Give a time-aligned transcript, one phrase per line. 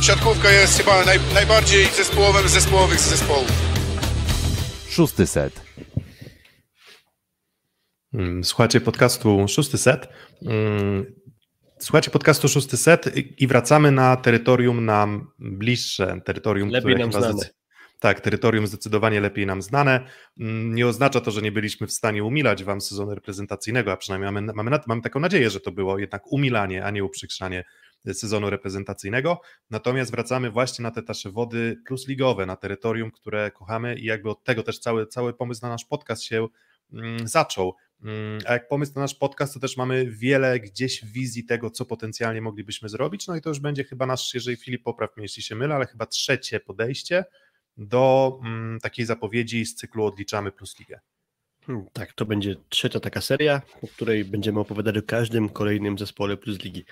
[0.00, 3.52] siatkówka jest chyba naj, najbardziej zespołowym zespołowych z zespołów.
[4.88, 5.60] Szósty set.
[8.14, 10.08] Mm, słuchajcie podcastu Szósty Set.
[10.46, 11.06] Mm,
[11.78, 17.32] słuchajcie podcastu Szósty Set i wracamy na terytorium nam bliższe, terytorium, Lepiej które nam chyba
[17.32, 17.50] znane.
[18.00, 20.00] Tak, terytorium zdecydowanie lepiej nam znane.
[20.40, 24.32] Mm, Nie oznacza to, że nie byliśmy w stanie umilać wam sezonu reprezentacyjnego, a przynajmniej
[24.32, 27.64] mamy, mamy, mamy taką nadzieję, że to było jednak umilanie, a nie uprzykrzanie
[28.14, 29.40] sezonu reprezentacyjnego.
[29.70, 34.44] Natomiast wracamy właśnie na te nasze wody plusligowe, na terytorium, które kochamy i jakby od
[34.44, 36.48] tego też cały, cały pomysł na nasz podcast się
[36.92, 37.74] mm, zaczął.
[38.02, 41.84] Mm, A jak pomysł na nasz podcast, to też mamy wiele gdzieś wizji tego, co
[41.84, 43.26] potencjalnie moglibyśmy zrobić.
[43.26, 45.86] No i to już będzie chyba nasz, jeżeli Filip popraw mnie, jeśli się mylę, ale
[45.86, 47.24] chyba trzecie podejście
[47.76, 51.00] do mm, takiej zapowiedzi z cyklu Odliczamy Plus Ligę.
[51.66, 56.36] Hmm, Tak, to będzie trzecia taka seria, po której będziemy opowiadać o każdym kolejnym zespole
[56.36, 56.84] plus ligi.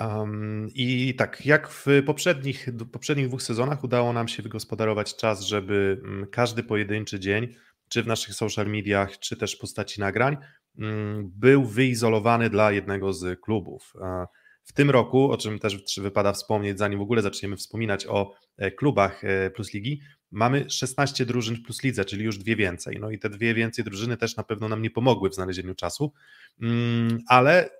[0.00, 6.00] Um, I tak, jak w poprzednich, poprzednich dwóch sezonach udało nam się wygospodarować czas, żeby
[6.04, 7.54] mm, każdy pojedynczy dzień,
[7.88, 10.36] czy w naszych social mediach, czy też w postaci nagrań,
[10.78, 13.92] mm, był wyizolowany dla jednego z klubów.
[14.02, 14.26] A
[14.64, 18.70] W tym roku, o czym też wypada wspomnieć, zanim w ogóle zaczniemy wspominać o e,
[18.70, 22.98] klubach e, Plus Ligi, mamy 16 drużyn w Plus Lidze, czyli już dwie więcej.
[23.00, 26.12] No i te dwie więcej drużyny też na pewno nam nie pomogły w znalezieniu czasu,
[26.60, 27.70] Mm, ale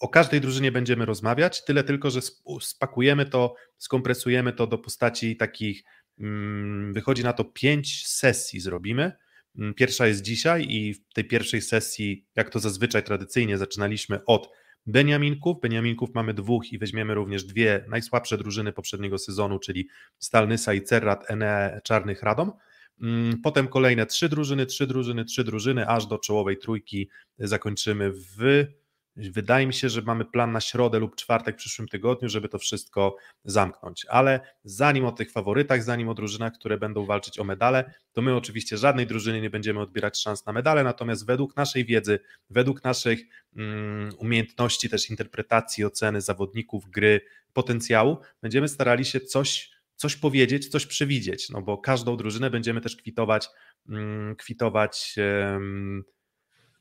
[0.00, 5.36] o każdej drużynie będziemy rozmawiać, tyle tylko, że sp- spakujemy to, skompresujemy to do postaci
[5.36, 5.82] takich,
[6.20, 9.12] mm, wychodzi na to pięć sesji zrobimy.
[9.58, 14.50] Mm, Pierwsza jest dzisiaj i w tej pierwszej sesji, jak to zazwyczaj tradycyjnie, zaczynaliśmy od
[14.86, 15.60] Beniaminków.
[15.62, 19.88] Beniaminków mamy dwóch i weźmiemy również dwie najsłabsze drużyny poprzedniego sezonu, czyli
[20.18, 22.52] Stalnysa i Cerrat Ene Czarnych Radom.
[23.02, 28.66] Mm, Potem kolejne trzy drużyny, trzy drużyny, trzy drużyny, aż do czołowej trójki zakończymy w
[29.18, 32.58] Wydaje mi się, że mamy plan na środę lub czwartek w przyszłym tygodniu, żeby to
[32.58, 34.06] wszystko zamknąć.
[34.08, 38.36] Ale zanim o tych faworytach, zanim o drużynach, które będą walczyć o medale, to my
[38.36, 42.18] oczywiście żadnej drużynie nie będziemy odbierać szans na medale, natomiast według naszej wiedzy,
[42.50, 43.20] według naszych
[43.56, 47.20] mm, umiejętności, też interpretacji, oceny zawodników, gry,
[47.52, 52.96] potencjału, będziemy starali się coś, coś powiedzieć, coś przewidzieć, no bo każdą drużynę będziemy też
[52.96, 53.48] kwitować,
[53.88, 55.14] mm, kwitować.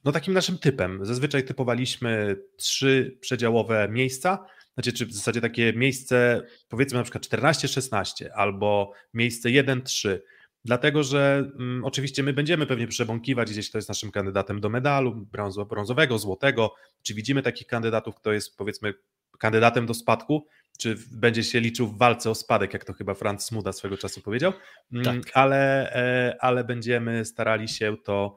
[0.07, 1.05] No takim naszym typem.
[1.05, 8.27] Zazwyczaj typowaliśmy trzy przedziałowe miejsca, znaczy czy w zasadzie takie miejsce powiedzmy na przykład 14-16
[8.35, 10.17] albo miejsce 1-3,
[10.65, 15.15] dlatego że mm, oczywiście my będziemy pewnie przebąkiwać gdzieś kto jest naszym kandydatem do medalu
[15.15, 18.93] brązo, brązowego, złotego, czy widzimy takich kandydatów, kto jest powiedzmy
[19.39, 20.47] kandydatem do spadku,
[20.77, 24.21] czy będzie się liczył w walce o spadek, jak to chyba Franz Smuda swego czasu
[24.21, 24.53] powiedział,
[24.91, 25.31] Mm, Tak.
[25.33, 28.35] ale, e, ale będziemy starali się to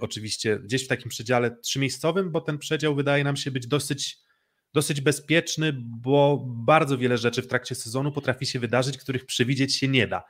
[0.00, 4.18] oczywiście gdzieś w takim przedziale trzymiejscowym, bo ten przedział wydaje nam się być dosyć,
[4.74, 9.88] dosyć bezpieczny, bo bardzo wiele rzeczy w trakcie sezonu potrafi się wydarzyć, których przewidzieć się
[9.88, 10.22] nie da.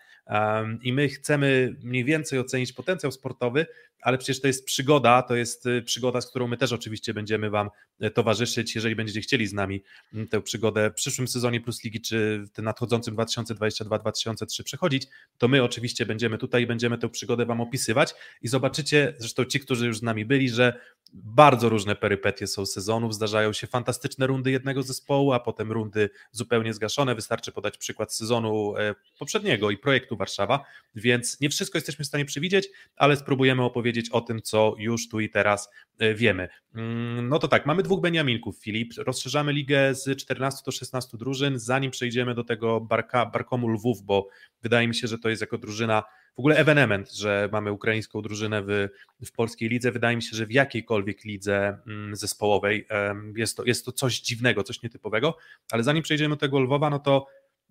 [0.82, 3.66] I my chcemy mniej więcej ocenić potencjał sportowy,
[4.02, 7.50] ale przecież to jest przygoda, to jest y, przygoda, z którą my też oczywiście będziemy
[7.50, 7.70] Wam
[8.00, 9.82] e, towarzyszyć, jeżeli będziecie chcieli z nami
[10.14, 15.06] m, tę przygodę w przyszłym sezonie Plus Ligi, czy w tym nadchodzącym 2022-2023 przechodzić,
[15.38, 19.86] to my oczywiście będziemy tutaj będziemy tę przygodę Wam opisywać i zobaczycie, zresztą ci, którzy
[19.86, 20.80] już z nami byli, że
[21.12, 26.74] bardzo różne perypetie są sezonów, zdarzają się fantastyczne rundy jednego zespołu, a potem rundy zupełnie
[26.74, 27.14] zgaszone.
[27.14, 30.64] Wystarczy podać przykład sezonu e, poprzedniego i projektu Warszawa,
[30.94, 35.20] więc nie wszystko jesteśmy w stanie przewidzieć, ale spróbujemy opowiedzieć o tym, co już tu
[35.20, 36.48] i teraz e, wiemy.
[36.75, 38.92] Mm, No to tak, mamy dwóch Beniaminków, Filip.
[38.98, 44.28] Rozszerzamy ligę z 14 do 16 drużyn, zanim przejdziemy do tego Barka, Barkomu Lwów, bo
[44.62, 46.03] wydaje mi się, że to jest jako drużyna
[46.36, 48.88] w ogóle ewenement, że mamy ukraińską drużynę w,
[49.25, 49.92] w polskiej lidze.
[49.92, 52.87] Wydaje mi się, że w jakiejkolwiek lidze mm, zespołowej
[53.37, 55.37] jest to, jest to coś dziwnego, coś nietypowego,
[55.70, 57.26] ale zanim przejdziemy do tego Lwowa, no to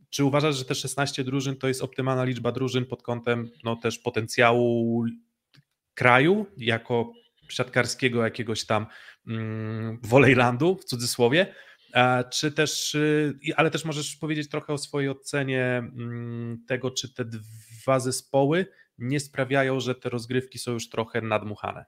[0.10, 4.00] czy uważasz, że te 16 drużyn to jest optymalna liczba drużyn pod kątem no, też
[4.00, 5.06] potencjału
[5.94, 7.14] kraju, jako
[7.52, 8.86] siatkarskiego jakiegoś tam
[9.28, 11.54] mm, Wolejlandu w cudzysłowie,
[12.32, 17.25] czy też, y, ale też możesz powiedzieć trochę o swojej ocenie mm, tego, czy te
[17.25, 18.66] dwa zespoły
[18.98, 21.86] nie sprawiają, że te rozgrywki są już trochę nadmuchane.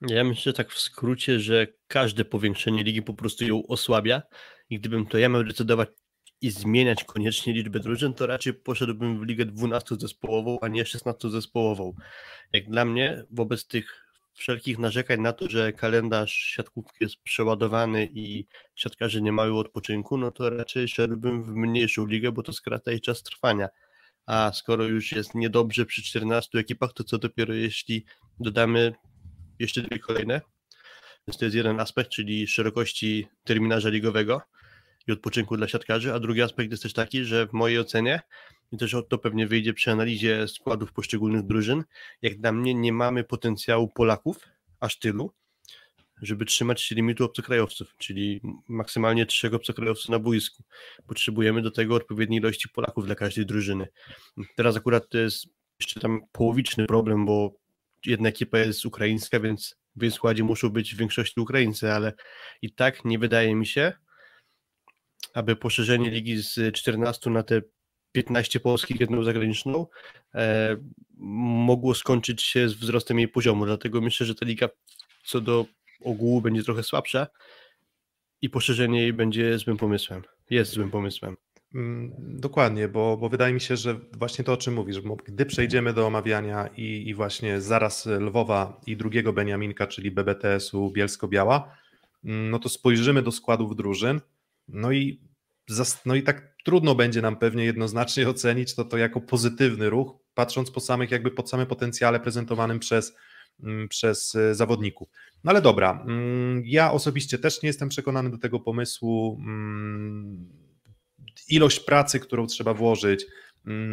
[0.00, 4.22] Ja myślę tak w skrócie, że każde powiększenie ligi po prostu ją osłabia
[4.70, 5.88] i gdybym to ja miał decydować
[6.40, 11.92] i zmieniać koniecznie liczbę drużyn, to raczej poszedłbym w ligę 12-zespołową, a nie 16-zespołową.
[12.52, 14.09] Jak dla mnie, wobec tych
[14.40, 20.30] wszelkich narzekań na to, że kalendarz siatkówki jest przeładowany i siatkarze nie mają odpoczynku, no
[20.30, 23.68] to raczej szedłbym w mniejszą ligę, bo to skraca jej czas trwania.
[24.26, 28.04] A skoro już jest niedobrze przy 14 ekipach, to co dopiero jeśli
[28.40, 28.92] dodamy
[29.58, 30.40] jeszcze dwie kolejne.
[31.28, 34.40] Więc to jest jeden aspekt, czyli szerokości terminarza ligowego.
[35.06, 38.20] I odpoczynku dla siatkarzy, a drugi aspekt jest też taki, że w mojej ocenie
[38.72, 41.84] i też to pewnie wyjdzie przy analizie składów poszczególnych drużyn,
[42.22, 44.38] jak dla mnie nie mamy potencjału Polaków,
[44.80, 45.32] aż tylu,
[46.22, 50.62] żeby trzymać się limitu obcokrajowców, czyli maksymalnie trzech obcokrajowców na boisku.
[51.06, 53.88] Potrzebujemy do tego odpowiedniej ilości Polaków dla każdej drużyny.
[54.56, 55.46] Teraz akurat to jest
[55.80, 57.54] jeszcze tam połowiczny problem, bo
[58.06, 62.12] jedna ekipa jest ukraińska, więc w składzie muszą być w większości Ukraińcy, ale
[62.62, 63.92] i tak nie wydaje mi się,
[65.34, 67.62] aby poszerzenie ligi z 14 na te
[68.12, 69.86] 15 polskich, jedną zagraniczną,
[70.34, 70.76] e,
[71.66, 73.66] mogło skończyć się z wzrostem jej poziomu.
[73.66, 74.68] Dlatego myślę, że ta liga
[75.24, 75.66] co do
[76.04, 77.26] ogółu będzie trochę słabsza
[78.42, 80.22] i poszerzenie jej będzie złym pomysłem.
[80.50, 81.36] Jest złym pomysłem.
[81.74, 85.46] Mm, dokładnie, bo, bo wydaje mi się, że właśnie to, o czym mówisz, bo gdy
[85.46, 91.76] przejdziemy do omawiania i, i właśnie zaraz Lwowa i drugiego Beniaminka, czyli BBTS-u Bielsko-Biała,
[92.24, 94.20] mm, no to spojrzymy do składów drużyn,
[94.72, 95.20] no i,
[96.06, 100.70] no i tak trudno będzie nam pewnie jednoznacznie ocenić to, to jako pozytywny ruch, patrząc
[100.70, 103.16] po samych jakby pod same potencjale prezentowanym przez,
[103.62, 105.08] mm, przez e, zawodników.
[105.44, 106.06] No ale dobra,
[106.64, 109.40] ja osobiście też nie jestem przekonany do tego pomysłu
[111.48, 113.30] ilość pracy, którą trzeba włożyć, mm,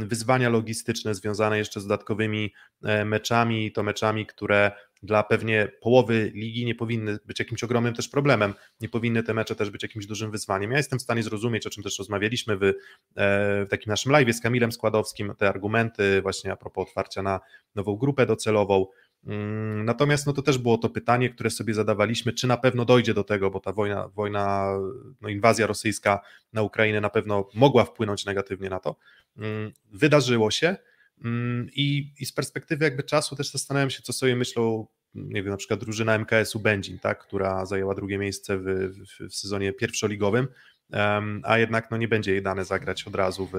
[0.02, 2.54] wyzwania logistyczne związane jeszcze z dodatkowymi
[2.84, 4.72] e, meczami, to meczami, które
[5.04, 9.56] dla pewnie połowy ligi nie powinny być jakimś ogromnym też problemem, nie powinny te mecze
[9.56, 10.72] też być jakimś dużym wyzwaniem.
[10.72, 12.74] Ja jestem w stanie zrozumieć, o czym też rozmawialiśmy w, e,
[13.66, 17.40] w takim naszym live z Kamilem Składowskim, te argumenty właśnie a propos otwarcia na
[17.76, 19.07] nową grupę docelową, Mm,
[19.84, 23.24] natomiast no to też było to pytanie, które sobie zadawaliśmy, czy na pewno dojdzie do
[23.24, 24.74] tego, bo ta wojna, wojna
[25.22, 26.22] no inwazja rosyjska
[26.54, 28.96] na Ukrainę na pewno mogła wpłynąć negatywnie na to.
[29.38, 30.76] Mm, wydarzyło się
[31.24, 35.52] mm, i, i z perspektywy jakby czasu też zastanawiam się, co sobie myślą, nie wiem,
[35.52, 40.48] na przykład drużyna MKS-u Będzin, tak, która zajęła drugie miejsce w, w, w sezonie pierwszoligowym
[41.44, 43.54] a jednak no, nie będzie jej dane zagrać od razu w,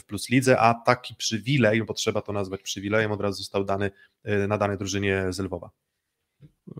[0.00, 3.90] w Plus Lidze, a taki przywilej, bo trzeba to nazwać przywilejem, od razu został dany,
[4.24, 5.70] e, nadany drużynie z Lwowa.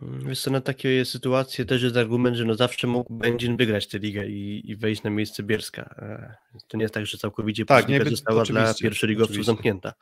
[0.03, 3.87] Mm, wiesz co, na takie sytuacje też jest argument, że no zawsze mógł Będzin wygrać
[3.87, 5.95] tę ligę i, i wejść na miejsce Bierska.
[5.99, 6.35] E,
[6.69, 9.93] to nie jest tak, że całkowicie tak, nie, została dla pierwszoligowców zamknięta.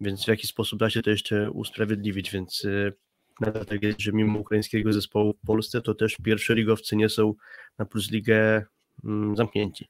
[0.00, 2.92] Więc w jaki sposób da się to jeszcze usprawiedliwić, więc e,
[3.40, 7.34] nadal tak jest, że mimo ukraińskiego zespołu w Polsce, to też pierwszoligowcy nie są
[7.78, 8.64] na Plus Ligę
[9.34, 9.88] zamknięci.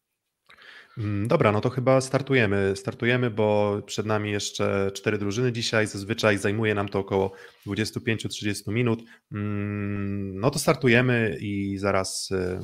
[0.99, 2.73] Mm, dobra, no to chyba startujemy.
[2.77, 5.87] Startujemy, bo przed nami jeszcze cztery drużyny dzisiaj.
[5.87, 7.33] Zazwyczaj zajmuje nam to około
[7.67, 9.03] 25-30 minut.
[9.33, 12.61] Mm, no to startujemy i zaraz e,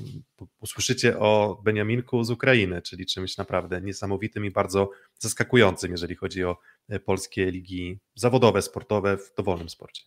[0.60, 6.56] usłyszycie o Beniaminku z Ukrainy, czyli czymś naprawdę niesamowitym i bardzo zaskakującym, jeżeli chodzi o
[6.88, 10.02] e, polskie ligi zawodowe, sportowe w dowolnym sporcie.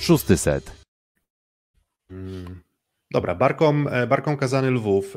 [0.00, 0.72] Szósty set.
[3.12, 5.16] Dobra, Barkom, e, Barkom Kazany Lwów,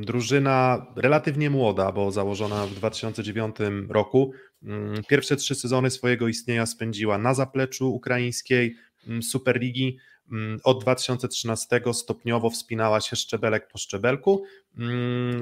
[0.00, 3.56] drużyna relatywnie młoda, bo założona w 2009
[3.88, 4.32] roku.
[4.62, 8.76] Mm, pierwsze trzy sezony swojego istnienia spędziła na zapleczu ukraińskiej
[9.06, 9.98] mm, Superligi.
[10.32, 14.44] Mm, od 2013 stopniowo wspinała się szczebelek po szczebelku.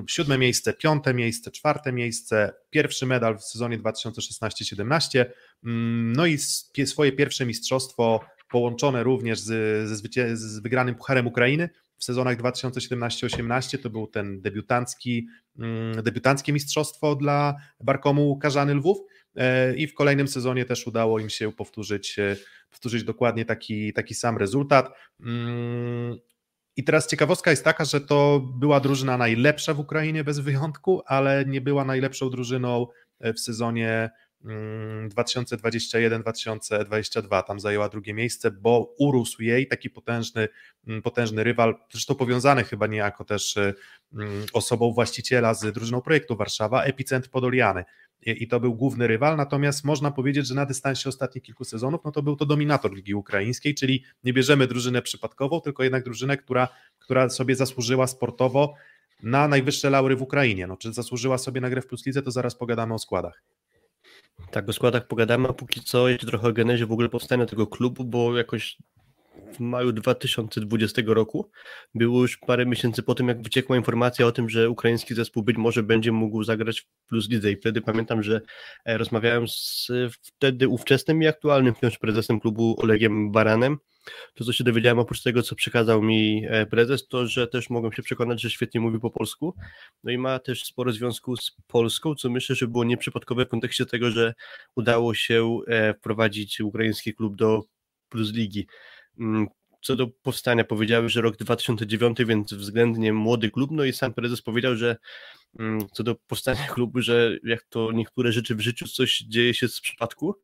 [0.06, 5.24] Siódme miejsce, piąte miejsce, czwarte miejsce, pierwszy medal w sezonie 2016-17.
[6.16, 6.38] No i
[6.86, 8.20] swoje pierwsze mistrzostwo
[8.50, 15.26] połączone również z, z, z wygranym Pucharem Ukrainy w sezonach 2017-18 to był ten debiutancki,
[15.58, 18.98] mm, debiutanckie mistrzostwo dla Barkomu Karzany Lwów
[19.36, 22.36] e, i w kolejnym sezonie też udało im się powtórzyć, e,
[22.70, 24.90] powtórzyć dokładnie taki, taki sam rezultat.
[25.20, 26.18] Mm,
[26.76, 31.44] I teraz ciekawostka jest taka, że to była drużyna najlepsza w Ukrainie bez wyjątku, ale
[31.46, 32.86] nie była najlepszą drużyną
[33.20, 34.10] e, w sezonie
[34.44, 40.48] 2021-2022 mm, tam zajęła drugie miejsce, bo urósł jej taki potężny,
[40.86, 43.74] mm, potężny rywal, zresztą powiązany chyba niejako też y,
[44.12, 47.84] mm, osobą właściciela z drużyną projektu Warszawa, Epicent Podoliany.
[48.22, 52.12] I to był główny rywal, natomiast można powiedzieć, że na dystansie ostatnich kilku sezonów, no
[52.12, 56.68] to był to dominator Ligi Ukraińskiej, czyli nie bierzemy drużynę przypadkową, tylko jednak drużynę, która,
[56.98, 58.74] która sobie zasłużyła sportowo
[59.22, 60.66] na najwyższe laury w Ukrainie.
[60.66, 63.42] No, czy zasłużyła sobie na grę w Plus Lidze, to zaraz pogadamy o składach.
[64.50, 67.66] Tak, o składach pogadamy, a póki co jeszcze trochę o genezie w ogóle powstania tego
[67.66, 68.78] klubu, bo jakoś
[69.52, 71.50] w maju 2020 roku
[71.94, 75.56] było już parę miesięcy po tym, jak wyciekła informacja o tym, że ukraiński zespół być
[75.56, 78.40] może będzie mógł zagrać w Plus Lidze i wtedy pamiętam, że
[78.84, 79.88] e, rozmawiałem z
[80.22, 83.78] wtedy ówczesnym i aktualnym wciąż prezesem klubu Olegiem Baranem
[84.34, 87.92] to, co się dowiedziałem oprócz tego, co przekazał mi e, prezes, to, że też mogłem
[87.92, 89.54] się przekonać, że świetnie mówi po polsku.
[90.04, 93.86] No i ma też sporo związku z Polską, co myślę, że było nieprzypadkowe w kontekście
[93.86, 94.34] tego, że
[94.76, 97.62] udało się e, wprowadzić ukraiński klub do
[98.08, 98.66] Plus Ligi.
[99.20, 99.46] Mm,
[99.82, 104.42] co do powstania powiedziały, że rok 2009, więc względnie młody klub, no i sam prezes
[104.42, 104.96] powiedział, że
[105.58, 109.68] mm, co do powstania klubu, że jak to niektóre rzeczy w życiu, coś dzieje się
[109.68, 110.36] z przypadku.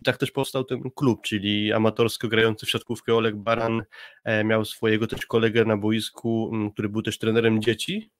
[0.00, 3.82] I tak też powstał ten klub, czyli amatorsko grający w siatkówkę Oleg Baran
[4.24, 8.10] e, miał swojego też kolegę na boisku, mm, który był też trenerem dzieci,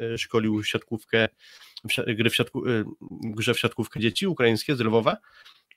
[0.00, 1.28] e, szkolił siatkówkę,
[2.06, 2.62] gry w siatku,
[3.10, 5.16] grze w siatkówkę dzieci ukraińskie z Lwowa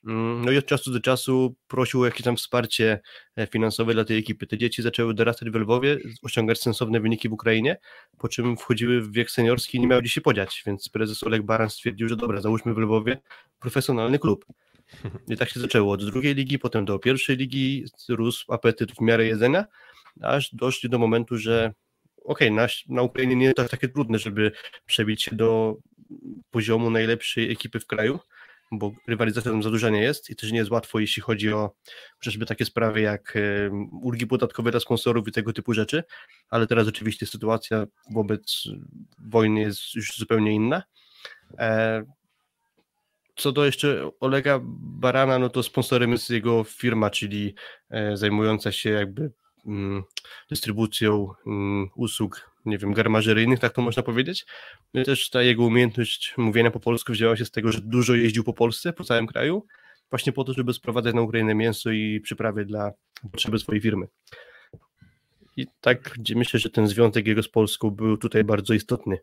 [0.02, 3.00] no i od czasu do czasu prosił o jakieś tam wsparcie
[3.36, 4.46] e, finansowe dla tej ekipy.
[4.46, 7.76] Te dzieci zaczęły dorastać w Lwowie, osiągać sensowne wyniki w Ukrainie,
[8.18, 11.42] po czym wchodziły w wiek seniorski i nie miały gdzie się podziać, więc prezes Oleg
[11.42, 13.18] Baran stwierdził, że dobra, załóżmy w Lwowie
[13.58, 14.46] profesjonalny klub.
[15.28, 19.26] I tak się zaczęło od drugiej ligi, potem do pierwszej ligi, rósł apetyt w miarę
[19.26, 19.64] jedzenia,
[20.22, 21.72] aż doszli do momentu, że
[22.24, 24.52] okej, okay, na, Ukrainie nie jest to takie trudne, żeby
[24.86, 25.76] przebić się do
[26.50, 28.18] poziomu najlepszej ekipy w kraju,
[28.72, 31.70] bo rywalizacja tam za duża nie jest i też nie jest łatwo, jeśli chodzi o
[32.18, 33.38] chociażby takie sprawy jak
[34.02, 36.04] ulgi podatkowe dla sponsorów i tego typu rzeczy,
[36.50, 38.64] ale teraz oczywiście sytuacja wobec
[39.18, 40.82] wojny jest już zupełnie inna.
[41.58, 42.02] E,
[43.36, 47.54] co do jeszcze Olega Barana, no to sponsorem jest jego firma, czyli
[47.90, 49.32] e, zajmująca się jakby
[50.50, 54.46] dystrybucją mm, usług nie wiem, garmażeryjnych, tak to można powiedzieć.
[54.94, 58.44] No też ta jego umiejętność mówienia po polsku wzięła się z tego, że dużo jeździł
[58.44, 59.66] po Polsce, po całym kraju,
[60.10, 62.92] właśnie po to, żeby sprowadzać na Ukrainę mięso i przyprawy dla
[63.32, 64.06] potrzeby swojej firmy.
[65.56, 69.18] I tak myślę, że ten związek jego z Polską był tutaj bardzo istotny,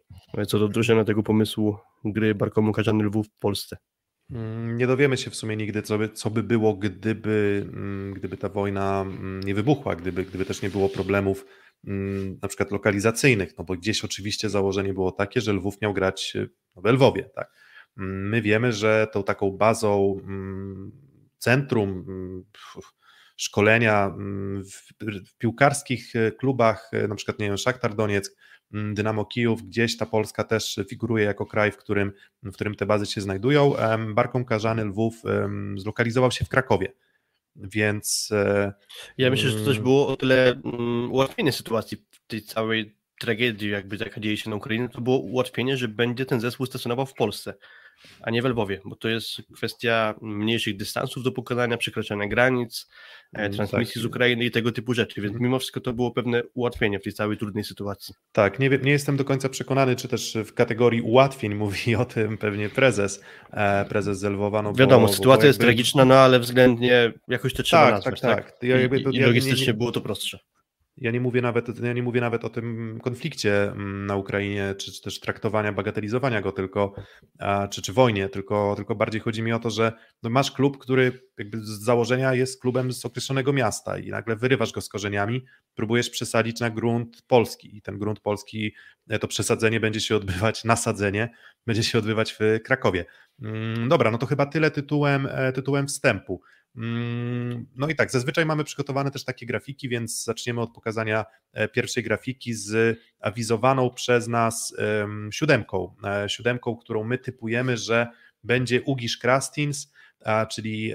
[0.48, 3.78] co do wdrożenia tego pomysłu gry Barkomu Karzany Lwów w Polsce.
[4.32, 8.38] Mm, nie dowiemy się w sumie nigdy, co by, co by było, gdyby, mm, gdyby
[8.38, 11.46] ta wojna mm, nie wybuchła, gdyby, gdyby też nie było problemów
[12.42, 16.48] na przykład lokalizacyjnych, no bo gdzieś oczywiście założenie było takie, że Lwów miał grać e,
[16.76, 17.52] no, w Lwowie, tak.
[17.96, 20.22] My wiemy, że tą taką bazą
[21.38, 22.06] centrum
[23.38, 24.16] szkolenia
[24.72, 28.36] w, piłkarskich e, klubach, e, na przykład nie wiem, Szaktar Donieck,
[28.72, 32.12] Dynamo Kijów, gdzieś ta Polska też figuruje jako kraj, w którym,
[32.44, 33.74] w którym te bazy się znajdują.
[34.14, 35.22] Barką Karzany Lwów
[35.76, 36.94] zlokalizował się w Krakowie
[37.58, 38.30] więc.
[38.32, 38.74] E,
[39.18, 42.96] ja myślę, że to też mm, było o tyle mm, ułatwienie sytuacji w tej całej
[43.20, 47.06] tragedii, jakby jaka dzieje się na Ukrainie, to było ułatwienie, że będzie ten zespół stacjonował
[47.06, 47.54] w Polsce
[48.22, 52.88] a nie w Lwowie, bo to jest kwestia mniejszych dystansów do pokonania, przekraczania granic,
[53.36, 54.02] e, mm, transmisji tak.
[54.02, 57.14] z Ukrainy i tego typu rzeczy, więc mimo wszystko to było pewne ułatwienie w tej
[57.14, 58.16] całej trudnej sytuacji.
[58.32, 62.38] Tak, nie, nie jestem do końca przekonany, czy też w kategorii ułatwień mówi o tym
[62.38, 64.62] pewnie prezes, e, prezes z Lwowa.
[64.62, 65.48] No Wiadomo, bo, sytuacja bo jakby...
[65.48, 68.22] jest tragiczna, no ale względnie jakoś to trzeba tak, nazwać.
[68.22, 68.52] Tak, tak.
[68.52, 68.64] tak.
[68.64, 70.40] Ja, I, i logistycznie nie, nie, było to prostsze.
[70.98, 74.92] Ja nie mówię nawet, ja nie mówię nawet o tym konflikcie mm, na Ukrainie, czy,
[74.92, 76.94] czy też traktowania, bagatelizowania go, tylko,
[77.72, 79.92] czy, czy wojnie, tylko, tylko bardziej chodzi mi o to, że
[80.24, 84.72] no masz klub, który jakby z założenia jest klubem z określonego miasta i nagle wyrywasz
[84.72, 88.76] go z korzeniami, próbujesz przesadzić na grunt polski i ten grunt polski,
[89.10, 91.30] e, to przesadzenie będzie się odbywać, nasadzenie
[91.66, 93.06] będzie się odbywać w Krakowie.
[93.42, 96.42] Mm, dobra, no to chyba tyle tytułem, e, tytułem wstępu.
[96.78, 101.68] Mm, no i tak, zazwyczaj mamy przygotowane też takie grafiki, więc zaczniemy od pokazania e,
[101.68, 104.76] pierwszej grafiki z awizowaną przez nas
[105.32, 105.96] siódemką.
[106.04, 108.08] E, siódemką, którą my typujemy, że
[108.44, 109.94] będzie Ugisz Krastins,
[110.50, 110.94] czyli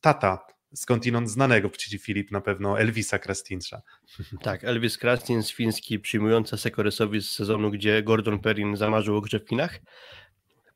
[0.00, 3.82] tata skądinąd znanego Ci Filip na pewno Elvisa Krastinsa.
[4.42, 9.48] Tak, Elvis Krastins, fiński przyjmujący Sekoresowi z sezonu, gdzie Gordon Perrin zamarzył o grze w
[9.48, 9.80] Finach.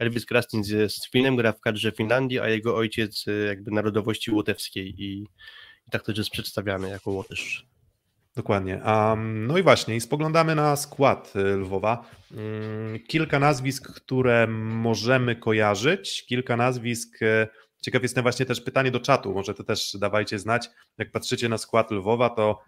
[0.03, 4.95] Elvis Krastins jest Finem, gra w kadrze Finlandii, a jego ojciec y, jakby narodowości łotewskiej
[5.03, 5.23] i,
[5.87, 7.67] i tak też jest przedstawiany jako Łotysz.
[8.37, 8.83] Dokładnie.
[8.87, 12.11] Um, no i właśnie, spoglądamy na skład y, Lwowa.
[12.31, 17.23] Um, kilka nazwisk, które możemy kojarzyć, kilka nazwisk.
[17.23, 17.49] Y,
[17.83, 20.71] ciekaw jestem właśnie też pytanie do czatu, może to też dawajcie znać.
[20.99, 22.61] Jak patrzycie na skład Lwowa, to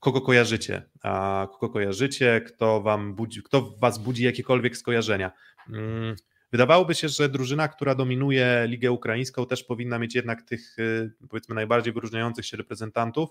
[0.00, 0.82] kogo kojarzycie?
[1.02, 2.40] A kogo kojarzycie?
[2.40, 5.32] Kto wam budzi, kto was budzi jakiekolwiek skojarzenia?
[6.52, 11.54] Wydawałoby się, że drużyna, która dominuje Ligę Ukraińską, też powinna mieć jednak tych, y, powiedzmy,
[11.54, 13.30] najbardziej wyróżniających się reprezentantów.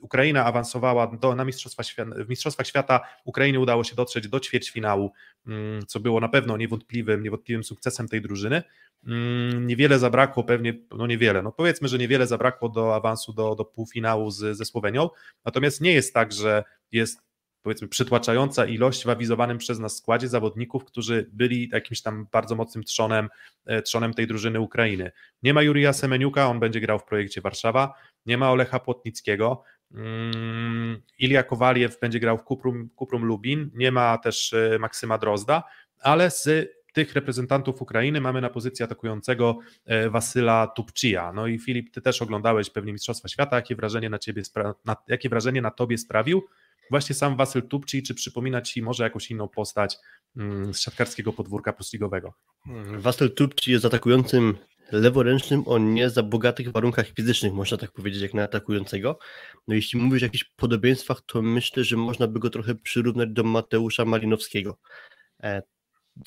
[0.00, 5.12] Ukraina awansowała do, na Mistrzostwa Świata, w Mistrzostwach Świata Ukrainie udało się dotrzeć do ćwierćfinału,
[5.46, 8.62] mm, co było na pewno niewątpliwym, niewątpliwym sukcesem tej drużyny.
[9.06, 13.64] Mm, niewiele zabrakło, pewnie, no niewiele, no powiedzmy, że niewiele zabrakło do awansu do, do
[13.64, 15.10] półfinału z, ze Słowenią,
[15.44, 17.27] natomiast nie jest tak, że jest
[17.62, 22.84] powiedzmy przytłaczająca ilość w awizowanym przez nas składzie zawodników, którzy byli jakimś tam bardzo mocnym
[22.84, 23.28] trzonem,
[23.66, 25.12] e, trzonem tej drużyny Ukrainy.
[25.42, 27.94] Nie ma Jurija Semeniuka, on będzie grał w projekcie Warszawa,
[28.26, 29.62] nie ma Olecha Płotnickiego,
[29.94, 35.62] mm, Ilia Kowaliew będzie grał w Kuprum, Kuprum Lubin, nie ma też e, Maksyma Drozda,
[36.00, 41.32] ale z tych reprezentantów Ukrainy mamy na pozycji atakującego e, Wasyla Tupczija.
[41.32, 44.42] No i Filip, ty też oglądałeś pewnie Mistrzostwa Świata, jakie wrażenie na ciebie,
[44.84, 46.42] na, jakie wrażenie na tobie sprawił
[46.90, 49.96] właśnie sam Wasyl Tupczy, czy przypomina ci może jakąś inną postać
[50.36, 52.34] mm, z siatkarskiego podwórka plusligowego?
[52.66, 54.58] Mm, Wasyl Tupczy jest atakującym
[54.92, 59.18] leworęcznym o nie za bogatych warunkach fizycznych, można tak powiedzieć, jak na atakującego.
[59.68, 63.44] No jeśli mówisz o jakichś podobieństwach, to myślę, że można by go trochę przyrównać do
[63.44, 64.78] Mateusza Malinowskiego.
[65.42, 65.62] E,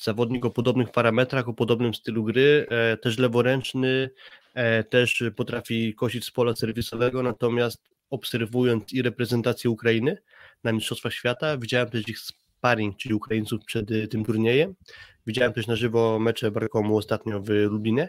[0.00, 4.10] zawodnik o podobnych parametrach, o podobnym stylu gry, e, też leworęczny,
[4.54, 10.18] e, też potrafi kosić z pola serwisowego, natomiast obserwując i reprezentację Ukrainy
[10.64, 14.74] na Mistrzostwach Świata, widziałem też ich sparring, czyli Ukraińców przed tym turniejem.
[15.26, 18.08] Widziałem też na żywo mecze Barkomu ostatnio w Lublinie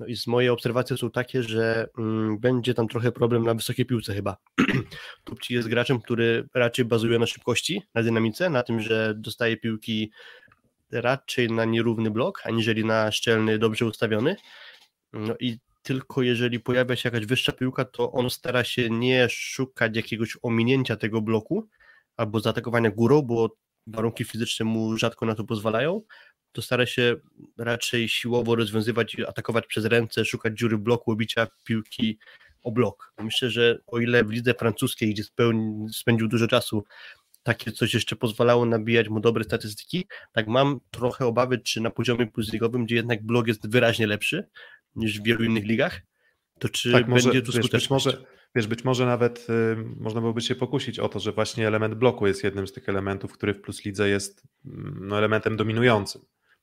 [0.00, 3.86] no i z mojej obserwacji są takie, że mm, będzie tam trochę problem na wysokiej
[3.86, 4.36] piłce chyba.
[5.24, 10.10] Tupci jest graczem, który raczej bazuje na szybkości, na dynamice, na tym, że dostaje piłki
[10.92, 14.36] raczej na nierówny blok, aniżeli na szczelny, dobrze ustawiony.
[15.12, 19.96] No i tylko jeżeli pojawia się jakaś wyższa piłka, to on stara się nie szukać
[19.96, 21.68] jakiegoś ominięcia tego bloku
[22.16, 23.56] albo zaatakowania górą, bo
[23.86, 26.02] warunki fizyczne mu rzadko na to pozwalają,
[26.52, 27.16] to stara się
[27.58, 32.18] raczej siłowo rozwiązywać i atakować przez ręce, szukać dziury bloku, obicia piłki
[32.62, 33.12] o blok.
[33.18, 35.24] Myślę, że o ile w lidze francuskiej, gdzie
[35.92, 36.84] spędził dużo czasu,
[37.42, 42.26] takie coś jeszcze pozwalało nabijać mu dobre statystyki, tak mam trochę obawy, czy na poziomie
[42.26, 44.48] plusligowym, gdzie jednak blok jest wyraźnie lepszy
[44.96, 46.00] niż w wielu innych ligach,
[46.58, 50.20] to czy tak, może, będzie tu wiesz, być może, wiesz, być może nawet y, można
[50.20, 53.54] byłoby się pokusić o to, że właśnie element bloku jest jednym z tych elementów, który
[53.54, 56.22] w plus lidze jest mm, no, elementem dominującym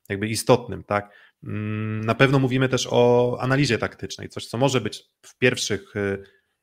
[0.10, 1.14] jakby istotnym, tak?
[1.44, 5.94] Mm, na pewno mówimy też o analizie taktycznej, coś co może być w pierwszych.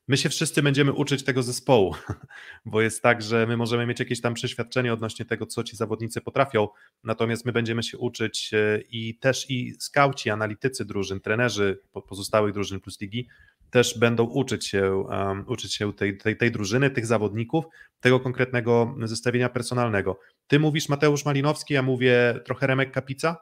[0.09, 1.95] My się wszyscy będziemy uczyć tego zespołu,
[2.67, 6.21] bo jest tak, że my możemy mieć jakieś tam przeświadczenie odnośnie tego, co ci zawodnicy
[6.21, 6.69] potrafią,
[7.05, 12.81] natomiast my będziemy się uczyć y, i też i skauci, analitycy drużyn, trenerzy pozostałych drużyn
[12.81, 13.29] plus ligi
[13.75, 17.65] też będą uczyć się, um, uczyć się tej, tej, tej drużyny, tych zawodników,
[18.01, 20.19] tego konkretnego zestawienia personalnego.
[20.47, 23.37] Ty mówisz Mateusz Malinowski, ja mówię trochę Remek Kapica,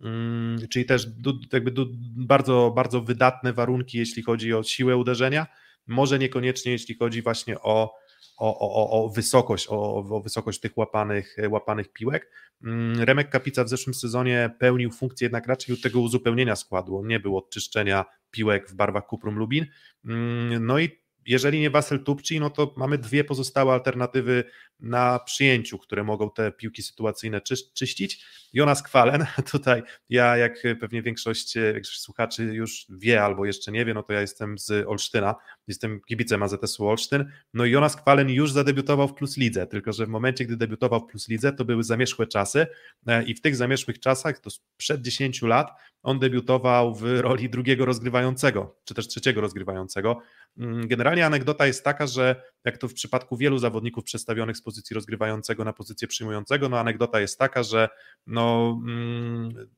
[0.00, 1.06] um, czyli też
[1.52, 1.72] jakby
[2.16, 5.46] bardzo, bardzo wydatne warunki, jeśli chodzi o siłę uderzenia,
[5.88, 7.94] może niekoniecznie jeśli chodzi właśnie o
[8.38, 12.30] o, o, o wysokość, o, o, wysokość tych łapanych, łapanych piłek.
[12.64, 17.04] Mm, Remek Kapica w zeszłym sezonie pełnił funkcję jednak raczej tego uzupełnienia składu.
[17.04, 19.66] Nie było odczyszczenia piłek w barwach Kuprum Lubin.
[20.04, 20.90] Mm, no i
[21.28, 24.44] jeżeli nie Wasel Tupci, no to mamy dwie pozostałe alternatywy
[24.80, 28.24] na przyjęciu, które mogą te piłki sytuacyjne czy, czyścić.
[28.52, 33.94] Jonas Kwalen, tutaj ja, jak pewnie większość, większość słuchaczy już wie albo jeszcze nie wie,
[33.94, 35.34] no to ja jestem z Olsztyna,
[35.66, 40.06] jestem kibicem AZS-u Olsztyn, no i Jonas Kwalen już zadebiutował w Plus Lidze, tylko że
[40.06, 42.66] w momencie, gdy debiutował w Plus Lidze, to były zamierzchłe czasy
[43.06, 45.70] e, i w tych zamierzchłych czasach, to sprzed 10 lat,
[46.02, 50.20] on debiutował w roli drugiego rozgrywającego, czy też trzeciego rozgrywającego.
[50.58, 54.94] Mm, generalnie anegdota jest taka, że jak to w przypadku wielu zawodników przedstawionych z pozycji
[54.94, 57.88] rozgrywającego na pozycję przyjmującego, no anegdota jest taka, że
[58.26, 59.68] no, mm,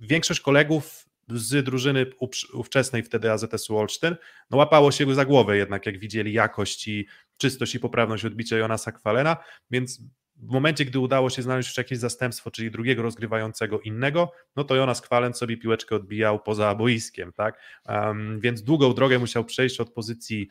[0.00, 2.06] większość kolegów z drużyny
[2.52, 4.16] ówczesnej wtedy AZS-u Olsztyn,
[4.50, 8.92] no łapało się za głowę jednak, jak widzieli jakość i czystość i poprawność odbicia Jonasa
[8.92, 9.36] Kwalena,
[9.70, 10.00] więc
[10.36, 14.76] w momencie, gdy udało się znaleźć już jakieś zastępstwo, czyli drugiego rozgrywającego innego, no to
[14.76, 17.60] Jonas Kwalen sobie piłeczkę odbijał poza boiskiem, tak?
[17.86, 20.48] Um, więc długą drogę musiał przejść od pozycji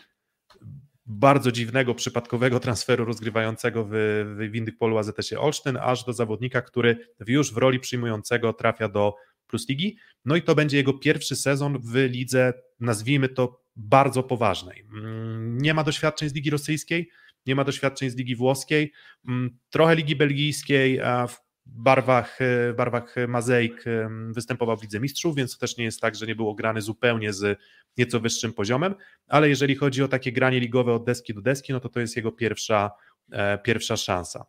[1.05, 3.91] bardzo dziwnego, przypadkowego transferu rozgrywającego w,
[4.37, 9.15] w Windykpolu AZS-ie Olsztyn, aż do zawodnika, który już w roli przyjmującego trafia do
[9.47, 9.97] Plus Ligi.
[10.25, 14.85] No i to będzie jego pierwszy sezon w lidze, nazwijmy to bardzo poważnej.
[14.93, 17.09] Mm, nie ma doświadczeń z Ligi Rosyjskiej,
[17.45, 18.91] nie ma doświadczeń z Ligi Włoskiej,
[19.27, 23.83] mm, trochę Ligi Belgijskiej, a w barwach, e, barwach Mazejk
[24.29, 27.33] występował w Lidze Mistrzów, więc to też nie jest tak, że nie było grany zupełnie
[27.33, 27.59] z
[27.97, 28.95] nieco wyższym poziomem,
[29.27, 32.15] ale jeżeli chodzi o takie granie ligowe od deski do deski, no to to jest
[32.15, 32.91] jego pierwsza,
[33.31, 34.45] e, pierwsza szansa.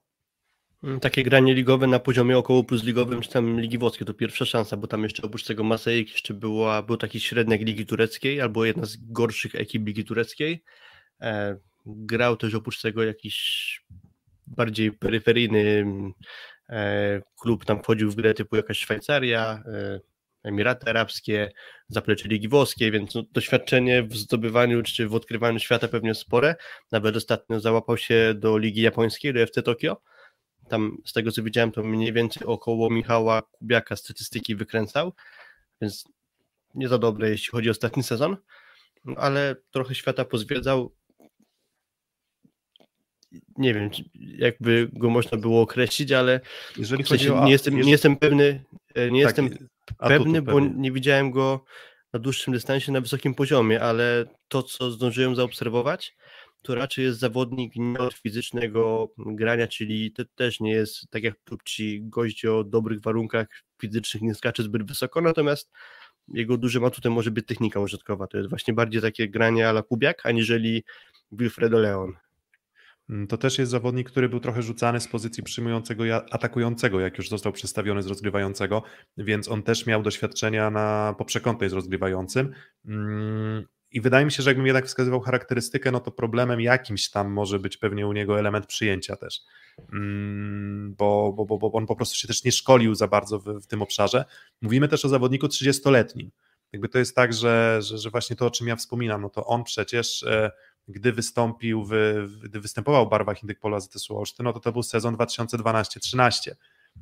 [0.84, 4.44] Mm, takie granie ligowe na poziomie około plus ligowym, czy tam Ligi Włoskiej to pierwsza
[4.44, 8.64] szansa, bo tam jeszcze oprócz tego Masejek jeszcze była, był taki średniak Ligi Tureckiej, albo
[8.64, 10.64] jedna z gorszych ekip Ligi Tureckiej.
[11.86, 13.80] Grał też oprócz tego jakiś
[14.46, 15.84] bardziej peryferyjny
[16.68, 20.00] E, klub tam wchodził w grę typu jakaś Szwajcaria, e,
[20.42, 21.52] Emiraty Arabskie,
[21.88, 26.56] zaplecze Ligi Włoskiej, więc no, doświadczenie w zdobywaniu czy w odkrywaniu świata pewnie spore.
[26.92, 30.00] Nawet ostatnio załapał się do Ligi Japońskiej, do FC Tokio.
[30.68, 35.12] Tam z tego co widziałem, to mniej więcej około Michała Kubiaka statystyki wykręcał,
[35.80, 36.04] więc
[36.74, 38.36] nie za dobre, jeśli chodzi o ostatni sezon,
[39.04, 40.94] no, ale trochę świata pozwiedzał
[43.58, 46.40] nie wiem, jakby go można było określić, ale
[46.76, 47.86] jeżeli o, nie, jestem, jeżeli...
[47.86, 49.68] nie jestem pewny, E, nie tak, jestem
[49.98, 50.70] pewny, bo pewnie.
[50.76, 51.64] nie widziałem go
[52.12, 56.16] na dłuższym dystansie na wysokim poziomie, ale to, co zdążyłem zaobserwować,
[56.62, 61.34] to raczej jest zawodnik nie od fizycznego grania, czyli to też nie jest tak jak
[61.64, 63.46] ci gość o dobrych warunkach
[63.80, 65.70] fizycznych, nie skacze zbyt wysoko, natomiast
[66.28, 68.26] jego dużym atutem może być technika użytkowa.
[68.26, 70.84] To jest właśnie bardziej takie granie ala Kubiak, aniżeli
[71.32, 72.12] Wilfredo Leon.
[73.10, 77.18] Mm, to też jest zawodnik, który był trochę rzucany z pozycji przyjmującego i atakującego, jak
[77.18, 78.82] już został przestawiony z rozgrywającego,
[79.16, 82.52] więc on też miał doświadczenia na poprzekątnej z rozgrywającym.
[82.86, 87.32] Mm, I wydaje mi się, że jakbym jednak wskazywał charakterystykę, no to problemem jakimś tam
[87.32, 89.40] może być pewnie u niego element przyjęcia też,
[89.92, 93.44] mm, bo, bo, bo, bo on po prostu się też nie szkolił za bardzo w,
[93.44, 94.24] w tym obszarze.
[94.62, 96.30] Mówimy też o zawodniku 30-letnim.
[96.72, 99.46] Jakby to jest tak, że, że, że właśnie to, o czym ja wspominam, no to
[99.46, 100.50] on przecież e,
[100.88, 101.92] gdy wystąpił, w,
[102.42, 106.50] gdy występował w barwach Indykpolu AZS-u Olsztyn, no to to był sezon 2012-13.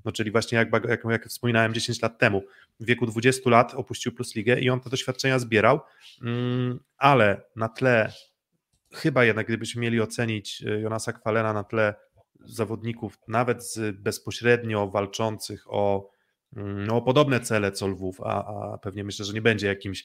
[0.05, 2.43] No czyli właśnie jak, jak, jak wspominałem 10 lat temu,
[2.81, 5.81] w wieku 20 lat opuścił Plus Ligę i on te doświadczenia zbierał,
[6.23, 8.13] mm, ale na tle,
[8.93, 11.95] chyba jednak gdybyśmy mieli ocenić e, Jonasa Kwalena na tle
[12.41, 16.11] zawodników, nawet z bezpośrednio walczących o,
[16.57, 20.05] mm, no, o podobne cele co Lwów, a, a pewnie myślę, że nie będzie jakimś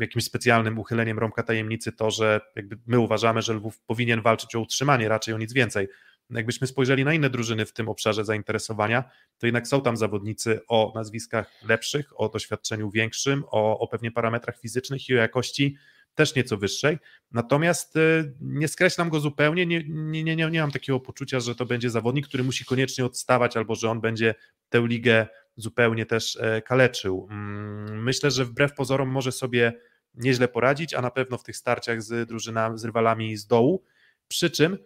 [0.00, 4.60] jakimś specjalnym uchyleniem rąbka tajemnicy to, że jakby my uważamy, że Lwów powinien walczyć o
[4.60, 5.88] utrzymanie, raczej o nic więcej.
[6.30, 9.04] Jakbyśmy spojrzeli na inne drużyny w tym obszarze zainteresowania,
[9.38, 14.60] to jednak są tam zawodnicy o nazwiskach lepszych, o doświadczeniu większym, o, o pewnie parametrach
[14.60, 15.76] fizycznych i o jakości
[16.14, 16.98] też nieco wyższej.
[17.32, 21.66] Natomiast y, nie skreślam go zupełnie, nie, nie, nie, nie mam takiego poczucia, że to
[21.66, 24.34] będzie zawodnik, który musi koniecznie odstawać albo że on będzie
[24.68, 25.26] tę ligę
[25.56, 27.28] zupełnie też e, kaleczył.
[27.30, 29.72] Mm, myślę, że wbrew pozorom może sobie
[30.14, 33.82] nieźle poradzić, a na pewno w tych starciach z drużynami, z rywalami z dołu.
[34.28, 34.78] Przy czym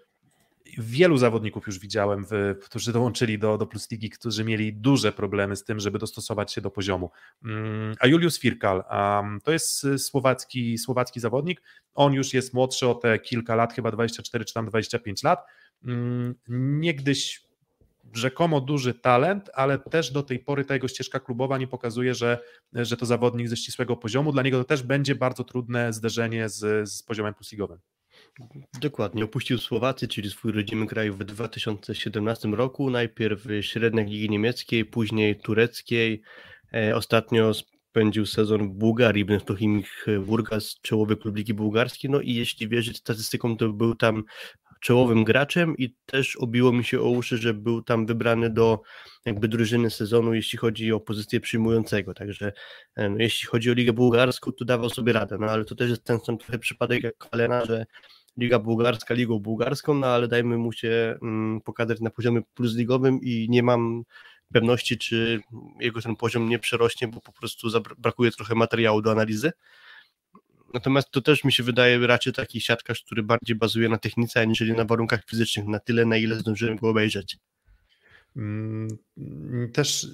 [0.78, 5.56] wielu zawodników już widziałem, w, którzy dołączyli do, do Plus Ligi, którzy mieli duże problemy
[5.56, 7.10] z tym, żeby dostosować się do poziomu.
[7.44, 8.84] Mm, a Julius Firkal
[9.44, 11.62] to jest słowacki, słowacki zawodnik.
[11.94, 15.44] On już jest młodszy o te kilka lat, chyba 24 czy tam 25 lat.
[15.86, 16.34] Um,
[16.80, 17.47] niegdyś
[18.12, 22.38] rzekomo duży talent, ale też do tej pory ta jego ścieżka klubowa nie pokazuje, że,
[22.72, 24.32] że to zawodnik ze ścisłego poziomu.
[24.32, 27.78] Dla niego to też będzie bardzo trudne zderzenie z, z poziomem plusligowym.
[28.80, 29.24] Dokładnie.
[29.24, 32.90] Opuścił Słowacy, czyli swój rodzimy kraj w 2017 roku.
[32.90, 36.22] Najpierw w średniej ligi niemieckiej, później tureckiej.
[36.74, 39.54] E, ostatnio spędził sezon w Bułgarii, będąc to
[40.20, 42.10] Burgas, czołowy klub Ligi Bułgarskiej.
[42.10, 44.24] No i jeśli wierzyć statystykom, to był tam
[44.80, 48.80] czołowym graczem i też obiło mi się o uszy, że był tam wybrany do
[49.24, 52.52] jakby drużyny sezonu, jeśli chodzi o pozycję przyjmującego, także
[52.96, 56.04] no, jeśli chodzi o Ligę Bułgarską, to dawał sobie radę, no ale to też jest
[56.04, 57.86] ten sam trochę przypadek jak Kalena, że
[58.38, 63.46] Liga Bułgarska Ligą Bułgarską, no ale dajmy mu się mm, pokazać na poziomie plusligowym i
[63.50, 64.02] nie mam
[64.52, 65.40] pewności, czy
[65.80, 69.52] jego ten poziom nie przerośnie, bo po prostu brakuje trochę materiału do analizy.
[70.74, 74.72] Natomiast to też mi się wydaje raczej taki siatkarz, który bardziej bazuje na technice, aniżeli
[74.72, 77.38] na warunkach fizycznych, na tyle, na ile zdążyłem go obejrzeć.
[78.36, 78.88] Mm,
[79.72, 80.06] też,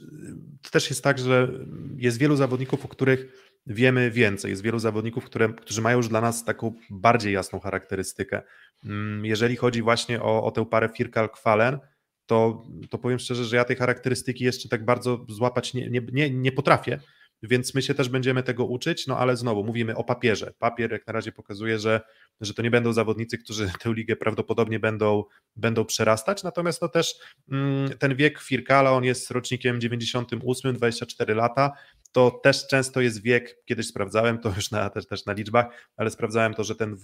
[0.71, 1.49] też jest tak, że
[1.97, 4.51] jest wielu zawodników, o których wiemy więcej.
[4.51, 8.43] Jest wielu zawodników, które, którzy mają już dla nas taką bardziej jasną charakterystykę.
[8.85, 11.79] Mm, jeżeli chodzi właśnie o, o tę parę Firkal-Kwalen,
[12.27, 16.31] to, to powiem szczerze, że ja tej charakterystyki jeszcze tak bardzo złapać nie, nie, nie,
[16.31, 17.01] nie potrafię
[17.49, 20.53] więc my się też będziemy tego uczyć, no ale znowu mówimy o papierze.
[20.59, 22.01] Papier jak na razie pokazuje, że,
[22.41, 25.25] że to nie będą zawodnicy, którzy tę ligę prawdopodobnie będą,
[25.57, 27.15] będą przerastać, natomiast no też
[27.51, 31.73] mm, ten wiek Firkala, on jest rocznikiem 98, 24 lata,
[32.15, 36.11] to też często jest wiek, kiedyś sprawdzałem to już na, też, też na liczbach, ale
[36.11, 36.97] sprawdzałem to, że ten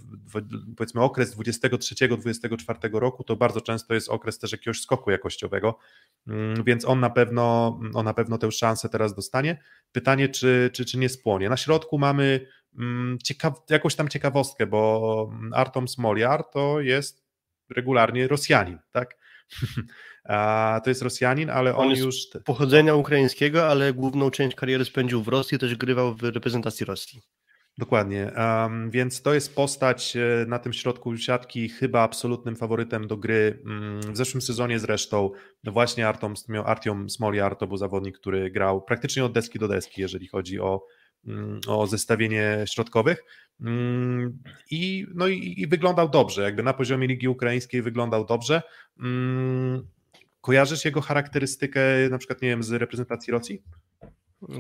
[0.77, 5.79] powiedzmy okres 23-24 roku to bardzo często jest okres też jakiegoś skoku jakościowego,
[6.27, 9.63] mm, więc on na pewno, on na pewno tę szansę teraz dostanie.
[9.93, 11.49] Pytanie, czy, czy, czy nie spłonie.
[11.49, 12.47] Na środku mamy
[12.79, 17.25] mm, ciekaw, jakąś tam ciekawostkę, bo Artom Smoliar to jest
[17.71, 19.20] regularnie Rosjanin, tak?
[20.85, 22.17] To jest Rosjanin, ale on, on już.
[22.45, 27.23] Pochodzenia ukraińskiego, ale główną część kariery spędził w Rosji, też grywał w reprezentacji Rosji.
[27.79, 33.17] Dokładnie, um, więc to jest postać e, na tym środku siatki chyba absolutnym faworytem do
[33.17, 33.63] gry.
[33.67, 35.31] Mm, w zeszłym sezonie zresztą
[35.65, 36.35] właśnie Artom,
[36.65, 40.87] Artiom Smoliar to był zawodnik, który grał praktycznie od deski do deski, jeżeli chodzi o,
[41.67, 43.25] o zestawienie środkowych.
[43.61, 44.39] Mm,
[44.71, 48.63] I, no i, i wyglądał dobrze, jakby na poziomie Ligi Ukraińskiej wyglądał dobrze.
[50.41, 51.81] Kojarzysz jego charakterystykę
[52.11, 53.63] na przykład, nie wiem, z reprezentacji Rosji?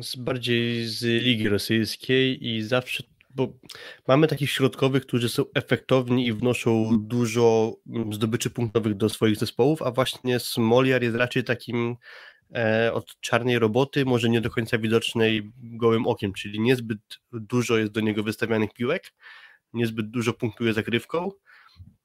[0.03, 3.03] Z bardziej z Ligi Rosyjskiej i zawsze,
[3.35, 3.53] bo
[4.09, 7.77] mamy takich środkowych, którzy są efektowni i wnoszą dużo
[8.13, 11.97] zdobyczy punktowych do swoich zespołów, a właśnie Smoliar jest raczej takim
[12.93, 16.99] od czarnej roboty, może nie do końca widocznej gołym okiem, czyli niezbyt
[17.33, 19.13] dużo jest do niego wystawianych piłek,
[19.73, 21.31] niezbyt dużo punktuje zagrywką,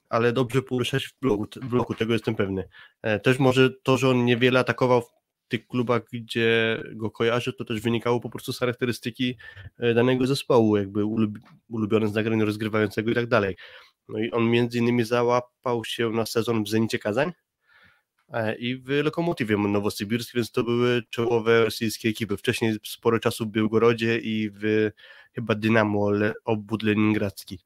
[0.10, 2.68] ale dobrze porusza się w bloku, w bloku, tego jestem pewny.
[3.02, 5.16] E, też może to, że on niewiele atakował w
[5.48, 9.38] tych klubach, gdzie go kojarzę, to też wynikało po prostu z charakterystyki
[9.78, 11.06] e, danego zespołu, jakby
[11.70, 13.56] ulubiony z nagrań rozgrywającego i tak dalej.
[14.10, 17.34] No i on między innymi załapał się na sezon w Zenicie Kazań e,
[18.60, 22.38] i w Lokomotywie Nowosybirskim, więc to były czołowe rosyjskie ekipy.
[22.38, 24.92] Wcześniej sporo czasu był w Gorodzie i w
[25.34, 26.10] chyba Dynamo
[26.46, 27.60] Obwód Leningradzki.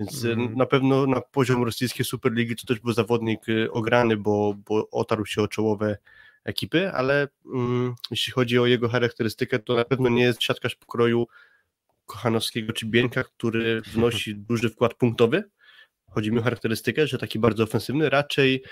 [0.00, 0.54] Więc mm.
[0.56, 5.42] na pewno na poziom rosyjskiej Superligi to też był zawodnik ograny, bo, bo otarł się
[5.42, 5.98] o czołowe
[6.44, 11.26] ekipy, ale mm, jeśli chodzi o jego charakterystykę, to na pewno nie jest siatkarz pokroju
[12.06, 15.44] Kochanowskiego czy Bieńka, który wnosi duży wkład punktowy.
[16.10, 18.62] Chodzi mi o charakterystykę, że taki bardzo ofensywny, raczej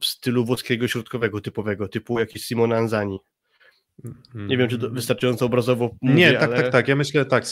[0.00, 3.18] w stylu włoskiego środkowego typowego, typu jakiś Simona Anzani.
[4.34, 6.62] Nie wiem, czy to wystarczająco obrazowo mówię, Nie, tak, ale...
[6.62, 6.88] tak, tak.
[6.88, 7.44] Ja myślę tak,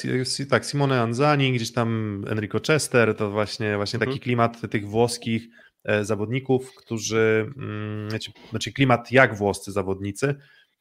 [0.51, 4.23] tak Simone Anzani, gdzieś tam Enrico Chester, to właśnie, właśnie taki mhm.
[4.23, 5.49] klimat tych włoskich
[5.85, 10.35] E, zawodników, którzy, mm, znaczy, znaczy klimat jak włoscy zawodnicy,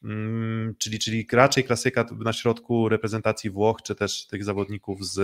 [0.04, 5.18] mm, czyli, czyli raczej klasyka na środku reprezentacji Włoch, czy też tych zawodników z,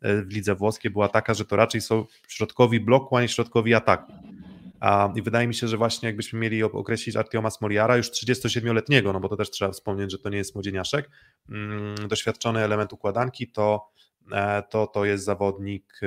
[0.00, 3.74] e, w lidze włoskiej była taka, że to raczej są środkowi bloku, a nie środkowi
[3.74, 4.12] ataku.
[5.16, 9.28] I wydaje mi się, że właśnie jakbyśmy mieli określić Artioma Smoriara, już 37-letniego, no bo
[9.28, 11.10] to też trzeba wspomnieć, że to nie jest młodzieniaszek,
[11.48, 13.90] mm, doświadczony element układanki, to
[14.32, 16.00] E, to to jest zawodnik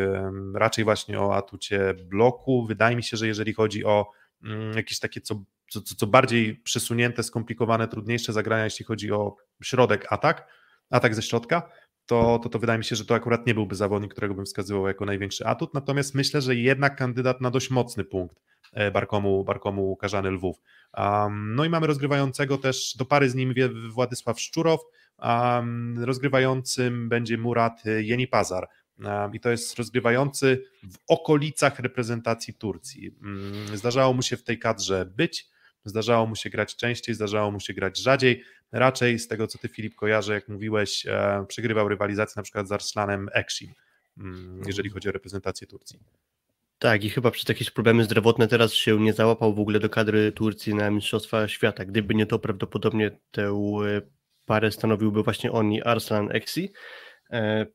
[0.55, 2.65] raczej właśnie o atucie bloku.
[2.65, 4.11] Wydaje mi się, że jeżeli chodzi o
[4.43, 10.13] mm, jakieś takie co, co, co bardziej przesunięte, skomplikowane, trudniejsze zagrania, jeśli chodzi o środek
[10.13, 10.47] atak,
[10.89, 11.69] atak ze środka,
[12.05, 14.87] to, to, to wydaje mi się, że to akurat nie byłby zawodnik, którego bym wskazywał
[14.87, 18.39] jako największy atut, natomiast myślę, że jednak kandydat na dość mocny punkt
[18.93, 20.61] Barkomu, Barkomu Karzany Lwów.
[20.97, 23.53] Um, no i mamy rozgrywającego też do pary z nim
[23.89, 24.81] Władysław Szczurow,
[25.19, 28.67] um, rozgrywającym będzie Murat Jenipazar.
[28.99, 33.11] Um, I to jest rozgrywający w okolicach reprezentacji Turcji.
[33.21, 35.53] Um, zdarzało mu się w tej kadrze być,
[35.85, 38.43] zdarzało mu się grać częściej, zdarzało mu się grać rzadziej.
[38.71, 42.71] Raczej z tego, co ty Filip kojarzy, jak mówiłeś, e, przegrywał rywalizację na przykład z
[42.71, 43.67] Arsłanem Ekşim,
[44.17, 45.99] mm, jeżeli chodzi o reprezentację Turcji.
[46.83, 50.31] Tak, i chyba przez jakieś problemy zdrowotne teraz się nie załapał w ogóle do kadry
[50.31, 51.85] Turcji na Mistrzostwa Świata.
[51.85, 54.01] Gdyby nie to, prawdopodobnie tę e,
[54.45, 56.71] parę stanowiłby właśnie on i Arslan Eksi.
[57.31, 57.65] E,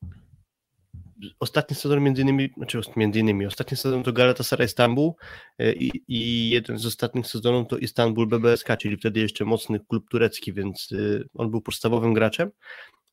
[1.39, 5.11] ostatni sezon między innymi, znaczy między innymi, ostatni sezon to Galatasaray Istanbul
[5.59, 10.09] e, i, i jeden z ostatnich sezonów to Istanbul BBSK, czyli wtedy jeszcze mocny klub
[10.09, 10.89] turecki, więc
[11.33, 12.51] on był podstawowym graczem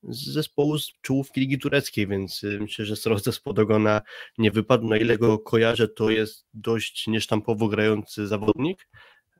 [0.08, 4.02] z zespołu z czołówki Ligi Tureckiej, więc myślę, że Soroz z Podogona
[4.38, 4.88] nie wypadł.
[4.88, 8.88] Na ile go kojarzę, to jest dość niesztampowo grający zawodnik.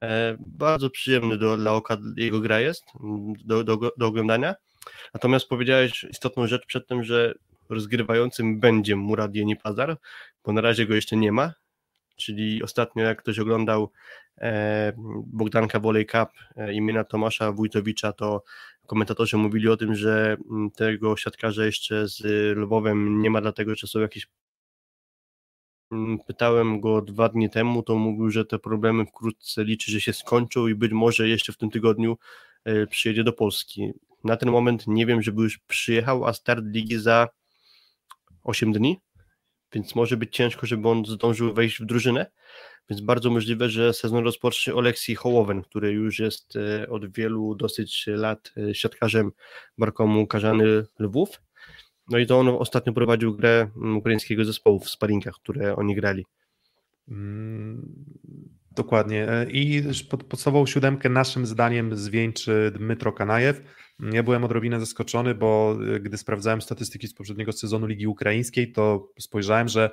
[0.03, 2.85] E, bardzo przyjemny do, dla oka jego gra jest,
[3.45, 4.55] do, do, do oglądania.
[5.15, 7.35] Natomiast powiedziałeś istotną rzecz przed tym, że
[7.69, 9.97] rozgrywającym będzie Murad Pazar,
[10.45, 11.53] bo na razie go jeszcze nie ma,
[12.17, 13.91] czyli ostatnio jak ktoś oglądał
[14.39, 14.93] e,
[15.27, 18.43] Bogdanka Volley Cup e, imienia Tomasza Wójtowicza, to
[18.87, 22.23] komentatorzy mówili o tym, że mm, tego siatkarza jeszcze z
[22.57, 24.29] Lwowem nie ma, dlatego że są jakieś
[25.93, 30.13] mm, Pytałem go dwa dni temu, to mówił, że te problemy wkrótce liczy, że się
[30.13, 32.19] skończą i być może jeszcze w tym tygodniu
[32.65, 33.93] e, przyjedzie do Polski.
[34.25, 37.29] Na ten moment nie wiem, żeby już przyjechał, a start ligi za
[38.45, 39.01] 8 dni,
[39.73, 42.27] więc może być ciężko, żeby on zdążył wejść w drużynę.
[42.91, 48.05] Więc bardzo możliwe, że sezon rozpocznie Oleksij Hołowen, który już jest e, od wielu dosyć
[48.07, 49.33] lat e, siatkarzem
[49.79, 51.41] Barkomu Karzany Lwów.
[52.11, 56.27] No i to on ostatnio prowadził grę mm, ukraińskiego zespołu w sparingach, które oni grali.
[57.09, 57.95] Mm,
[58.71, 59.29] dokładnie.
[59.29, 63.63] E, I pod, podstawową siódemkę naszym zdaniem zwieńczy Dmytro Kanajew.
[64.01, 69.69] Ja byłem odrobinę zaskoczony, bo gdy sprawdzałem statystyki z poprzedniego sezonu Ligi Ukraińskiej, to spojrzałem,
[69.69, 69.91] że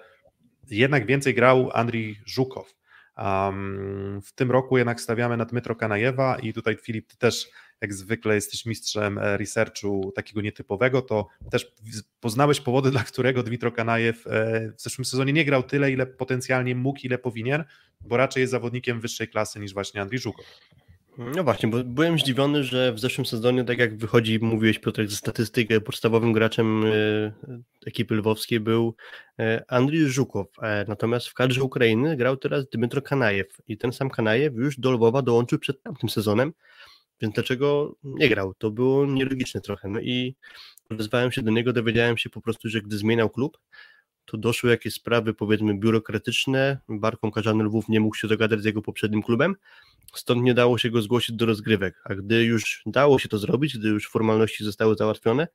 [0.69, 2.75] jednak więcej grał Andrii Żukow.
[3.17, 7.47] Um, w tym roku jednak stawiamy na Dmytro Kanajewa i tutaj Filip, ty też
[7.83, 11.73] jak zwykle jesteś mistrzem e, researchu takiego nietypowego, to też
[12.19, 16.75] poznałeś powody, dla którego Dmitro Kanajew e, w zeszłym sezonie nie grał tyle, ile potencjalnie
[16.75, 17.63] mógł, ile powinien,
[18.01, 20.45] bo raczej jest zawodnikiem wyższej klasy niż właśnie Andrzej Żukow.
[21.17, 25.15] No właśnie, bo byłem zdziwiony, że w zeszłym sezonie, tak jak wychodzi, mówiłeś Piotrek ze
[25.15, 26.91] statystyki, podstawowym graczem e,
[27.85, 28.95] ekipy lwowskiej był
[29.39, 34.09] e, Andrzej Żukow, e, natomiast w kadrze Ukrainy grał teraz Dmytro Kanajew i ten sam
[34.09, 36.53] Kanajew już do Lwowa dołączył przed tamtym sezonem,
[37.21, 38.53] więc dlaczego nie grał?
[38.53, 39.89] To było nielogiczne trochę.
[39.89, 40.35] No i
[40.91, 43.57] wezwałem się do niego, dowiedziałem się po prostu, że gdy zmieniał klub,
[44.25, 46.77] to doszły jakieś sprawy, powiedzmy, biurokratyczne.
[46.89, 49.55] Barką Karzany Lwów nie mógł się dogadać z jego poprzednim klubem,
[50.13, 52.01] stąd nie dało się go zgłosić do rozgrywek.
[52.03, 55.47] A gdy już dało się to zrobić, gdy już formalności zostały załatwione,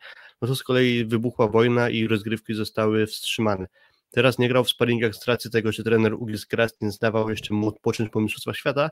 [0.43, 3.67] no to z kolei wybuchła wojna i rozgrywki zostały wstrzymane.
[4.11, 7.69] Teraz nie grał w sparingach z racji tego, że trener Ugis Krastin zdawał jeszcze mu
[7.69, 8.91] odpocząć po Mistrzostwach Świata,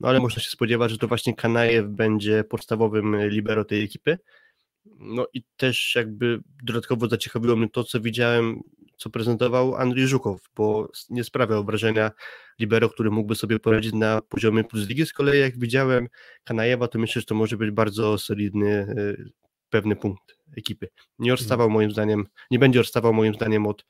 [0.00, 4.18] no ale można się spodziewać, że to właśnie Kanajew będzie podstawowym libero tej ekipy.
[4.98, 8.60] No i też jakby dodatkowo zaciekawiło mnie to, co widziałem,
[8.98, 12.10] co prezentował Andrzej Żukow, bo nie sprawiał wrażenia
[12.60, 15.06] libero, który mógłby sobie poradzić na poziomie plus ligi.
[15.06, 16.08] Z kolei jak widziałem
[16.44, 19.30] Kanajewa, to myślę, że to może być bardzo solidny y,
[19.70, 20.88] pewny punkt ekipy.
[21.18, 21.74] Nie odstawał mhm.
[21.74, 23.84] moim zdaniem, nie będzie odstawał moim zdaniem od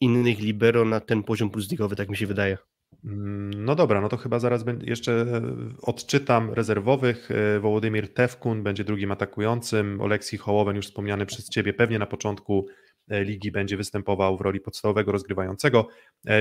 [0.00, 2.58] innych libero na ten poziom plus ligowy, tak mi się wydaje.
[3.04, 5.42] Mm, no dobra, no to chyba zaraz jeszcze e,
[5.82, 7.30] odczytam rezerwowych.
[7.30, 10.00] E, Wołodymir Tewkun będzie drugim atakującym.
[10.00, 12.66] Oleksij Hołowen, już wspomniany przez Ciebie, pewnie na początku
[13.10, 15.88] ligi będzie występował w roli podstawowego rozgrywającego.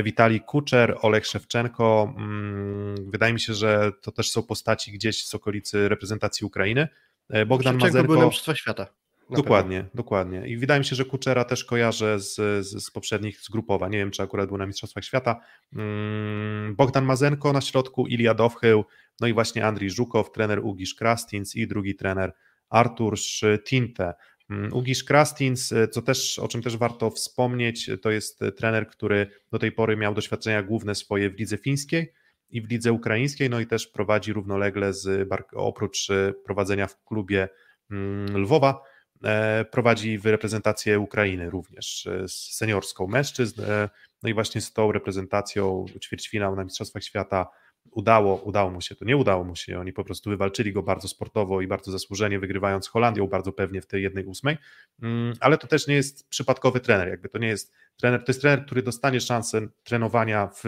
[0.04, 2.14] Witali Kuczer, Olek Szewczenko.
[2.18, 6.88] Mm, wydaje mi się, że to też są postaci gdzieś z okolicy reprezentacji Ukrainy.
[7.30, 8.08] Bogdan Szewczenko Mazerko.
[8.08, 8.88] był na Mistrzostwa Świata.
[9.30, 9.92] Dokładnie, pewno.
[9.96, 10.48] dokładnie.
[10.48, 13.92] I wydaje mi się, że Kuczera też kojarzę z, z, z, poprzednich zgrupowań.
[13.92, 15.40] Nie wiem, czy akurat był na Mistrzostwach Świata.
[15.74, 18.86] Mm, Bogdan Mazenko na środku, Ilia Dowchył,
[19.20, 22.34] no i właśnie Andrii Żukow, trener Ugisz Krastins i drugi trener
[22.70, 23.16] Artur
[23.64, 24.14] Tinte.
[24.50, 29.60] Mm, Ugisz Krastins, co też, o czym też warto wspomnieć, to jest trener, który do
[29.60, 32.14] tej pory miał doświadczenia główne swoje w lidze fińskiej
[32.50, 36.08] i w lidze ukraińskiej, no i też prowadzi równolegle z, oprócz
[36.46, 37.50] prowadzenia w klubie
[37.92, 38.82] mm, Lwowa,
[39.24, 43.62] E, prowadzi w reprezentację Ukrainy również e, seniorską mężczyzn.
[43.62, 43.90] E,
[44.24, 47.48] no i właśnie z tą reprezentacją ćwierćfinał na Mistrzostwach Świata
[47.92, 51.08] udało, udało mu się to, nie udało mu się, oni po prostu wywalczyli go bardzo
[51.08, 54.58] sportowo i bardzo zasłużenie, wygrywając Holandią bardzo pewnie w tej jednej ósmej,
[55.02, 58.42] mm, ale to też nie jest przypadkowy trener, jakby to nie jest trener, to jest
[58.42, 60.64] trener, który dostanie szansę trenowania w,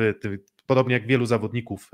[0.66, 1.92] podobnie jak wielu zawodników,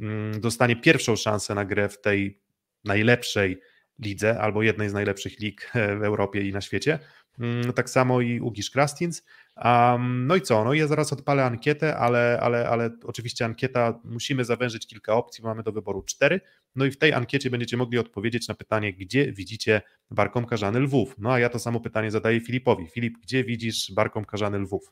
[0.00, 2.40] mm, dostanie pierwszą szansę na grę w tej
[2.84, 3.60] najlepszej
[3.98, 6.98] lidze albo jednej z najlepszych lig w Europie i na świecie.
[7.38, 9.22] Mm, tak samo i Ugisz Krastins.
[9.64, 10.64] Um, no i co?
[10.64, 15.62] No ja zaraz odpalę ankietę, ale, ale, ale oczywiście ankieta, musimy zawężyć kilka opcji, mamy
[15.62, 16.40] do wyboru cztery.
[16.76, 21.14] No i w tej ankiecie będziecie mogli odpowiedzieć na pytanie, gdzie widzicie Barką Karzany Lwów.
[21.18, 22.86] No a ja to samo pytanie zadaję Filipowi.
[22.88, 24.90] Filip, gdzie widzisz Barką Karzany Lwów?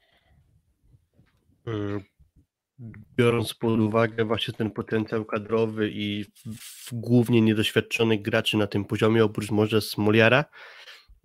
[3.16, 6.24] Biorąc pod uwagę właśnie ten potencjał kadrowy i
[6.92, 10.44] głównie niedoświadczonych graczy na tym poziomie, oprócz może Smoliara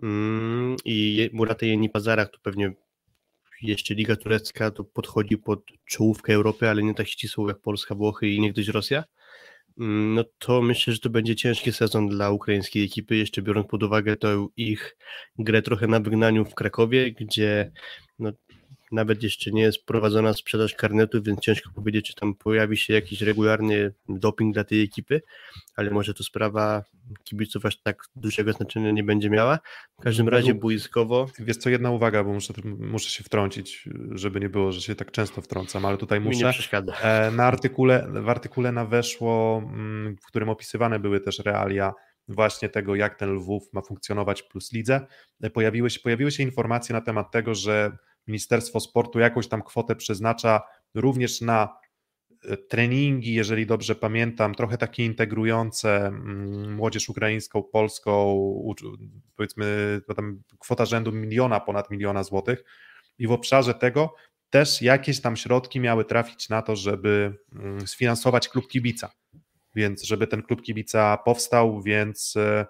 [0.03, 2.73] mm, i Muraty Jenipazara, to pewnie
[3.61, 8.27] jeszcze Liga Turecka to podchodzi pod czołówkę Europy, ale nie tak ścisłą jak Polska, Włochy
[8.27, 9.03] i niegdyś Rosja,
[9.79, 13.83] mm, no to myślę, że to będzie ciężki sezon dla ukraińskiej ekipy, jeszcze biorąc pod
[13.83, 14.97] uwagę to ich
[15.39, 17.71] grę trochę na wygnaniu w Krakowie, gdzie
[18.19, 18.31] no,
[18.91, 23.21] nawet jeszcze nie jest prowadzona sprzedaż karnetu, więc ciężko powiedzieć, czy tam pojawi się jakiś
[23.21, 25.21] regularny doping dla tej ekipy,
[25.75, 26.83] ale może to sprawa
[27.23, 29.59] kibiców aż tak dużego znaczenia nie będzie miała.
[29.99, 31.29] W każdym razie boiskowo...
[31.39, 35.11] Wiesz co, jedna uwaga, bo muszę, muszę się wtrącić, żeby nie było, że się tak
[35.11, 36.39] często wtrącam, ale tutaj muszę...
[36.39, 36.93] Mi nie przeszkadza.
[36.93, 41.93] E, na artykule, w artykule na weszło, mm, w którym opisywane były też realia
[42.27, 45.07] właśnie tego, jak ten Lwów ma funkcjonować plus lidze,
[45.41, 49.95] e, pojawiły się, pojawiły się informacje na temat tego, że Ministerstwo Sportu jakąś tam kwotę
[49.95, 50.61] przeznacza
[50.93, 51.77] również na
[52.43, 58.39] e, treningi, jeżeli dobrze pamiętam, trochę takie integrujące mm, młodzież ukraińską, polską,
[59.35, 62.63] powiedzmy tam kwota rzędu miliona, ponad miliona złotych.
[63.17, 64.15] I w obszarze tego
[64.49, 69.11] też jakieś tam środki miały trafić na to, żeby mm, sfinansować klub kibica,
[69.75, 72.65] więc żeby ten klub kibica powstał, więc e,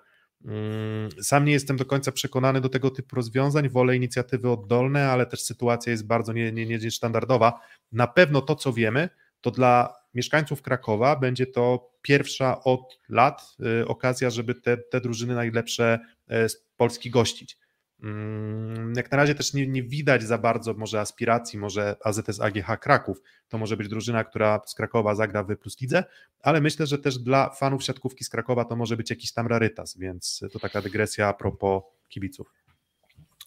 [1.21, 5.41] sam nie jestem do końca przekonany do tego typu rozwiązań, wolę inicjatywy oddolne, ale też
[5.41, 7.49] sytuacja jest bardzo niestandardowa.
[7.49, 9.09] Nie, nie Na pewno to, co wiemy,
[9.41, 15.35] to dla mieszkańców Krakowa będzie to pierwsza od lat y, okazja, żeby te, te drużyny
[15.35, 15.99] najlepsze
[16.31, 17.57] y, z Polski gościć.
[18.03, 22.79] Mm, jak na razie też nie, nie, widać za bardzo może aspiracji, może AZS AGH
[22.79, 26.03] Kraków, to może być drużyna, która z Krakowa zagra w Plus Lidze,
[26.41, 29.97] ale myślę, że też dla fanów siatkówki z Krakowa to może być jakiś tam rarytas,
[29.97, 32.53] więc to taka dygresja a propos kibiców.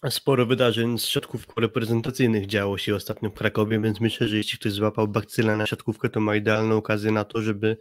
[0.09, 4.71] Sporo wydarzeń z siatkówką reprezentacyjnych działo się ostatnio w Krakowie, więc myślę, że jeśli ktoś
[4.71, 7.77] złapał bakcyla na siatkówkę, to ma idealną okazję na to, żeby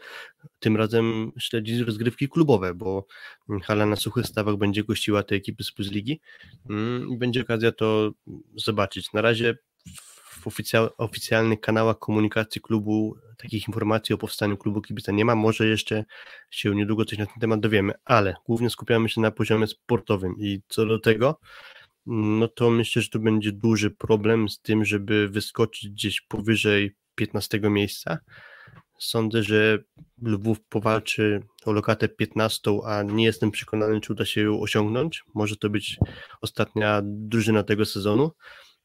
[0.59, 3.07] tym razem śledzić rozgrywki klubowe, bo
[3.63, 6.21] hala na suchych stawach będzie gościła te ekipy z Plus Ligi
[6.71, 8.11] mm, i będzie okazja to
[8.55, 9.13] zobaczyć.
[9.13, 9.59] Na razie
[10.43, 10.47] w
[10.99, 15.35] oficjalnych kanałach komunikacji klubu takich informacji o powstaniu klubu kibica nie ma.
[15.35, 16.05] Może jeszcze
[16.51, 20.63] się niedługo coś na ten temat dowiemy, ale głównie skupiamy się na poziomie sportowym i
[20.69, 21.41] co do tego
[22.13, 27.61] no to myślę, że to będzie duży problem z tym, żeby wyskoczyć gdzieś powyżej 15
[27.63, 28.19] miejsca.
[28.99, 29.79] Sądzę, że
[30.23, 35.23] Lwów powalczy o lokatę 15, a nie jestem przekonany, czy uda się ją osiągnąć.
[35.35, 35.99] Może to być
[36.41, 38.31] ostatnia drużyna tego sezonu.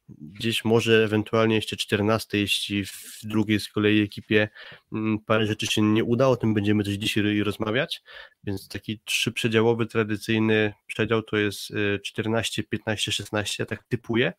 [0.09, 4.49] Gdzieś może ewentualnie jeszcze 14, jeśli w drugiej z kolei ekipie
[4.93, 8.01] mm, parę rzeczy się nie uda, o tym będziemy też dzisiaj rozmawiać.
[8.43, 14.33] Więc taki trzyprzedziałowy, tradycyjny przedział to jest 14, 15, 16, tak typuję.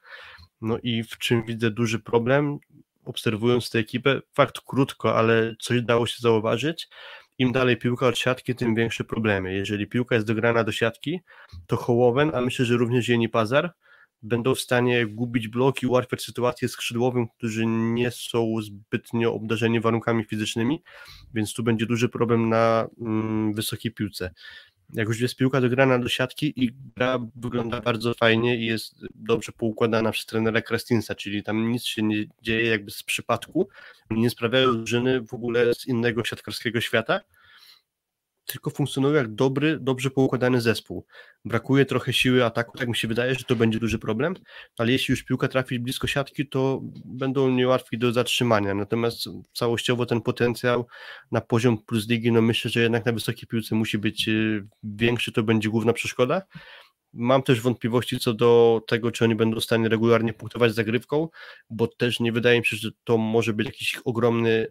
[0.60, 2.58] No i w czym widzę duży problem,
[3.04, 6.88] obserwując tę ekipę, fakt krótko, ale coś dało się zauważyć.
[7.38, 9.54] Im dalej piłka od siatki, tym większe problemy.
[9.54, 11.20] Jeżeli piłka jest dograna do siatki,
[11.66, 13.74] to Hołowen, a myślę, że również Jeni Pazar,
[14.26, 20.82] będą w stanie gubić bloki, ułatwiać sytuację skrzydłowym, którzy nie są zbytnio obdarzeni warunkami fizycznymi,
[21.34, 24.30] więc tu będzie duży problem na mm, wysokiej piłce.
[24.92, 29.52] Jak już jest piłka dograna do siatki i gra wygląda bardzo fajnie i jest dobrze
[29.52, 33.68] poukładana przez trenera Krastinsa, czyli tam nic się nie dzieje jakby z przypadku,
[34.10, 37.20] nie sprawiają drużyny w ogóle z innego siatkarskiego świata,
[38.46, 41.06] tylko funkcjonują jak dobry, dobrze poukładany zespół.
[41.44, 44.34] Brakuje trochę siły ataku, tak mi się wydaje, że to będzie duży problem,
[44.78, 48.74] ale jeśli już piłka trafi blisko siatki, to będą niełatwi do zatrzymania.
[48.74, 49.18] Natomiast
[49.54, 50.86] całościowo ten potencjał
[51.30, 55.32] na poziom plus ligi, no myślę, że jednak na wysokiej piłce musi być y, większy,
[55.32, 56.42] to będzie główna przeszkoda.
[57.12, 61.28] Mam też wątpliwości co do tego, czy oni będą w stanie regularnie punktować zagrywką,
[61.70, 64.66] bo też nie wydaje mi się, że to może być jakiś ogromny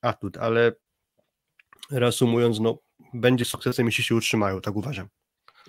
[0.00, 0.72] atut, ale
[1.90, 2.78] reasumując, no
[3.14, 5.08] będzie sukcesem, jeśli się utrzymają, tak uważam.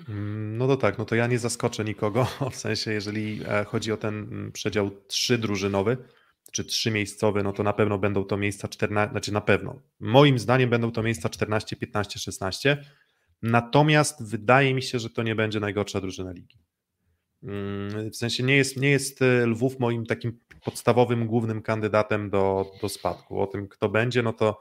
[0.09, 3.91] Mm, no to tak, no to ja nie zaskoczę nikogo, w sensie jeżeli e, chodzi
[3.91, 5.97] o ten mm, przedział trzydrużynowy,
[6.51, 10.69] czy trzymiejscowy, no to na pewno będą to miejsca 14, znaczy na pewno, moim zdaniem
[10.69, 12.85] będą to miejsca 14, 15, 16,
[13.41, 16.57] natomiast wydaje mi się, że to nie będzie najgorsza drużyna ligi.
[17.43, 22.71] Mm, w sensie nie jest, nie jest e, Lwów moim takim podstawowym, głównym kandydatem do,
[22.81, 23.41] do spadku.
[23.41, 24.59] O tym, kto będzie, no to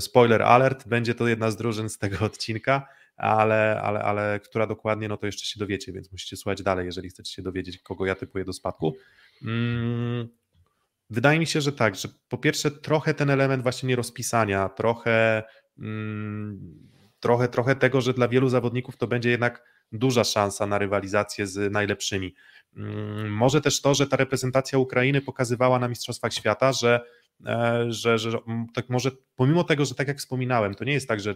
[0.00, 5.08] spoiler alert, będzie to jedna z drużyn z tego odcinka, ale, ale, ale która dokładnie,
[5.08, 8.14] no to jeszcze się dowiecie, więc musicie słuchać dalej, jeżeli chcecie się dowiedzieć, kogo ja
[8.14, 8.96] typuję do spadku.
[9.44, 10.28] Mm,
[11.10, 15.42] wydaje mi się, że tak, że po pierwsze trochę ten element właśnie nierozpisania, trochę,
[15.78, 16.60] mm,
[17.20, 21.72] trochę, trochę tego, że dla wielu zawodników to będzie jednak duża szansa na rywalizację z
[21.72, 22.34] najlepszymi.
[22.76, 27.00] Mm, może też to, że ta reprezentacja Ukrainy pokazywała na Mistrzostwach Świata, że
[27.88, 28.38] że, że
[28.74, 31.34] tak może pomimo tego, że tak jak wspominałem, to nie jest tak, że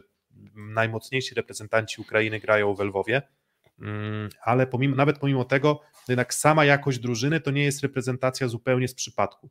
[0.55, 3.23] najmocniejsi reprezentanci Ukrainy grają w Lwowie,
[3.81, 8.89] mm, ale pomimo, nawet pomimo tego, jednak sama jakość drużyny to nie jest reprezentacja zupełnie
[8.89, 9.51] z przypadku.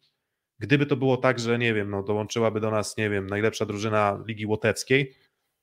[0.59, 4.23] Gdyby to było tak, że nie wiem, no dołączyłaby do nas, nie wiem, najlepsza drużyna
[4.27, 5.15] Ligi Łotewskiej,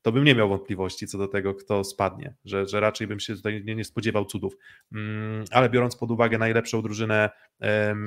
[0.03, 3.37] to bym nie miał wątpliwości co do tego, kto spadnie, że, że raczej bym się
[3.37, 4.57] tutaj nie, nie spodziewał cudów.
[4.93, 7.31] Mm, ale biorąc pod uwagę najlepszą drużynę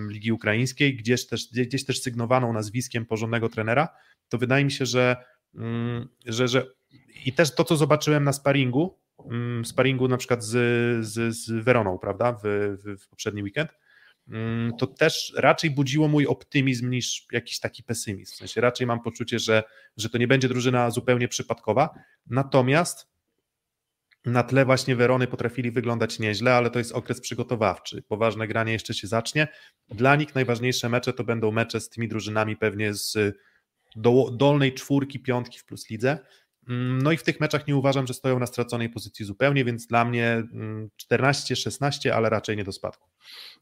[0.09, 3.87] Ligi Ukraińskiej, gdzieś też, gdzieś też sygnowaną nazwiskiem porządnego trenera,
[4.29, 5.15] to wydaje mi się, że,
[5.55, 6.67] mm, że, że
[7.25, 8.99] i też to, co zobaczyłem na sparingu,
[9.31, 10.51] mm, sparingu na przykład z,
[11.05, 13.69] z, z Weroną, prawda, w, w, w poprzedni weekend,
[14.79, 18.33] to też raczej budziło mój optymizm niż jakiś taki pesymizm.
[18.33, 19.63] W sensie raczej mam poczucie, że,
[19.97, 21.89] że to nie będzie drużyna zupełnie przypadkowa.
[22.27, 23.07] Natomiast
[24.25, 28.01] na tle właśnie Werony potrafili wyglądać nieźle, ale to jest okres przygotowawczy.
[28.01, 29.47] Poważne granie jeszcze się zacznie.
[29.89, 33.37] Dla nich najważniejsze mecze to będą mecze z tymi drużynami pewnie z
[33.95, 36.19] do, dolnej czwórki, piątki w plus lidze.
[36.69, 39.87] Mm, no i w tych meczach nie uważam, że stoją na straconej pozycji zupełnie, więc
[39.87, 40.43] dla mnie
[41.11, 43.09] 14-16, mm, ale raczej nie do spadku.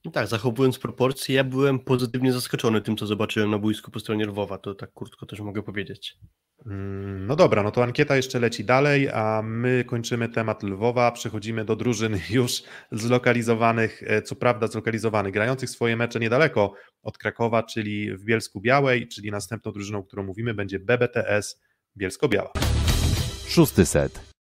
[0.06, 4.26] No tak, zachowując proporcje, ja byłem pozytywnie zaskoczony tym, co zobaczyłem na boisku po stronie
[4.26, 6.18] Lwowa, to tak krótko też mogę powiedzieć.
[6.66, 11.66] Mm, no dobra, no to ankieta jeszcze leci dalej, a my kończymy temat Lwowa, przechodzimy
[11.66, 18.18] do drużyn już zlokalizowanych, e, co prawda zlokalizowanych, grających swoje mecze niedaleko od Krakowa, czyli
[18.18, 21.62] w Bielsku Białej, czyli następną drużyną, o którą mówimy, będzie BBTS
[21.98, 22.83] Bielsko-Biała.
[23.48, 24.34] Szósty set.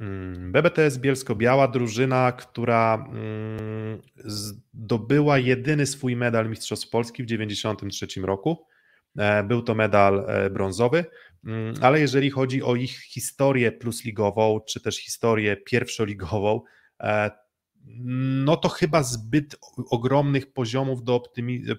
[0.00, 8.66] Mm, BBTS Bielsko-Biała, drużyna, która mm, zdobyła jedyny swój medal Mistrzostw Polski w 1993 roku.
[9.18, 11.04] E, był to medal e, brązowy,
[11.44, 16.60] mm, ale jeżeli chodzi o ich historię plusligową, czy też historię pierwszoligową,
[17.00, 17.30] e,
[18.44, 19.56] no to chyba zbyt
[19.90, 21.22] ogromnych poziomów do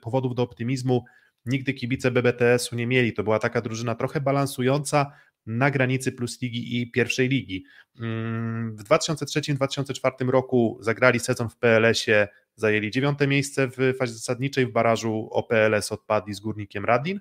[0.01, 1.03] powodów do optymizmu
[1.45, 3.13] nigdy kibice BBTS-u nie mieli.
[3.13, 5.11] To była taka drużyna trochę balansująca
[5.45, 7.65] na granicy Plus Ligi i pierwszej ligi.
[7.99, 14.71] Mm, w 2003-2004 roku zagrali sezon w PLS-ie, zajęli dziewiąte miejsce w fazie zasadniczej, w
[14.71, 17.19] barażu o PLS odpadli z Górnikiem Radin.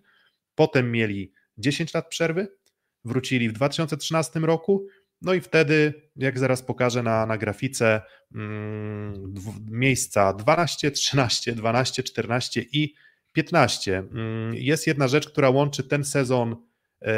[0.55, 2.49] Potem mieli 10 lat przerwy,
[3.05, 4.87] wrócili w 2013 roku,
[5.23, 8.01] No i wtedy, jak zaraz pokażę na, na grafice,
[8.35, 9.35] mm,
[9.70, 12.95] miejsca 12, 13, 12, 14 i
[13.33, 13.99] 15.
[13.99, 16.57] Mm, jest jedna rzecz, która łączy ten sezon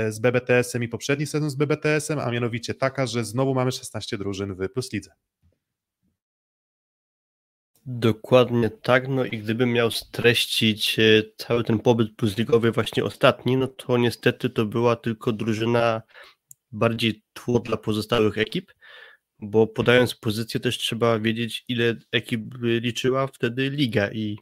[0.09, 4.55] z BBTS-em i poprzedni sezon z BBTS-em, a mianowicie taka, że znowu mamy 16 drużyn
[4.55, 5.11] w Plus Lidze.
[7.87, 13.68] Dokładnie tak, no i gdybym miał streścić e, cały ten pobyt plusligowy właśnie ostatni, no
[13.68, 16.03] to niestety to była tylko drużyna
[16.72, 18.72] bardziej tło dla pozostałych ekip,
[19.39, 24.37] bo podając pozycję też trzeba wiedzieć ile ekip liczyła wtedy liga i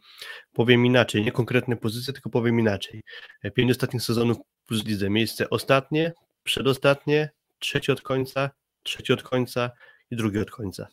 [0.53, 3.03] powiem inaczej, nie konkretne pozycje, tylko powiem inaczej.
[3.43, 4.37] E, pięć ostatnich sezonów
[4.73, 6.13] plus lidze, miejsce ostatnie,
[6.45, 8.51] przedostatnie, trzecie od końca,
[8.83, 9.71] trzecie od końca
[10.11, 10.89] i drugie od końca.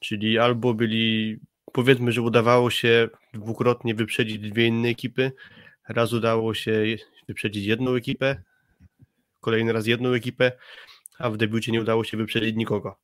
[0.00, 1.38] Czyli albo byli,
[1.72, 5.32] powiedzmy, że udawało się dwukrotnie wyprzedzić dwie inne ekipy,
[5.88, 6.84] raz udało się
[7.28, 8.42] wyprzedzić jedną ekipę,
[9.40, 10.52] kolejny raz jedną ekipę,
[11.18, 13.03] a w debiucie nie udało się wyprzedzić nikogo.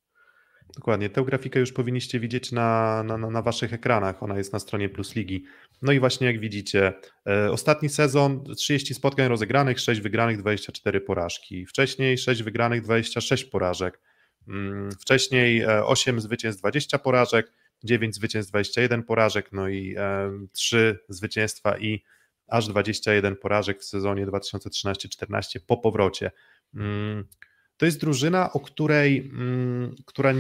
[0.77, 4.89] Dokładnie, tę grafikę już powinniście widzieć na, na, na waszych ekranach, ona jest na stronie
[4.89, 5.45] Plus Ligi.
[5.83, 6.93] No i właśnie jak widzicie,
[7.27, 11.67] e, ostatni sezon 30 spotkań rozegranych, 6 wygranych, 24 porażki.
[11.67, 14.01] Wcześniej 6 wygranych, 26 porażek.
[14.49, 17.53] Mm, wcześniej 8 e, zwycięstw, 20 porażek,
[17.85, 19.97] 9 zwycięstw, 21 porażek, no i
[20.53, 22.05] 3 e, zwycięstwa i
[22.49, 26.31] aż 21 porażek w sezonie 2013-14 po powrocie.
[27.81, 30.35] To jest drużyna, o której, mm, która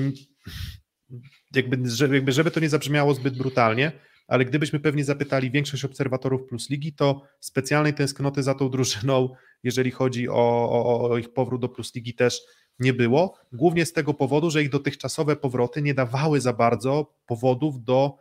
[1.55, 3.93] jakby, żeby, żeby to nie zabrzmiało zbyt brutalnie,
[4.28, 9.28] ale gdybyśmy pewnie zapytali większość obserwatorów Plus Ligi, to specjalnej tęsknoty za tą drużyną,
[9.62, 12.41] jeżeli chodzi o, o, o ich powrót do Plus Ligi też
[12.78, 17.84] nie było, głównie z tego powodu, że ich dotychczasowe powroty nie dawały za bardzo powodów
[17.84, 18.16] do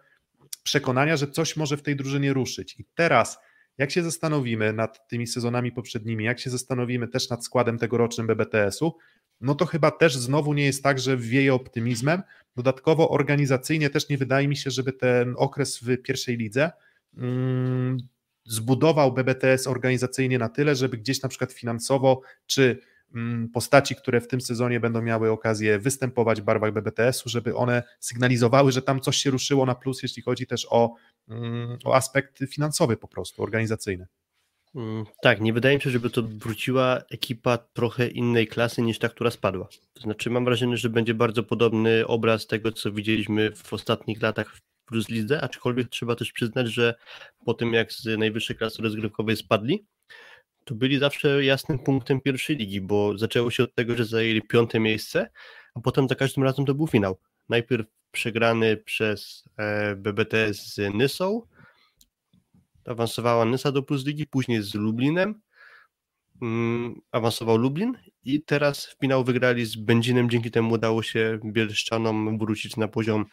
[0.63, 2.80] przekonania, że coś może w tej drużynie ruszyć.
[2.80, 3.39] I teraz,
[3.80, 8.95] jak się zastanowimy nad tymi sezonami poprzednimi, jak się zastanowimy też nad składem tegorocznym BBTS-u,
[9.41, 12.23] no to chyba też znowu nie jest tak, że wieje optymizmem.
[12.55, 16.71] Dodatkowo organizacyjnie też nie wydaje mi się, żeby ten okres w pierwszej lidze
[17.17, 17.97] mm,
[18.45, 22.80] zbudował BBTS organizacyjnie na tyle, żeby gdzieś na przykład finansowo czy
[23.15, 27.84] Mm, postaci, które w tym sezonie będą miały okazję występować w barwach BBTS-u, żeby one
[27.99, 30.95] sygnalizowały, że tam coś się ruszyło na plus, jeśli chodzi też o,
[31.86, 34.07] o aspekt finansowy po prostu, organizacyjny.
[34.75, 39.09] Mm, tak, nie wydaje mi się, żeby to wróciła ekipa trochę innej klasy niż ta,
[39.09, 39.67] która spadła.
[39.93, 44.55] To znaczy, mam wrażenie, że będzie bardzo podobny obraz tego, co widzieliśmy w ostatnich latach
[44.55, 46.95] w Plus Lidze, aczkolwiek trzeba też przyznać, że
[47.45, 49.86] po tym jak z najwyższej klasy rozgrywkowej spadli,
[50.65, 54.80] to byli zawsze jasnym punktem pierwszej ligi, bo zaczęło się od tego, że zajęli piąte
[54.80, 55.30] miejsce,
[55.75, 57.17] a potem za każdym razem to był finał.
[57.49, 61.41] Najpierw przegrany przez e, BBT z Nysą,
[62.86, 65.41] awansowała Nysa do Plus Ligi, później z Lublinem,
[66.41, 67.93] mm, awansował Lublin
[68.24, 73.26] i teraz w finał wygrali z Będzinem, dzięki temu udało się Bielszczanom wrócić na poziom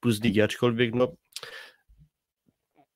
[0.00, 1.12] Plus Ligi, aczkolwiek no,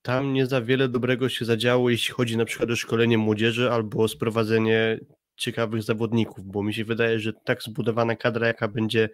[0.01, 4.03] tam nie za wiele dobrego się zadziało, jeśli chodzi na przykład o szkolenie młodzieży albo
[4.03, 4.99] o sprowadzenie
[5.37, 9.09] ciekawych zawodników, bo mi się wydaje, że tak zbudowana kadra, jaka będzie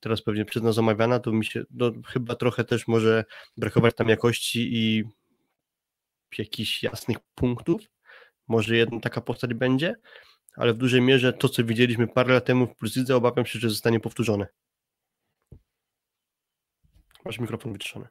[0.00, 3.24] teraz pewnie przez nas omawiana, to mi się no, chyba trochę też może
[3.56, 5.04] brakować tam jakości i
[6.38, 7.82] jakichś jasnych punktów.
[8.48, 9.94] Może jedna taka postać będzie,
[10.56, 13.70] ale w dużej mierze to, co widzieliśmy parę lat temu w Plusidze, obawiam się, że
[13.70, 14.46] zostanie powtórzone.
[17.24, 18.06] Masz mikrofon wyciszony.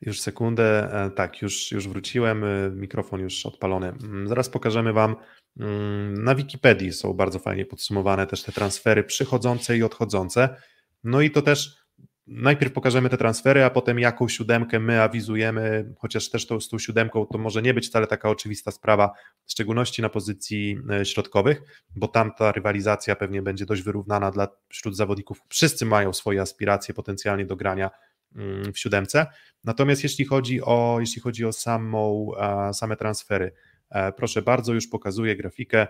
[0.00, 3.88] Już sekundę, e, tak, już, już wróciłem, e, mikrofon już odpalony.
[3.88, 5.16] Mm, zaraz pokażemy Wam,
[6.10, 10.56] na Wikipedii są bardzo fajnie podsumowane też te transfery przychodzące i odchodzące.
[11.04, 11.76] No i to też
[12.26, 16.78] najpierw pokażemy te transfery, a potem jaką siódemkę my awizujemy, chociaż też to, z tą
[16.78, 19.10] siódemką to może nie być wcale taka oczywista sprawa,
[19.44, 21.62] w szczególności na pozycji e, środkowych,
[21.96, 25.40] bo tam ta rywalizacja pewnie będzie dość wyrównana dla wśród zawodników.
[25.48, 27.90] Wszyscy mają swoje aspiracje potencjalnie do grania
[28.36, 29.26] Mm, w siódemce.
[29.64, 32.30] Natomiast jeśli chodzi o, jeśli chodzi o samą,
[32.72, 33.52] same transfery,
[34.16, 35.86] proszę bardzo, już pokazuję grafikę.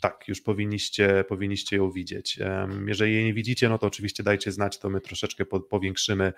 [0.00, 2.38] Tak, już powinniście, powinniście ją widzieć.
[2.86, 6.32] Jeżeli jej nie widzicie, no to oczywiście dajcie znać, to my troszeczkę powiększymy,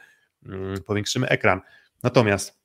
[0.46, 1.60] mm, powiększymy ekran.
[2.02, 2.60] Natomiast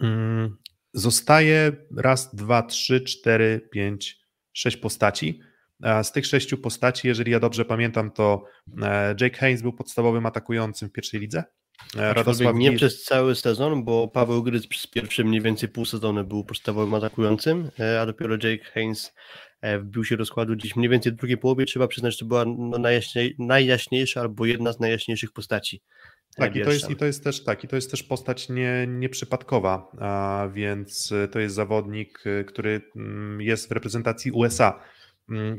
[0.00, 0.56] mm,
[0.92, 4.20] zostaje raz, dwa, trzy, cztery, pięć,
[4.52, 5.40] sześć postaci.
[6.02, 8.44] Z tych sześciu postaci, jeżeli ja dobrze pamiętam, to
[8.82, 11.44] e, Jake Haynes był podstawowym atakującym w pierwszej lidze.
[11.96, 16.24] E, Radosław nie przez cały sezon, bo Paweł Gryc przez pierwsze mniej więcej pół sezonu
[16.24, 19.14] był podstawowym atakującym, e, a dopiero Jake Haynes
[19.80, 21.66] wbił się do składu gdzieś mniej więcej w drugiej połowie.
[21.66, 25.82] Trzeba przyznać, że to była no najjaśniej, najjaśniejsza albo jedna z najjaśniejszych postaci.
[26.36, 28.86] Tak, i to, jest, i to jest też tak, i to jest też postać nie,
[28.88, 34.80] nieprzypadkowa, a więc to jest zawodnik, który mm, jest w reprezentacji USA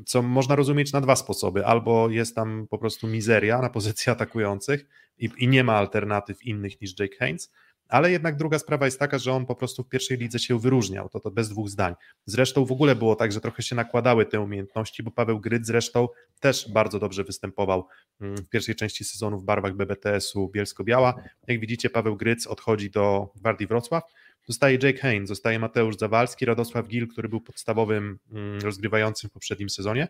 [0.05, 1.65] co można rozumieć na dwa sposoby.
[1.65, 4.85] Albo jest tam po prostu mizeria na pozycji atakujących
[5.17, 7.51] i, i nie ma alternatyw innych niż Jake Haynes,
[7.89, 11.09] ale jednak druga sprawa jest taka, że on po prostu w pierwszej lidze się wyróżniał,
[11.09, 11.93] to to bez dwóch zdań.
[12.25, 16.07] Zresztą w ogóle było tak, że trochę się nakładały te umiejętności, bo Paweł Gryt zresztą
[16.39, 17.87] też bardzo dobrze występował
[18.21, 21.13] mm, w pierwszej części sezonu w barwach BBTS-u Bielsko-Biała.
[21.47, 24.03] Jak widzicie, Paweł Gryc odchodzi do Gwardii Wrocław,
[24.47, 29.69] Zostaje Jake Haynes, zostaje Mateusz Zawalski, Radosław Gil, który był podstawowym mm, rozgrywającym w poprzednim
[29.69, 30.07] sezonie.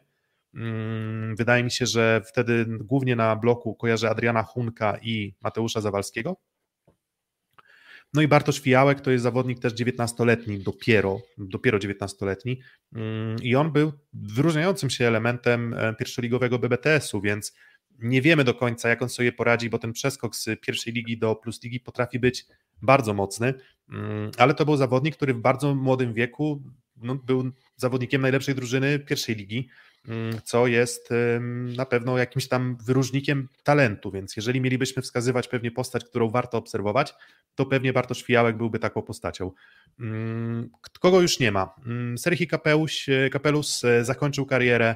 [0.54, 6.38] Mm, wydaje mi się, że wtedy głównie na bloku kojarzę Adriana Hunka i Mateusza Zawalskiego.
[8.14, 12.62] No i Bartosz Fijałek to jest zawodnik też 19-letni, dopiero, dopiero 19-letni
[12.94, 17.56] mm, i on był wyróżniającym się elementem e, pierwszoligowego BBTS-u, więc
[18.00, 21.36] nie wiemy do końca, jak on sobie poradzi, bo ten przeskok z pierwszej ligi do
[21.36, 22.46] plus ligi potrafi być
[22.82, 23.54] bardzo mocny,
[23.90, 26.64] mm, ale to był zawodnik, który w bardzo młodym wieku
[26.98, 29.70] no, był zawodnikiem najlepszej drużyny pierwszej ligi,
[30.08, 31.10] mm, co jest
[31.76, 37.14] na pewno jakimś tam wyróżnikiem talentu, więc jeżeli mielibyśmy wskazywać pewnie postać, którą warto obserwować,
[37.56, 39.52] to pewnie Bartosz Fijałek byłby taką postacią.
[40.00, 40.70] Mm,
[41.00, 41.76] kogo już nie ma?
[42.18, 44.96] Serhi Kapelusz, Kapelus e, zakończył karierę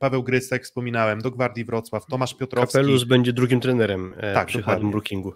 [0.00, 2.72] Paweł Grysek, wspominałem, do Gwardii Wrocław, Tomasz Piotrowski.
[2.72, 5.34] Kapelus będzie drugim trenerem e, tak, przy Brookingu.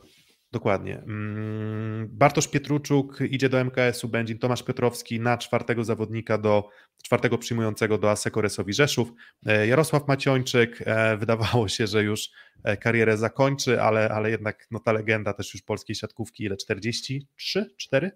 [0.52, 0.98] Dokładnie.
[0.98, 6.68] Mm, Bartosz Pietruczuk idzie do MKS-u, będzie Tomasz Piotrowski na czwartego zawodnika, do
[7.02, 9.12] czwartego przyjmującego do Aseko Resowi Rzeszów.
[9.46, 12.30] E, Jarosław Maciończyk, e, wydawało się, że już
[12.64, 17.74] e, karierę zakończy, ale, ale jednak no, ta legenda też już polskiej siatkówki, ile 43,
[17.76, 18.10] 4?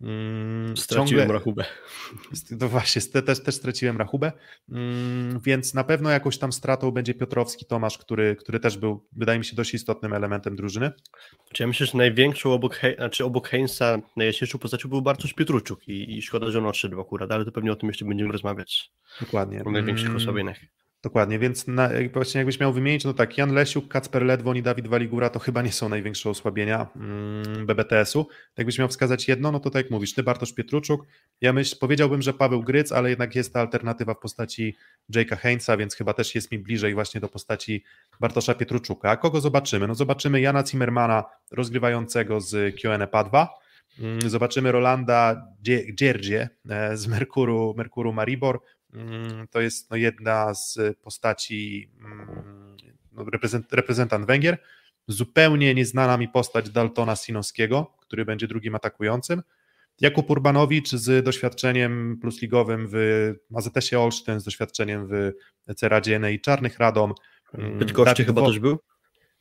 [0.00, 1.64] Mm, Straciłem ciągle, rachubę.
[2.60, 4.32] To właśnie, też, też straciłem rachubę,
[4.68, 9.38] mm, więc na pewno jakąś tam stratą będzie Piotrowski Tomasz, który, który też był, wydaje
[9.38, 10.92] mi się, dość istotnym elementem drużyny.
[11.52, 15.88] Czy ja myślę, że największą obok, He znaczy obok Heinza najjaśniejszą postacią był Bartosz Pietruczuk
[15.88, 18.90] i, i szkoda, że on odszedł akurat, ale to pewnie o tym jeszcze będziemy rozmawiać.
[19.20, 19.64] Dokładnie.
[19.64, 20.58] O największych mm, osłabieniach.
[21.02, 24.88] Dokładnie, więc na, właśnie jakbyś miał wymienić, no tak, Jan Lesiuk, Kacper Ledwoń i Dawid
[24.88, 28.28] Waligura to chyba nie są największe osłabienia mm, BBTS-u.
[28.56, 31.06] Jakbyś miał wskazać jedno, no to tak jak mówisz, ty Bartosz Pietruczuk,
[31.40, 34.76] ja myśl, powiedziałbym, że Paweł Gryc, ale jednak jest ta alternatywa w postaci
[35.14, 37.84] Jake'a Heinza, więc chyba też jest mi bliżej właśnie do postaci
[38.20, 39.10] Bartosza Pietruczuka.
[39.10, 39.86] A kogo zobaczymy?
[39.86, 43.48] No zobaczymy Jana Zimmermana rozgrywającego z QNP 2,
[43.98, 45.46] mm, Zobaczymy Rolanda
[45.94, 48.60] Dzierdzie e, z Merkuru, Merkuru Maribor,
[49.50, 52.76] to jest no, jedna z postaci, mm,
[53.12, 54.58] no, reprezent, reprezentant Węgier,
[55.08, 59.42] zupełnie nieznana mi postać Daltona Sinowskiego, który będzie drugim atakującym.
[60.00, 62.96] Jakub Urbanowicz z doświadczeniem plusligowym w
[63.54, 65.32] AZS-ie Olsztyn, z doświadczeniem w
[65.74, 67.14] Ceradzie i Czarnych Radom.
[67.54, 68.78] Mm, Bydgoszczy chyba też był?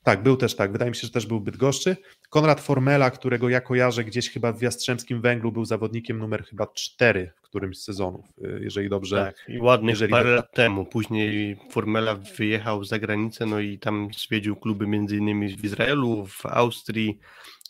[0.06, 0.72] Tak, był też tak.
[0.72, 1.97] Wydaje mi się, że też był Bydgoszczy.
[2.30, 7.32] Konrad Formela, którego ja kojarzę gdzieś chyba w Jastrzębskim Węglu, był zawodnikiem numer chyba 4
[7.36, 9.16] w którymś z sezonów, y, jeżeli dobrze.
[9.16, 10.86] Tak, i ładnych jeżeli parę lat temu.
[10.86, 16.45] Później Formela wyjechał za granicę, no i tam zwiedził kluby między innymi w Izraelu, w
[16.45, 17.20] Austrii,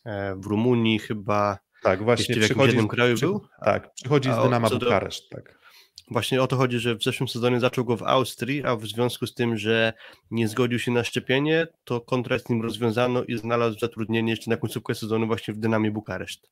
[0.05, 1.57] e, w Rumunii chyba.
[1.83, 2.35] Tak, właśnie.
[2.35, 3.47] Jeszcze w jakimś jednym kraju przy, był?
[3.65, 5.64] Tak, przychodzi z Dynama Bukareszt, tak.
[6.11, 9.27] Właśnie o to chodzi, że w zeszłym sezonie zaczął go w Austrii, a w związku
[9.27, 9.93] z tym, że
[10.31, 14.57] nie zgodził się na szczepienie, to kontrakt z nim rozwiązano i znalazł zatrudnienie jeszcze na
[14.57, 16.49] końcówkę sezonu właśnie w Dynamie Bukareszt.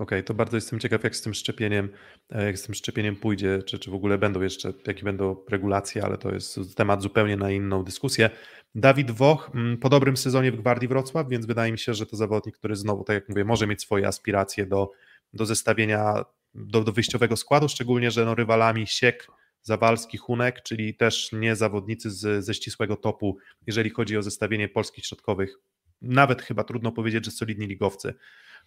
[0.00, 1.88] Okej, okay, to bardzo jestem ciekaw, jak z tym szczepieniem,
[2.30, 6.04] e, jak z tym szczepieniem pójdzie, czy, czy w ogóle będą jeszcze, jakie będą regulacje,
[6.04, 8.30] ale to jest temat zupełnie na inną dyskusję.
[8.74, 12.16] Dawid Woch mm, po dobrym sezonie w Gwardii Wrocław, więc wydaje mi się, że to
[12.16, 14.90] zawodnik, który znowu, tak jak mówię, może mieć swoje aspiracje do,
[15.32, 16.24] do zestawienia
[16.54, 19.26] do, do wyjściowego składu, szczególnie, że no, rywalami Siek,
[19.62, 25.06] Zawalski, Hunek, czyli też nie zawodnicy z, ze ścisłego topu, jeżeli chodzi o zestawienie polskich
[25.06, 25.56] środkowych.
[26.02, 28.14] Nawet chyba trudno powiedzieć, że solidni ligowcy.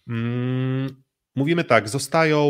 [0.08, 1.02] Mm,
[1.34, 2.44] mówimy tak, zostają,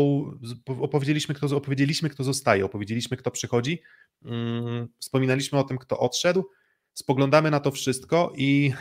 [0.67, 3.81] opowiedzieliśmy kto, opowiedzieliśmy, kto zostaje, opowiedzieliśmy, kto przychodzi,
[4.25, 6.45] mm, wspominaliśmy o tym, kto odszedł,
[6.95, 8.73] spoglądamy na to wszystko i,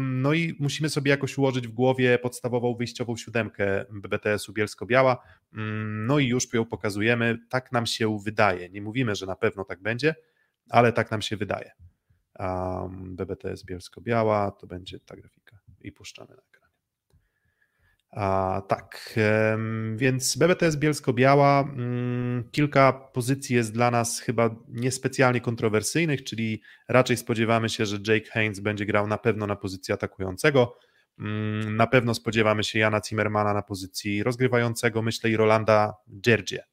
[0.00, 5.16] no i musimy sobie jakoś ułożyć w głowie podstawową wyjściową siódemkę BBTS-u Bielsko-Biała,
[5.54, 9.64] mm, no i już ją pokazujemy, tak nam się wydaje, nie mówimy, że na pewno
[9.64, 10.14] tak będzie,
[10.68, 11.72] ale tak nam się wydaje.
[12.90, 15.58] BBTS Bielsko-Biała, to będzie ta grafika.
[15.80, 16.42] I puszczamy na
[18.10, 19.18] a, tak,
[19.96, 27.68] więc BBTS Bielsko-Biała, mm, kilka pozycji jest dla nas chyba niespecjalnie kontrowersyjnych, czyli raczej spodziewamy
[27.68, 30.76] się, że Jake Haynes będzie grał na pewno na pozycji atakującego,
[31.18, 36.64] mm, na pewno spodziewamy się Jana Zimmermana na pozycji rozgrywającego, myślę i Rolanda Dzierdzie.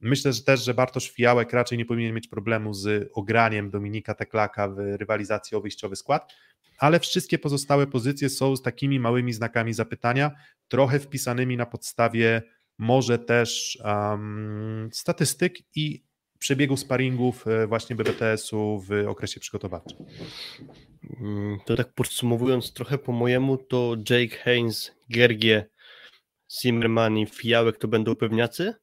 [0.00, 4.68] Myślę że też, że Bartosz Fijałek raczej nie powinien mieć problemu z ograniem Dominika Teklaka
[4.68, 6.32] w rywalizacji o wyjściowy skład,
[6.78, 10.30] ale wszystkie pozostałe pozycje są z takimi małymi znakami zapytania,
[10.68, 12.42] trochę wpisanymi na podstawie
[12.78, 19.98] może też um, statystyk i przebiegu sparingów e, właśnie BBTS-u w okresie przygotowawczym.
[21.20, 25.70] Mm, to tak podsumowując trochę po mojemu, to Jake Haynes, Gergie,
[26.62, 28.74] Zimmerman i Fijałek to będą pewniacy.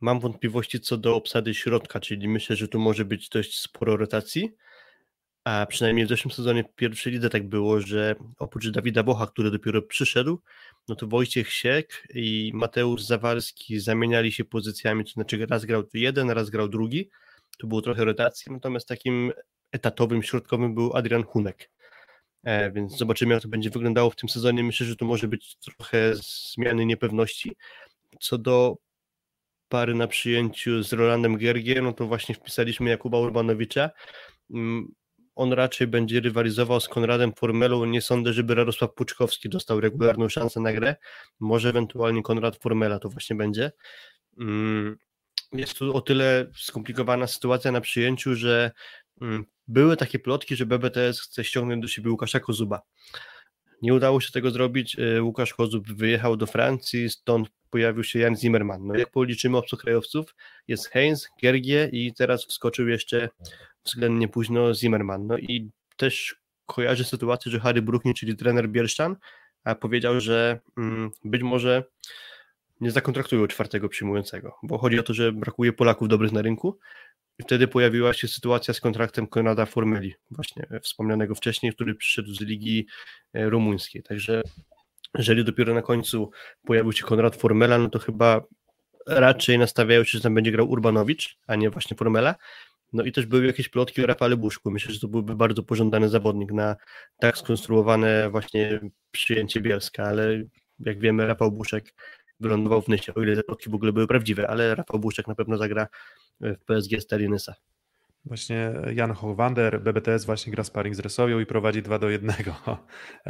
[0.00, 4.50] Mam wątpliwości co do obsady środka, czyli myślę, że tu może być dość sporo rotacji.
[5.44, 9.82] A przynajmniej w zeszłym sezonie pierwszej lidze tak było, że oprócz Dawida Bocha, który dopiero
[9.82, 10.40] przyszedł,
[10.88, 16.30] no to Wojciech Siek i Mateusz Zawalski zamieniali się pozycjami, to znaczy raz grał jeden,
[16.30, 17.10] raz grał drugi.
[17.58, 19.32] Tu było trochę rotacji, natomiast takim
[19.72, 21.70] etatowym, środkowym był Adrian Hunek.
[22.44, 24.64] E, więc zobaczymy, jak to będzie wyglądało w tym sezonie.
[24.64, 26.12] Myślę, że to może być trochę
[26.56, 27.56] zmiany niepewności.
[28.20, 28.76] Co do
[29.70, 33.90] pary na przyjęciu z Rolandem Gergie, no to właśnie wpisaliśmy Jakuba Urbanowicza.
[34.50, 34.94] Mm,
[35.34, 37.84] on raczej będzie rywalizował z Konradem Formelą.
[37.84, 40.96] Nie sądzę, żeby Radosław Puczkowski dostał regularną szansę na grę.
[41.40, 43.72] Może ewentualnie Konrad Formela to właśnie będzie.
[44.40, 44.96] Mm,
[45.52, 48.70] jest tu o tyle skomplikowana sytuacja na przyjęciu, że
[49.20, 52.82] mm, były takie plotki, że BBTS chce ściągnąć do siebie Łukasza Kozuba.
[53.82, 54.96] Nie udało się tego zrobić.
[54.98, 58.86] E, Łukasz Kozub wyjechał do Francji, stąd pojawił się Jan Zimmerman.
[58.86, 60.34] No jak policzymy obcokrajowców,
[60.68, 63.28] jest Heinz, Gergie i teraz wskoczył jeszcze
[63.84, 65.26] względnie późno Zimmerman.
[65.26, 69.16] No i też kojarzy sytuację, że Harry Bruchni, czyli trener Bierszczan,
[69.80, 71.84] powiedział, że mm, być może
[72.80, 76.78] nie zakontraktują czwartego przyjmującego, bo chodzi o to, że brakuje Polaków dobrych na rynku
[77.40, 82.40] i wtedy pojawiła się sytuacja z kontraktem Konrada Formeli, właśnie wspomnianego wcześniej, który przyszedł z
[82.40, 82.86] ligi
[83.32, 84.02] e, rumuńskiej.
[84.02, 84.42] Także
[85.18, 86.30] jeżeli dopiero na końcu
[86.66, 88.44] pojawił się Konrad Formela, no to chyba
[89.06, 92.34] raczej nastawiają się, że tam będzie grał Urbanowicz, a nie właśnie Formela.
[92.92, 94.70] No i też były jakieś plotki o Rafale Buszku.
[94.70, 96.76] Myślę, że to byłby bardzo pożądany zawodnik na
[97.20, 98.80] tak skonstruowane właśnie
[99.10, 100.42] przyjęcie Bielska, ale
[100.78, 101.94] jak wiemy Rafał Buszek
[102.40, 105.34] wylądował w Nysie, o ile te plotki w ogóle były prawdziwe, ale Rafał Buszek na
[105.34, 105.86] pewno zagra
[106.40, 107.54] w PSG Stalinysa.
[108.24, 112.36] Właśnie Jan Hochwander, BBTS właśnie gra sparring z Resowią i prowadzi 2 do 1.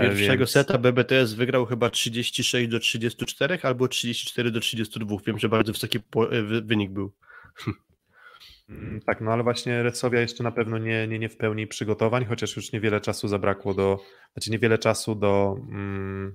[0.01, 0.51] Pierwszego Więc...
[0.51, 5.17] seta BBTS wygrał chyba 36 do 34 albo 34 do 32.
[5.27, 5.99] Wiem, że bardzo wysoki
[6.63, 7.13] wynik był.
[8.71, 12.25] Mm, tak, no ale właśnie Resowia jeszcze na pewno nie, nie, nie w pełni przygotowań,
[12.25, 13.99] chociaż już niewiele czasu zabrakło do,
[14.33, 16.35] znaczy niewiele czasu do mm,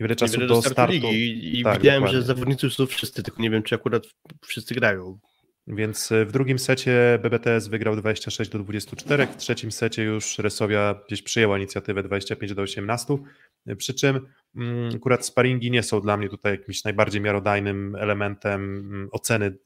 [0.00, 0.92] niewiele czasu niewiele do, do startu, startu.
[0.92, 1.60] Ligi.
[1.60, 2.20] I tak, widziałem, dokładnie.
[2.20, 4.02] że zawodnicy już są wszyscy, tylko nie wiem, czy akurat
[4.46, 5.18] wszyscy grają.
[5.66, 10.94] Więc e, w drugim secie BBTS wygrał 26 do 24, w trzecim secie już Resowia
[11.06, 13.18] gdzieś przyjęła inicjatywę 25 do 18,
[13.66, 18.78] e, przy czym mm, akurat sparingi nie są dla mnie tutaj jakimś najbardziej miarodajnym elementem
[18.78, 19.56] mm, oceny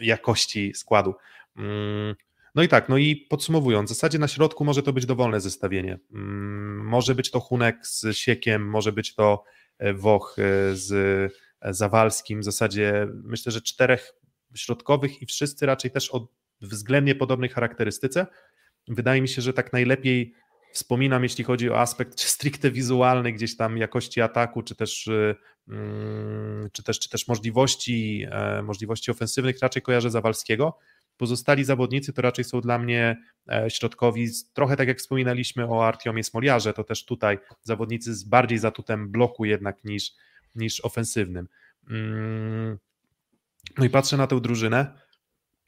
[0.00, 1.14] jakości składu.
[1.56, 2.14] Mm,
[2.54, 5.98] no i tak, no i podsumowując, w zasadzie na środku może to być dowolne zestawienie.
[6.84, 9.44] Może być to Hunek z Siekiem, może być to
[9.78, 10.36] e, Woch
[10.72, 11.32] z
[11.70, 12.40] Zawalskim.
[12.40, 14.12] W zasadzie myślę, że czterech
[14.54, 16.28] środkowych i wszyscy raczej też o
[16.60, 18.26] względnie podobnej charakterystyce.
[18.88, 20.34] Wydaje mi się, że tak najlepiej
[20.74, 25.10] wspominam, jeśli chodzi o aspekt stricte wizualny, gdzieś tam jakości ataku, czy też,
[25.68, 30.78] mm, czy też, czy też możliwości, e, możliwości ofensywnych, raczej kojarzę Zawalskiego.
[31.16, 33.16] Pozostali zawodnicy to raczej są dla mnie
[33.48, 38.58] e, środkowi, trochę tak jak wspominaliśmy o Artiomie Smoliarze, to też tutaj zawodnicy z bardziej
[38.58, 40.12] zatutem bloku jednak niż,
[40.54, 41.48] niż ofensywnym.
[43.78, 44.98] No i patrzę na tę drużynę,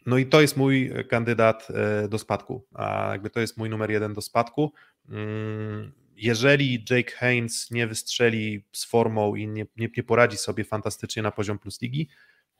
[0.06, 3.90] no i to jest mój kandydat e, do spadku, a jakby to jest mój numer
[3.90, 4.72] jeden do spadku.
[5.08, 11.22] Mm, jeżeli Jake Haynes nie wystrzeli z formą i nie, nie, nie poradzi sobie fantastycznie
[11.22, 12.08] na poziom plus ligi,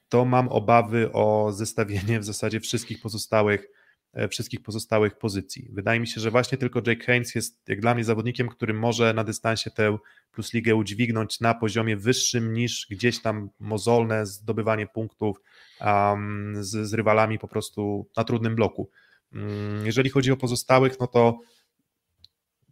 [0.09, 3.69] to mam obawy o zestawienie w zasadzie wszystkich pozostałych
[4.31, 5.69] wszystkich pozostałych pozycji.
[5.73, 9.15] Wydaje mi się, że właśnie tylko Jake Haynes jest jak dla mnie zawodnikiem, który może
[9.15, 9.99] na dystansie tę
[10.33, 15.41] plus ligę udźwignąć na poziomie wyższym niż gdzieś tam mozolne zdobywanie punktów
[15.81, 18.91] um, z, z rywalami po prostu na trudnym bloku.
[19.33, 21.41] Um, jeżeli chodzi o pozostałych, no to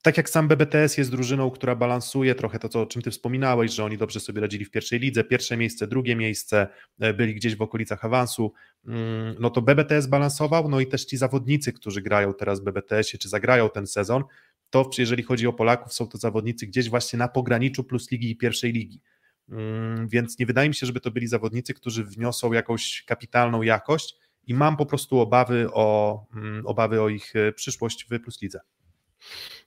[0.05, 3.73] tak jak sam BBTS jest drużyną, która balansuje trochę to, co, o czym ty wspominałeś,
[3.73, 6.67] że oni dobrze sobie radzili w pierwszej lidze, pierwsze miejsce, drugie miejsce,
[7.01, 8.53] e, byli gdzieś w okolicach awansu,
[8.87, 13.19] mm, no to BBTS balansował, no i też ci zawodnicy, którzy grają teraz w BBTS-ie,
[13.19, 14.25] czy zagrają ten sezon,
[14.71, 18.37] to jeżeli chodzi o Polaków, są to zawodnicy gdzieś właśnie na pograniczu plus ligi i
[18.37, 19.01] pierwszej ligi.
[19.49, 24.17] Mm, więc nie wydaje mi się, żeby to byli zawodnicy, którzy wniosą jakąś kapitalną jakość
[24.47, 28.61] i mam po prostu obawy o, mm, obawy o ich e, przyszłość w plus lidze.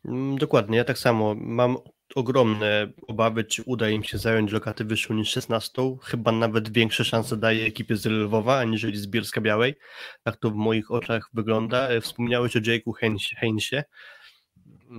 [0.06, 1.78] Mm, dokładnie, ja tak samo mam
[2.16, 5.98] ogromne obawy, czy uda im się zająć lokaty wyższą niż 16.
[6.04, 9.76] Chyba nawet większe szanse daje ekipie z Lwowa, aniżeli z Bielska Białej.
[10.24, 11.90] Tak to w moich oczach wygląda.
[11.90, 12.94] E, wspomniałeś o Jake'u
[13.40, 13.84] Heinsie.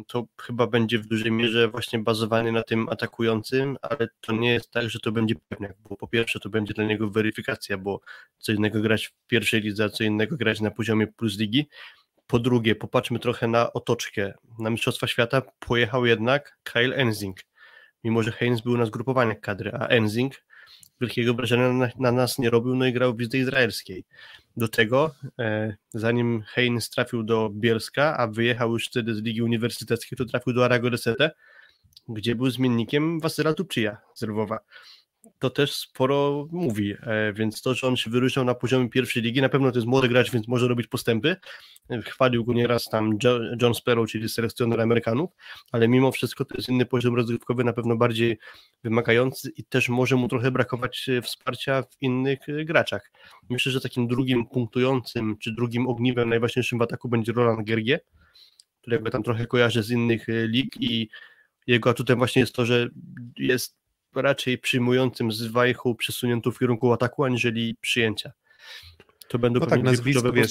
[0.07, 4.71] to chyba będzie w dużej mierze właśnie bazowany na tym atakującym, ale to nie jest
[4.71, 8.01] tak, że to będzie pewniak, bo po pierwsze to będzie dla niego weryfikacja, bo
[8.39, 11.69] co innego grać w pierwszej lidze, a co innego grać na poziomie plus ligi.
[12.29, 14.35] Po drugie, popatrzmy trochę na otoczkę.
[14.59, 17.37] Na Mistrzostwa Świata pojechał jednak Kyle Enzing,
[18.05, 20.35] mimo że Heinz był na zgrupowaniach kadry, a Enzing
[21.01, 24.05] wielkiego wrażenia na, na, nas nie robił, no i grał w lidze izraelskiej.
[24.57, 30.19] Do tego, e, zanim Heinz trafił do Bielska, a wyjechał już wtedy z Ligi Uniwersyteckiej,
[30.19, 30.91] to trafił do Arago
[32.09, 34.59] gdzie był zmiennikiem Wasyla Tupczyja z Lwowa
[35.39, 39.41] to też sporo mówi, e, więc to, że on się wyróżniał na poziomie pierwszej ligi,
[39.41, 41.37] na pewno to jest młody gracz, więc może robić postępy.
[42.05, 43.19] Chwalił go nieraz tam
[43.63, 45.31] John Sparrow, czyli selekcjoner Amerykanów,
[45.73, 48.39] ale mimo wszystko to jest inny poziom rozgrywkowy, na pewno bardziej
[48.85, 53.13] wymagający i też może mu trochę brakować e, wsparcia w innych e, graczach.
[53.51, 58.01] Myślę, że takim drugim punktującym, czy drugim ogniwem najważniejszym w ataku będzie Roland Gergie,
[58.81, 61.09] którego tam trochę kojarzę z innych lig i
[61.67, 62.89] jego atutem właśnie jest to, że
[63.37, 63.78] jest
[64.15, 68.33] raczej przyjmującym z wajchu przesuniętą w kierunku ataku, aniżeli przyjęcia.
[69.29, 70.51] To będą no tak, nazwisko, wiesz,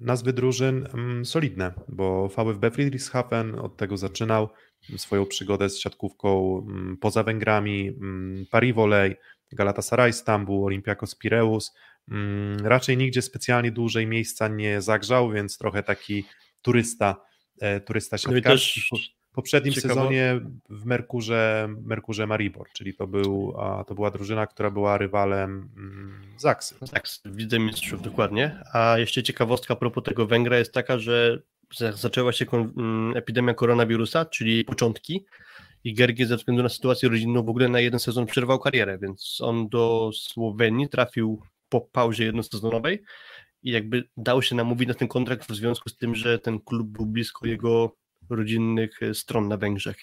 [0.00, 4.48] nazwy drużyn mm, solidne, bo VfB Friedrichshafen od tego zaczynał
[4.96, 9.16] swoją przygodę z siatkówką mm, poza Węgrami, mm, Paris Volley,
[9.52, 11.74] Galatasaray Stambuł, Olympiakos Pireus.
[12.10, 16.24] Mm, raczej nigdzie specjalnie dłużej miejsca nie zagrzał, więc trochę taki
[16.62, 17.16] turysta,
[17.60, 18.80] e, turysta siatkarski.
[18.92, 19.94] No i też poprzednim Ciekawe.
[19.94, 23.54] sezonie w Merkurze, Merkurze Maribor, czyli to, był,
[23.86, 26.74] to była drużyna, która była rywalem mm, Zaksy.
[26.80, 28.62] Zaks, widzę mistrzów, dokładnie.
[28.72, 31.42] A jeszcze ciekawostka a propos tego Węgra jest taka, że
[31.94, 35.24] zaczęła się mm, epidemia koronawirusa, czyli początki
[35.84, 39.38] i Gergie ze względu na sytuację rodzinną w ogóle na jeden sezon przerwał karierę, więc
[39.40, 43.02] on do Słowenii trafił po pauzie jednosezonowej
[43.62, 46.88] i jakby dał się namówić na ten kontrakt w związku z tym, że ten klub
[46.88, 47.96] był blisko jego
[48.30, 49.96] rodzinnych e, stron na Węgrzech,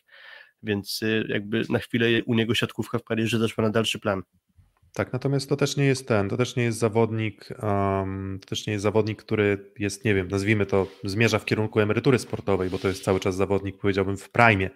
[0.63, 4.23] więc e, jakby na chwilę u niego siatkówka w karierze zaszła na dalszy plan.
[4.93, 8.67] Tak, natomiast to też nie jest ten, to też nie jest zawodnik, um, to też
[8.67, 12.77] nie jest zawodnik, który jest, nie wiem, nazwijmy to, zmierza w kierunku emerytury sportowej, bo
[12.77, 14.69] to jest cały czas zawodnik, powiedziałbym, w prime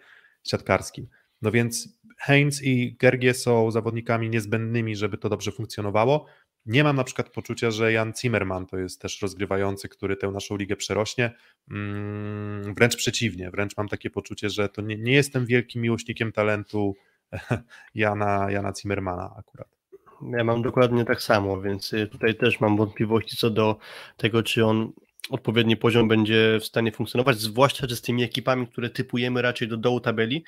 [0.43, 1.07] siatkarskim.
[1.41, 6.25] No więc Heinz i Gergie są zawodnikami niezbędnymi, żeby to dobrze funkcjonowało.
[6.65, 10.57] Nie mam na przykład poczucia, że Jan Zimmerman to jest też rozgrywający, który tę naszą
[10.57, 11.31] ligę przerośnie.
[11.71, 16.95] Mm, wręcz przeciwnie, wręcz mam takie poczucie, że to nie, nie jestem wielkim miłośnikiem talentu
[17.95, 19.67] Jana, Jana Zimmermana akurat.
[20.37, 23.77] Ja mam dokładnie tak samo, więc y, tutaj też mam wątpliwości co do
[24.17, 24.91] tego, czy on
[25.29, 29.77] odpowiedni poziom będzie w stanie funkcjonować, zwłaszcza, że z tymi ekipami, które typujemy raczej do
[29.77, 30.43] dołu tabeli,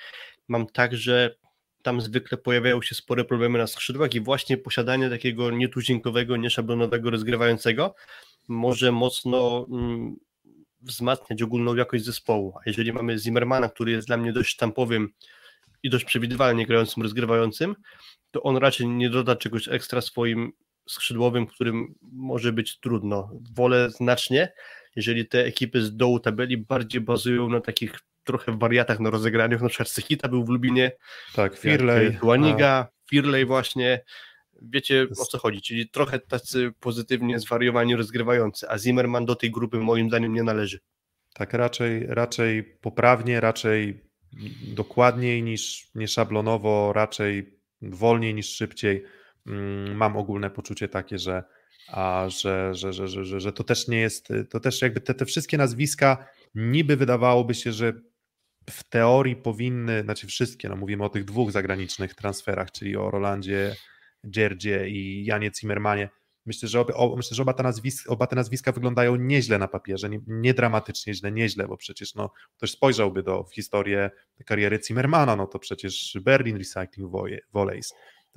[0.47, 1.35] mam tak, że
[1.81, 7.95] tam zwykle pojawiają się spore problemy na skrzydłach i właśnie posiadanie takiego nietuzinkowego, nieszablonowego rozgrywającego
[8.47, 10.15] może mocno mm,
[10.81, 12.53] wzmacniać ogólną jakość zespołu.
[12.57, 15.09] A jeżeli mamy Zimmermana, który jest dla mnie dość sztampowym
[15.83, 17.75] i dość przewidywalnie grającym, rozgrywającym,
[18.31, 20.51] to on raczej nie doda czegoś ekstra swoim
[20.89, 23.29] skrzydłowym, którym może być trudno.
[23.55, 24.53] Wolę znacznie,
[24.95, 29.69] jeżeli te ekipy z dołu tabeli bardziej bazują na takich trochę wariatach na rozegraniu, na
[29.69, 30.91] przykład Sechita był w Lubinie,
[31.35, 34.03] tak, Firley, Łaniga, Firley właśnie,
[34.61, 39.77] wiecie o co chodzi, czyli trochę tacy pozytywnie zwariowani rozgrywający, a Zimmerman do tej grupy
[39.77, 40.79] moim zdaniem nie należy.
[41.33, 44.03] Tak, raczej, raczej poprawnie, raczej
[44.75, 49.03] dokładniej niż nie szablonowo, raczej wolniej niż szybciej.
[49.47, 51.43] Mm, mam ogólne poczucie takie, że,
[51.87, 55.13] a, że, że, że, że, że, że to też nie jest, to też jakby te,
[55.13, 57.93] te wszystkie nazwiska niby wydawałoby się, że
[58.69, 63.75] w teorii powinny, znaczy wszystkie, no mówimy o tych dwóch zagranicznych transferach, czyli o Rolandzie
[64.23, 66.09] Dzierdzie i Janie Zimmermanie.
[66.45, 69.67] Myślę, że, obie, o, myślę, że oba, te nazwiska, oba te nazwiska wyglądają nieźle na
[69.67, 74.11] papierze, nie, nie dramatycznie źle, nieźle, bo przecież no, ktoś spojrzałby do w historię
[74.45, 77.11] kariery Zimmermana, no to przecież Berlin Recycling
[77.53, 77.93] Volleys,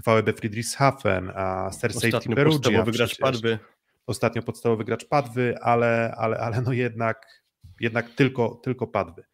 [0.07, 2.85] VEB Friedrichshafen, a Cersei Perugia.
[2.85, 3.59] gracz Padwy.
[4.07, 7.43] Ostatnio podstawowy gracz Padwy, ale, ale, ale no jednak,
[7.81, 9.25] jednak tylko, tylko Padwy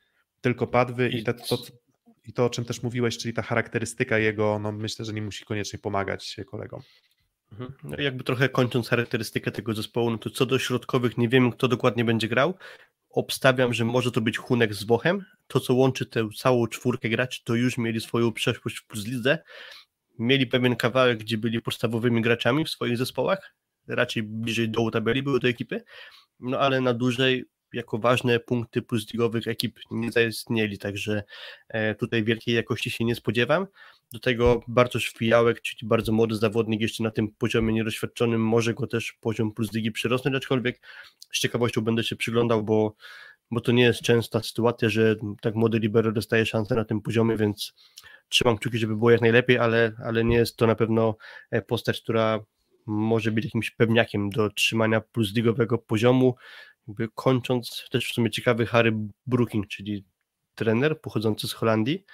[0.41, 1.59] tylko padwy i, te, to,
[2.27, 5.45] i to, o czym też mówiłeś, czyli ta charakterystyka jego, no myślę, że nie musi
[5.45, 6.83] koniecznie pomagać kolegom.
[7.53, 7.73] Mhm.
[7.85, 11.69] No jakby trochę kończąc charakterystykę tego zespołu, no to co do środkowych nie wiem, kto
[11.69, 12.55] dokładnie będzie grał.
[13.11, 15.25] Obstawiam, że może to być Hunek z Wochem.
[15.47, 19.39] To, co łączy tę całą czwórkę graczy, to już mieli swoją przeszłość w Plus Lidze.
[20.19, 23.55] Mieli pewien kawałek, gdzie byli podstawowymi graczami w swoich zespołach.
[23.89, 25.83] Raczej bliżej dołu tabeli były to ekipy.
[26.41, 29.07] No ale na dłużej jako ważne punkty plus
[29.47, 31.23] ekip nie zaistnieli, także
[31.69, 33.67] e, tutaj wielkiej jakości się nie spodziewam.
[34.13, 38.87] Do tego Bartosz Fijałek, czyli bardzo młody zawodnik, jeszcze na tym poziomie niedoświadczonym, może go
[38.87, 40.81] też poziom plus ligi przyrosnąć, aczkolwiek
[41.33, 42.95] z ciekawością będę się przyglądał, bo
[43.51, 47.37] bo to nie jest częsta sytuacja, że tak młody libero dostaje szansę na tym poziomie,
[47.37, 47.75] więc
[48.29, 51.17] trzymam kciuki, żeby było jak najlepiej, ale, ale nie jest to na pewno
[51.51, 52.41] e, postać, która
[52.87, 56.35] może być jakimś pewniakiem do trzymania plus ligowego poziomu.
[56.89, 58.93] Jakby kończąc, też w sumie ciekawy Harry
[59.27, 60.05] Brooking, czyli
[60.55, 62.05] trener pochodzący z Holandii.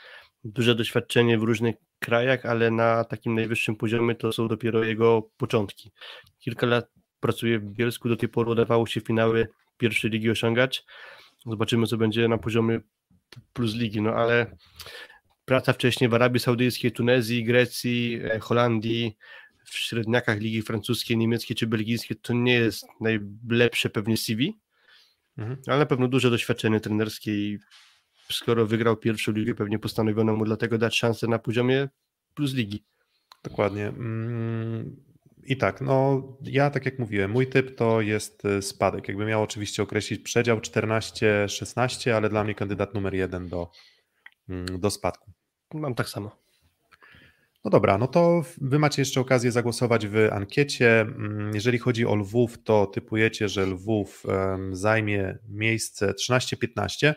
[0.45, 5.93] Duże doświadczenie w różnych krajach, ale na takim najwyższym poziomie to są dopiero jego początki.
[6.39, 6.91] Kilka lat
[7.21, 10.85] pracuje w Bielsku, do tej pory udawało się finały pierwszej ligi osiągać.
[11.47, 12.81] Zobaczymy, co będzie na poziomie
[13.53, 14.57] plus ligi, no ale
[15.45, 19.17] praca wcześniej w Arabii Saudyjskiej, Tunezji, Grecji, e, Holandii,
[19.67, 24.61] w średniakach ligi francuskiej, niemieckiej czy belgijskiej to nie jest najlepsze pewnie CV,
[25.39, 25.59] mhm.
[25.67, 27.59] ale na pewno duże doświadczenie trenerskie i
[28.31, 31.89] skoro wygrał pierwszą ligę, pewnie postanowiono mu dlatego dać szansę na poziomie
[32.35, 32.85] plus ligi.
[33.45, 33.87] Dokładnie.
[33.89, 34.97] Mm,
[35.45, 39.09] I tak, no ja tak jak mówiłem, mój typ to jest y, spadek.
[39.09, 43.71] Jakby miał oczywiście określić przedział 14-16, ale dla mnie kandydat numer jeden do,
[44.49, 45.33] mm, do spadku.
[45.75, 46.46] Mam tak samo.
[47.67, 51.01] No dobra, no to wy macie jeszcze okazję zagłosować w ankiecie.
[51.01, 54.23] Mm, jeżeli chodzi o Lwów, to typujecie, że Lwów
[54.73, 57.15] zajmie miejsce 13-15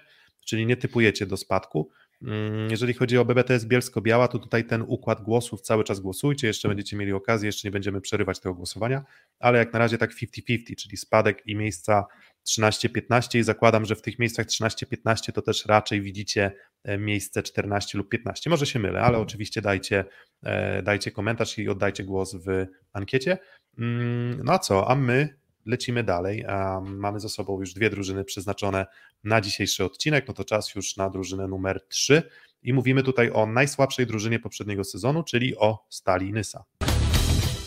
[0.49, 1.89] czyli nie typujecie do spadku.
[2.21, 6.67] Mm, jeżeli chodzi o BBTS Bielsko-Biała, to tutaj ten układ głosów cały czas głosujcie, jeszcze
[6.67, 9.03] będziecie mieli okazję, jeszcze nie będziemy przerywać tego głosowania,
[9.39, 12.05] ale jak na razie tak 50-50, czyli spadek i miejsca
[12.49, 16.51] 13-15 i zakładam, że w tych miejscach 13-15 to też raczej widzicie
[16.83, 18.49] e, miejsce 14 lub 15.
[18.49, 20.05] Może się mylę, ale oczywiście dajcie,
[20.43, 23.37] e, dajcie komentarz i oddajcie głos w ankiecie.
[23.77, 26.45] Mm, no a co, a my lecimy dalej.
[26.81, 28.85] Mamy za sobą już dwie drużyny przeznaczone
[29.23, 32.23] na dzisiejszy odcinek, no to czas już na drużynę numer 3
[32.63, 36.63] i mówimy tutaj o najsłabszej drużynie poprzedniego sezonu, czyli o Stali Nysa.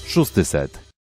[0.06, 0.92] Szósty set.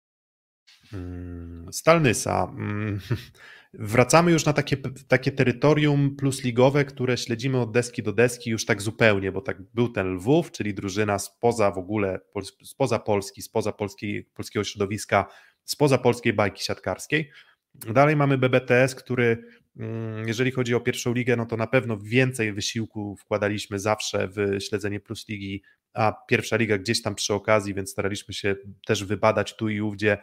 [0.94, 2.44] Mm, Stal Nysa.
[2.44, 3.00] Mm,
[3.74, 8.82] wracamy już na takie, takie terytorium plusligowe, które śledzimy od deski do deski już tak
[8.82, 12.20] zupełnie, bo tak był ten Lwów, czyli drużyna spoza w ogóle,
[12.64, 15.26] spoza Polski, spoza polskiej, polskiego środowiska
[15.66, 17.32] spoza polskiej bajki siatkarskiej.
[17.74, 19.44] Dalej mamy BBTS, który
[19.78, 24.62] mm, jeżeli chodzi o pierwszą ligę, no to na pewno więcej wysiłku wkładaliśmy zawsze w
[24.64, 25.64] śledzenie Plus Ligi,
[25.94, 28.56] a pierwsza liga gdzieś tam przy okazji, więc staraliśmy się
[28.86, 30.18] też wybadać tu i ówdzie,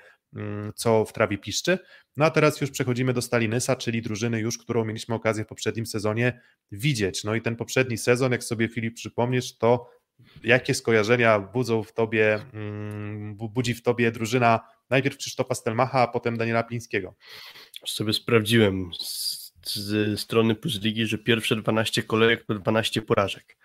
[0.74, 1.78] co w trawie piszczy.
[2.16, 5.86] No a teraz już przechodzimy do Stalinysa, czyli drużyny już, którą mieliśmy okazję w poprzednim
[5.86, 6.40] sezonie
[6.72, 7.24] widzieć.
[7.24, 9.90] No i ten poprzedni sezon, jak sobie Filip przypomnisz, to
[10.44, 14.60] jakie skojarzenia budzą w tobie, mm, budzi w tobie drużyna
[14.90, 17.14] najpierw Krzysztofa Stelmacha, a potem Daniela Plińskiego?
[17.86, 19.52] Sobie sprawdziłem z,
[20.20, 23.56] strony Plus że pierwsze 12 kolejek to 12 porażek.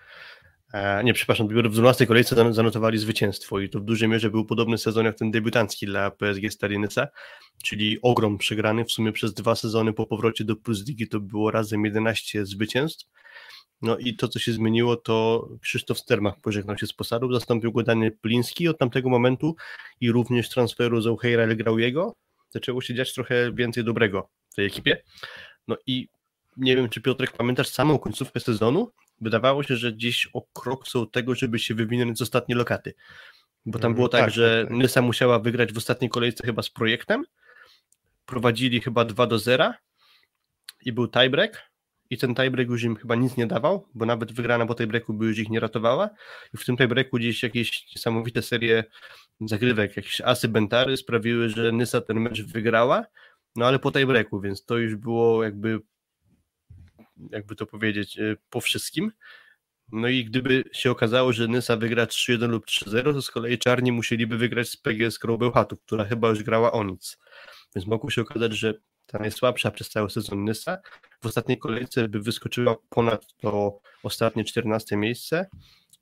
[0.74, 4.46] E, nie, przepraszam, dopiero w 12 kolejce zanotowali zwycięstwo i to w dużej mierze był
[4.46, 7.08] podobny sezon jak ten debiutancki dla PSG Stalinysa,
[7.64, 11.52] czyli ogrom przegrany w sumie przez dwa sezony po powrocie do Plus Ligi to było
[11.52, 13.06] razem 11 zwycięstw
[13.84, 17.84] no i to, co się zmieniło, to Krzysztof Stermach pożegnał się z posadów, zastąpił go
[17.84, 19.56] Daniel Pliński od tamtego momentu
[20.02, 22.14] i również transferu z O'Hara Legrauiego
[22.50, 25.04] zaczęło się dziać trochę więcej dobrego w tej ekipie.
[25.68, 26.08] No i
[26.58, 28.92] nie wiem, czy Piotrek pamiętasz samą końcówkę sezonu?
[29.22, 32.94] Wydawało się, że gdzieś o krok są tego, żeby się wywinąć z ostatniej lokaty.
[33.66, 34.78] Bo tam mm, było tak, tak że tak, tak.
[34.78, 37.24] Nysa musiała wygrać w ostatniej kolejce chyba z projektem.
[38.26, 39.74] Prowadzili chyba 2 do 0
[40.86, 41.74] i był tiebreak
[42.10, 45.26] i ten tiebreak już im chyba nic nie dawał, bo nawet wygrana po tiebreaku by
[45.26, 46.10] już ich nie ratowała
[46.54, 48.84] i w tym tiebreaku gdzieś jakieś niesamowite serie
[49.42, 53.06] zagrywek, jakieś asy Bentary sprawiły, że Nysa ten mecz wygrała,
[53.56, 55.80] no ale po tiebreaku, więc to już było jakby
[57.18, 59.12] jakby to powiedzieć, e, po wszystkim.
[59.92, 63.92] No i gdyby się okazało, że Nysa wygra 3-1 lub 3-0, to z kolei Czarni
[63.92, 67.18] musieliby wygrać z PGS Krąbełchatów, która chyba już grała o nic.
[67.76, 68.74] Więc mogło się okazać, że
[69.06, 70.78] ta najsłabsza przez cały sezon Nysa,
[71.22, 75.50] w ostatniej kolejce by wyskoczyła ponad to ostatnie 14 miejsce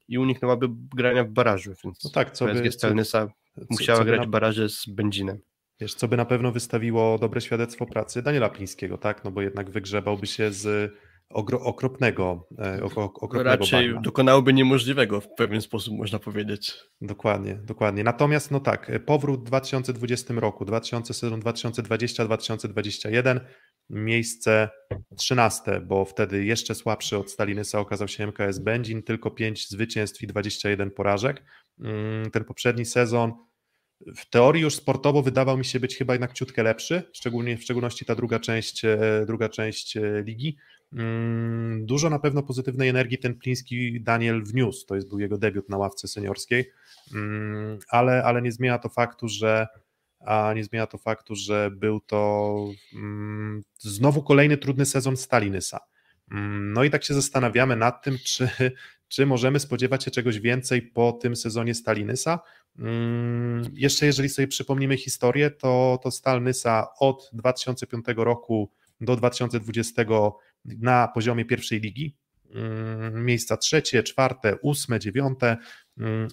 [0.07, 3.27] i uniknęłaby grania w barażu, więc no tak, co by, co, Nysa
[3.69, 4.27] musiała co, co grać na...
[4.27, 5.39] baraże z Będzinem.
[5.81, 9.23] Wiesz, co by na pewno wystawiło dobre świadectwo pracy Daniela Plińskiego, tak?
[9.23, 10.93] No bo jednak wygrzebałby się z
[11.29, 14.01] okropnego, e, okropnego Raczej bagna.
[14.01, 16.73] dokonałoby niemożliwego w pewien sposób, można powiedzieć.
[17.01, 18.03] Dokładnie, dokładnie.
[18.03, 23.39] Natomiast, no tak, e, powrót w 2020 roku, 2000, sezon 2020-2021,
[23.89, 24.69] miejsce
[25.17, 30.27] 13, bo wtedy jeszcze słabszy od Stalinysa okazał się MKS Będzin, tylko 5 zwycięstw i
[30.27, 31.43] 21 porażek.
[31.79, 33.33] Mm, ten poprzedni sezon
[34.15, 38.05] w teorii już sportowo wydawał mi się być chyba jednak ciutkę lepszy, szczególnie w szczególności
[38.05, 40.57] ta druga część, e, druga część ligi.
[40.93, 45.69] Mm, dużo na pewno pozytywnej energii ten Pliński Daniel wniósł, to jest był jego debiut
[45.69, 46.71] na ławce seniorskiej,
[47.13, 49.67] mm, ale, ale nie zmienia to faktu, że
[50.25, 52.55] a nie zmienia to faktu, że był to
[52.93, 55.79] mm, znowu kolejny trudny sezon Stalinysa.
[56.61, 58.49] No i tak się zastanawiamy nad tym, czy,
[59.11, 62.39] czy możemy spodziewać się czegoś więcej po tym sezonie Stalinysa.
[62.79, 70.05] Mm, jeszcze jeżeli sobie przypomnimy historię, to, to Stalnysa od 2005 roku do 2020
[70.65, 72.15] na poziomie pierwszej ligi,
[72.55, 75.57] mm, miejsca trzecie, czwarte, ósme, dziewiąte,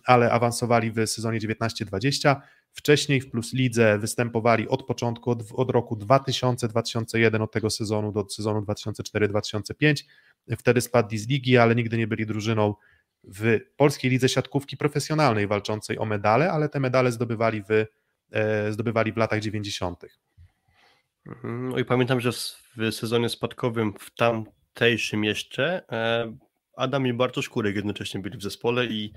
[0.04, 2.36] ale awansowali w sezonie 19-20.
[2.72, 8.26] Wcześniej w Plus Lidze występowali od początku, od, od roku 2000-2001, od tego sezonu do
[8.30, 10.04] sezonu 2004-2005.
[10.56, 12.74] Wtedy spadli z ligi, ale nigdy nie byli drużyną
[13.24, 17.86] w polskiej lidze siatkówki profesjonalnej walczącej o medale, ale te medale zdobywali w,
[18.32, 20.04] e, zdobywali w latach 90.
[21.26, 21.68] Mhm.
[21.68, 26.32] No i pamiętam, że w sezonie spadkowym w tamtejszym jeszcze e,
[26.78, 29.12] Adam i Bartosz Kurek jednocześnie byli w zespole i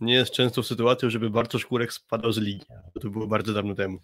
[0.00, 2.64] nie jest często sytuacją, żeby Bartosz Kurek spadał z ligi.
[3.00, 3.98] To było bardzo dawno temu.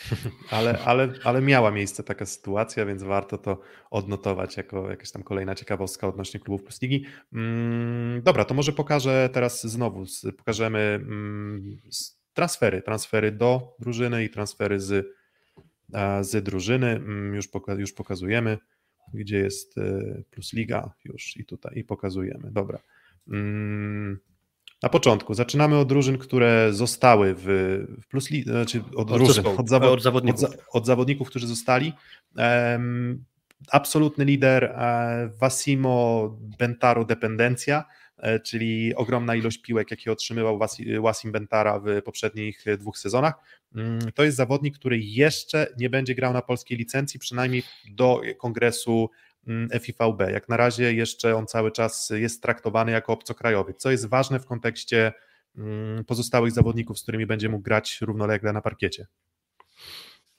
[0.50, 3.60] Ale, ale, ale miała miejsce taka sytuacja, więc warto to
[3.90, 7.04] odnotować jako jakaś tam kolejna ciekawostka odnośnie klubów plus ligi.
[7.32, 10.04] Mm, dobra, to może pokażę teraz znowu,
[10.36, 11.80] pokażemy mm,
[12.32, 15.06] transfery, transfery do drużyny i transfery z,
[16.20, 16.90] z drużyny.
[16.90, 18.58] Mm, już, poka już pokazujemy
[19.14, 22.50] gdzie jest e, plus liga już i tutaj i pokazujemy.
[22.50, 22.78] Dobra.
[23.28, 24.18] Mm,
[24.82, 27.44] na początku zaczynamy od drużyn, które zostały w,
[28.02, 30.44] w plus znaczy od, od drużyn, od, zawo od, zawodników.
[30.44, 31.92] Od, od, zawodników, którzy zostali.
[32.36, 33.24] Um,
[33.70, 36.28] absolutny lider e, Wasimo
[36.58, 37.84] Bentaro Dependencja, e,
[38.44, 40.58] czyli ogromna ilość piłek, jakie otrzymywał
[41.00, 43.34] Wasim Bentara w poprzednich dwóch sezonach.
[43.74, 49.10] Mm, to jest zawodnik, który jeszcze nie będzie grał na polskiej licencji, przynajmniej do kongresu
[49.46, 50.20] mm, FIVB.
[50.32, 54.46] Jak na razie jeszcze on cały czas jest traktowany jako obcokrajowy, co jest ważne w
[54.46, 55.12] kontekście
[55.56, 59.06] mm, pozostałych zawodników, z którymi będzie mógł grać równolegle na parkiecie.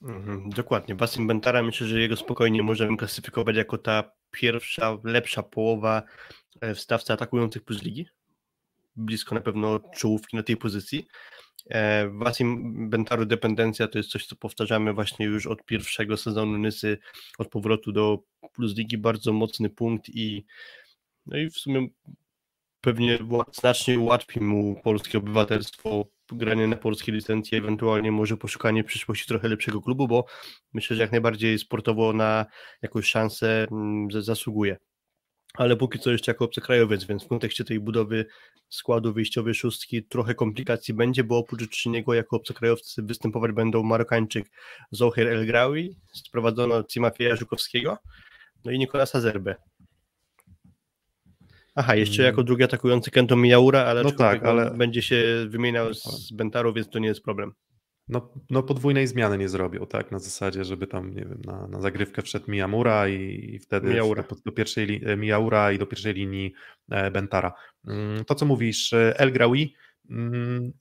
[0.02, 0.94] Mhm, dokładnie.
[0.94, 6.02] Basim Bentara myślę, że jego spokojnie możemy klasyfikować jako ta pierwsza, lepsza połowa e,
[6.62, 8.06] w stawce atakujących plus ligi.
[8.96, 11.06] Blisko na pewno czołówki na tej pozycji.
[11.70, 12.10] E,
[12.88, 16.98] Bentaru dependencja to jest coś, co powtarzamy właśnie już od pierwszego sezonu Nysy,
[17.38, 18.18] od powrotu do
[18.52, 20.44] Plus Ligi, bardzo mocny punkt i
[21.26, 21.88] no i w sumie
[22.80, 23.18] pewnie
[23.52, 29.48] znacznie ułatwi mu polskie obywatelstwo, granie na polskiej licencji, ewentualnie może poszukanie w przyszłości trochę
[29.48, 30.24] lepszego klubu, bo
[30.72, 32.46] myślę, że jak najbardziej sportowo na
[32.82, 34.76] jakąś szansę mm, zasługuje
[35.54, 38.26] ale póki co jeszcze jako obcokrajowiec, więc w kontekście tej budowy
[38.68, 44.50] składu wyjściowej szóstki trochę komplikacji będzie, bo oprócz niego jako obcokrajowcy występować będą Marokańczyk
[44.90, 47.98] Zohir El Grawi, sprowadzono Cimafieja Żukowskiego,
[48.64, 49.54] no i Nikolasa Zerbe.
[51.74, 56.32] Aha, jeszcze jako drugi atakujący Kento Mijaura, ale, no tak, ale będzie się wymieniał z
[56.32, 57.54] Bentaru, więc to nie jest problem
[58.10, 61.80] no, no podwójnej zmiany nie zrobią, tak, na zasadzie, żeby tam, nie wiem, na, na
[61.80, 64.22] zagrywkę wszedł Miyamura i, i wtedy Miyaura.
[64.22, 66.52] Do, do, pierwszej e, Miyaura i do pierwszej linii
[66.90, 67.52] e, Bentara.
[67.86, 69.74] Mm, to, co mówisz, e, El Graoui,
[70.10, 70.72] mm,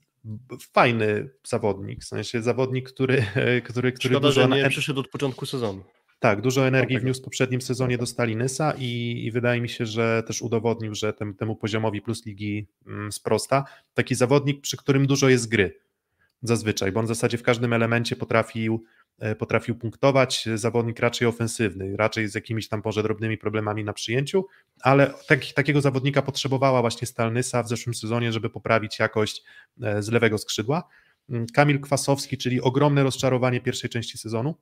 [0.74, 3.26] fajny zawodnik, w sensie zawodnik, który,
[3.64, 4.42] który, który Szkoda, dużo...
[4.42, 5.84] że nie przyszedł od początku sezonu.
[6.20, 10.24] Tak, dużo energii wniósł w poprzednim sezonie do Stalinysa i, i wydaje mi się, że
[10.28, 13.64] też udowodnił, że tem, temu poziomowi plus ligi mm, sprosta.
[13.94, 15.80] Taki zawodnik, przy którym dużo jest gry
[16.42, 18.84] zazwyczaj, bo on w zasadzie w każdym elemencie potrafił,
[19.20, 24.46] e, potrafił punktować, zawodnik raczej ofensywny, raczej z jakimiś tam może drobnymi problemami na przyjęciu,
[24.82, 29.44] ale tak, takiego zawodnika potrzebowała właśnie Stalnysa w zeszłym sezonie, żeby poprawić jakość
[29.82, 30.84] e, z lewego skrzydła.
[31.30, 34.56] Mm, Kamil Kwasowski, czyli ogromne rozczarowanie pierwszej części sezonu,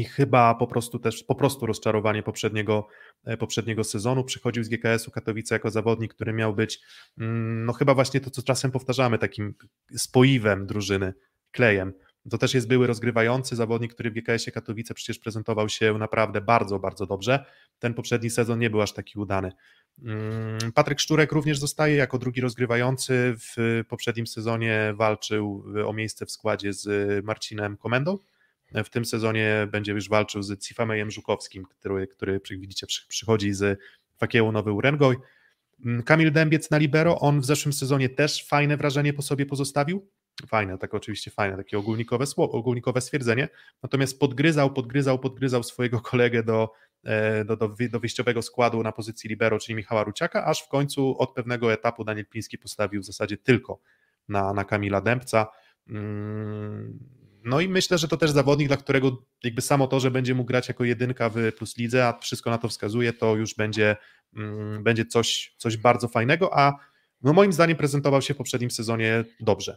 [0.00, 2.86] i chyba po prostu też po prostu rozczarowanie poprzedniego,
[3.24, 4.24] e, poprzedniego sezonu.
[4.24, 6.80] Przychodził z GKS-u Katowice jako zawodnik, który miał być,
[7.18, 9.54] mm, no chyba właśnie to, co czasem powtarzamy, takim
[9.96, 11.14] spoiwem drużyny,
[11.50, 11.92] klejem.
[12.30, 16.78] To też jest były rozgrywający zawodnik, który w GKS-ie Katowice przecież prezentował się naprawdę bardzo,
[16.78, 17.44] bardzo dobrze.
[17.78, 19.52] Ten poprzedni sezon nie był aż taki udany.
[20.02, 23.34] Mm, Patryk Szczurek również zostaje jako drugi rozgrywający.
[23.38, 28.18] W poprzednim sezonie walczył o miejsce w składzie z Marcinem Komendą
[28.74, 33.78] w tym sezonie będzie już walczył z Cifamejem Żukowskim, który, który widzicie przychodzi z
[34.18, 35.16] Fakiełu Nowy Urengoj.
[35.84, 40.08] Mm, Kamil Dębiec na libero, on w zeszłym sezonie też fajne wrażenie po sobie pozostawił.
[40.46, 43.48] Fajne, tak oczywiście fajne, takie ogólnikowe, słowo, ogólnikowe stwierdzenie.
[43.82, 46.72] Natomiast podgryzał, podgryzał, podgryzał swojego kolegę do,
[47.04, 51.18] e, do, do, do wyjściowego składu na pozycji libero, czyli Michała Ruciaka, aż w końcu
[51.18, 53.80] od pewnego etapu Daniel Piński postawił w zasadzie tylko
[54.28, 55.46] na, na Kamila Dębca.
[55.88, 60.34] Hmm no i myślę, że to też zawodnik, dla którego jakby samo to, że będzie
[60.34, 63.96] mógł grać jako jedynka w Plus Lidze, a wszystko na to wskazuje, to już będzie,
[64.36, 66.72] mm, będzie coś, coś bardzo fajnego, a
[67.22, 69.76] no moim zdaniem prezentował się w poprzednim sezonie dobrze.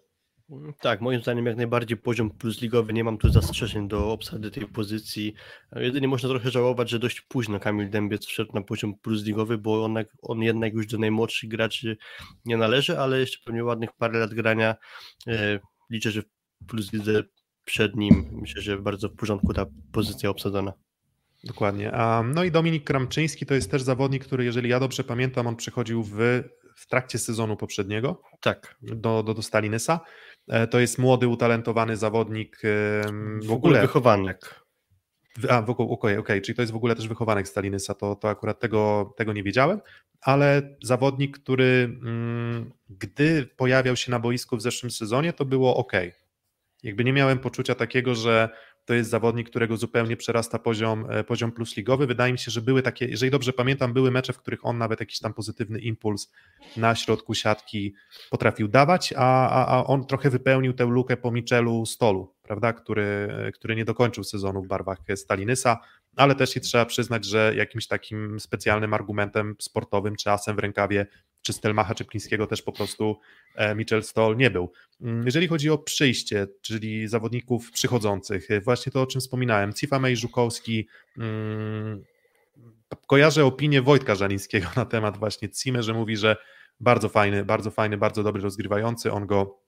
[0.80, 4.68] Tak, moim zdaniem jak najbardziej poziom plus ligowy, nie mam tu zastrzeżeń do obsady tej
[4.68, 5.34] pozycji.
[5.76, 9.86] Jedynie można trochę żałować, że dość późno Kamil Dębiec wszedł na poziom plus ligowy, bo
[9.86, 11.98] on, on jednak już do najmłodszych graczy
[12.46, 14.76] nie należy, ale jeszcze pewnie ładnych parę lat grania.
[15.28, 15.60] E,
[15.90, 16.22] liczę, że
[16.68, 17.24] plus lidze
[17.66, 20.74] przed nim, myślę, że bardzo w porządku ta pozycja obsadzona.
[21.44, 21.92] Dokładnie.
[22.34, 26.04] No i Dominik Kramczyński to jest też zawodnik, który, jeżeli ja dobrze pamiętam, on przychodził
[26.04, 26.44] w,
[26.76, 28.76] w trakcie sezonu poprzedniego tak.
[28.82, 30.00] do, do, do Stalinysa.
[30.48, 32.60] E, to jest młody, utalentowany zawodnik.
[32.64, 34.64] W, w ogóle wychowanek.
[35.50, 38.16] A, w ogóle, okej, okay, okay, czyli to jest w ogóle też wychowanek Stalinysa, to,
[38.16, 39.82] to akurat tego, tego nie wiedziałem,
[40.22, 45.92] ale zawodnik, który mm, gdy pojawiał się na boisku w zeszłym sezonie, to było ok.
[46.84, 48.50] Jakby nie miałem poczucia takiego, że
[48.86, 52.08] to jest zawodnik, którego zupełnie przerasta poziom, e, poziom plus ligowy.
[52.08, 55.00] Wydaje mi się, że były takie, jeżeli dobrze pamiętam, były mecze, w których on nawet
[55.00, 56.32] jakiś tam pozytywny impuls
[56.78, 57.94] na środku siatki
[58.30, 63.28] potrafił dawać, a, a, a on trochę wypełnił tę lukę po Michelu Stolu, prawda, który,
[63.54, 65.80] który nie dokończył sezonu w barwach Stalinysa,
[66.16, 71.06] ale też i trzeba przyznać, że jakimś takim specjalnym argumentem sportowym czy asem w rękawie
[71.44, 73.20] czy Stelmacha Czeplińskiego też po prostu
[73.56, 74.72] e, Mitchell Stoll nie był.
[75.02, 80.10] Mm, jeżeli chodzi o przyjście, czyli zawodników przychodzących, e, właśnie to o czym wspominałem, Cifa
[80.10, 82.04] i Żukowski, hmm,
[83.08, 86.38] kojarzę opinię Wojtka Żalińskiego na temat właśnie Cimy, że mówi, że
[86.80, 89.63] bardzo fajny, bardzo fajny, bardzo dobry rozgrywający, on go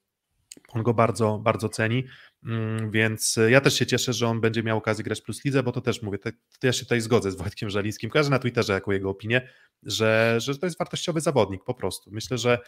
[0.70, 2.04] on go bardzo, bardzo ceni,
[2.46, 5.72] mm, więc ja też się cieszę, że on będzie miał okazję grać plus lidze, bo
[5.72, 6.30] to też mówię, to,
[6.64, 9.50] ja się tutaj zgodzę z Wojtkiem Żalińskim, każdy na Twitterze jaką jego opinię,
[9.84, 12.12] że, że to jest wartościowy zawodnik po prostu.
[12.12, 12.60] Myślę, że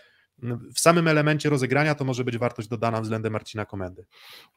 [0.73, 4.05] w samym elemencie rozegrania to może być wartość dodana względem Marcina Komendy.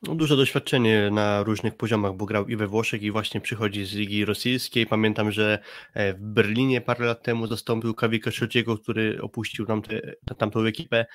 [0.02, 3.92] No, duże doświadczenie na różnych poziomach, bo grał i we Włoszech i właśnie przychodzi z
[3.92, 4.86] Ligi Rosyjskiej.
[4.86, 5.58] Pamiętam, że
[5.94, 10.00] e, w Berlinie parę lat temu zastąpił Kawika Szociego, który opuścił tamte,
[10.38, 11.06] tamtą ekipę.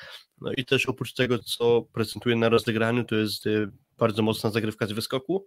[0.42, 3.50] No i też oprócz tego, co prezentuje na rozegraniu, to jest e,
[3.98, 5.46] bardzo mocna zagrywka z wyskoku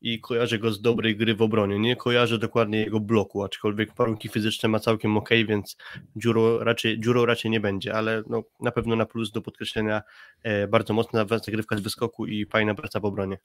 [0.00, 1.78] i kojarzę go z dobrej gry w obronie.
[1.78, 5.76] Nie kojarzę dokładnie jego bloku, aczkolwiek warunki fizyczne ma całkiem ok, więc
[6.16, 10.02] dziurą raczej, dziurą raczej nie będzie, ale no, na pewno na plus do podkreślenia
[10.42, 13.38] e, bardzo mocna zagrywka z wyskoku i fajna praca w obronie.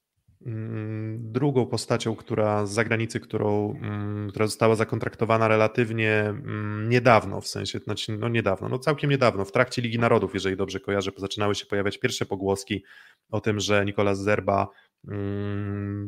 [0.46, 7.48] Mm, drugą postacią, która z zagranicy, którą, mm, która została zakontraktowana relatywnie mm, niedawno, w
[7.48, 11.56] sensie, znaczy, no niedawno, no całkiem niedawno, w trakcie Ligi Narodów, jeżeli dobrze kojarzę, zaczynały
[11.56, 12.84] się pojawiać pierwsze pogłoski
[13.32, 14.68] o tym, że Nikolas Zerba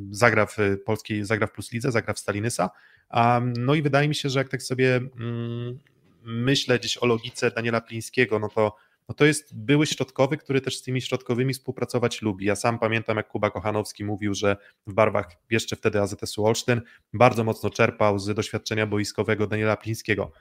[0.09, 2.69] zagra w polskiej, zagra w Plus Lidze, zagra w Stalinysa.
[3.57, 5.01] No i wydaje mi się, że jak tak sobie
[6.23, 8.75] myślę gdzieś o logice Daniela Plińskiego, no to
[9.09, 12.45] no to jest były środkowy, który też z tymi środkowymi współpracować lubi.
[12.45, 14.57] Ja sam pamiętam, jak Kuba Kochanowski mówił, że
[14.87, 16.81] w barwach jeszcze wtedy AZS-u Olsztyn
[17.13, 20.31] bardzo mocno czerpał z doświadczenia boiskowego Daniela Plińskiego.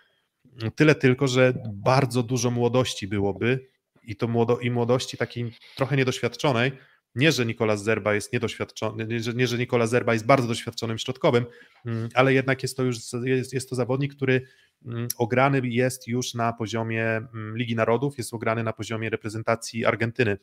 [0.76, 3.66] Tyle tylko, że bardzo dużo młodości byłoby
[4.02, 6.72] i to młodo, i młodości takiej trochę niedoświadczonej,
[7.14, 10.98] nie, że Nikola Zerba jest niedoświadczony, nie, że, nie, że Nikola Zerba jest bardzo doświadczonym
[10.98, 11.46] środkowym,
[11.86, 14.46] mm, ale jednak jest to już jest, jest to zawodnik, który
[14.86, 20.38] mm, ograny jest już na poziomie mm, Ligi Narodów, jest ograny na poziomie reprezentacji Argentyny,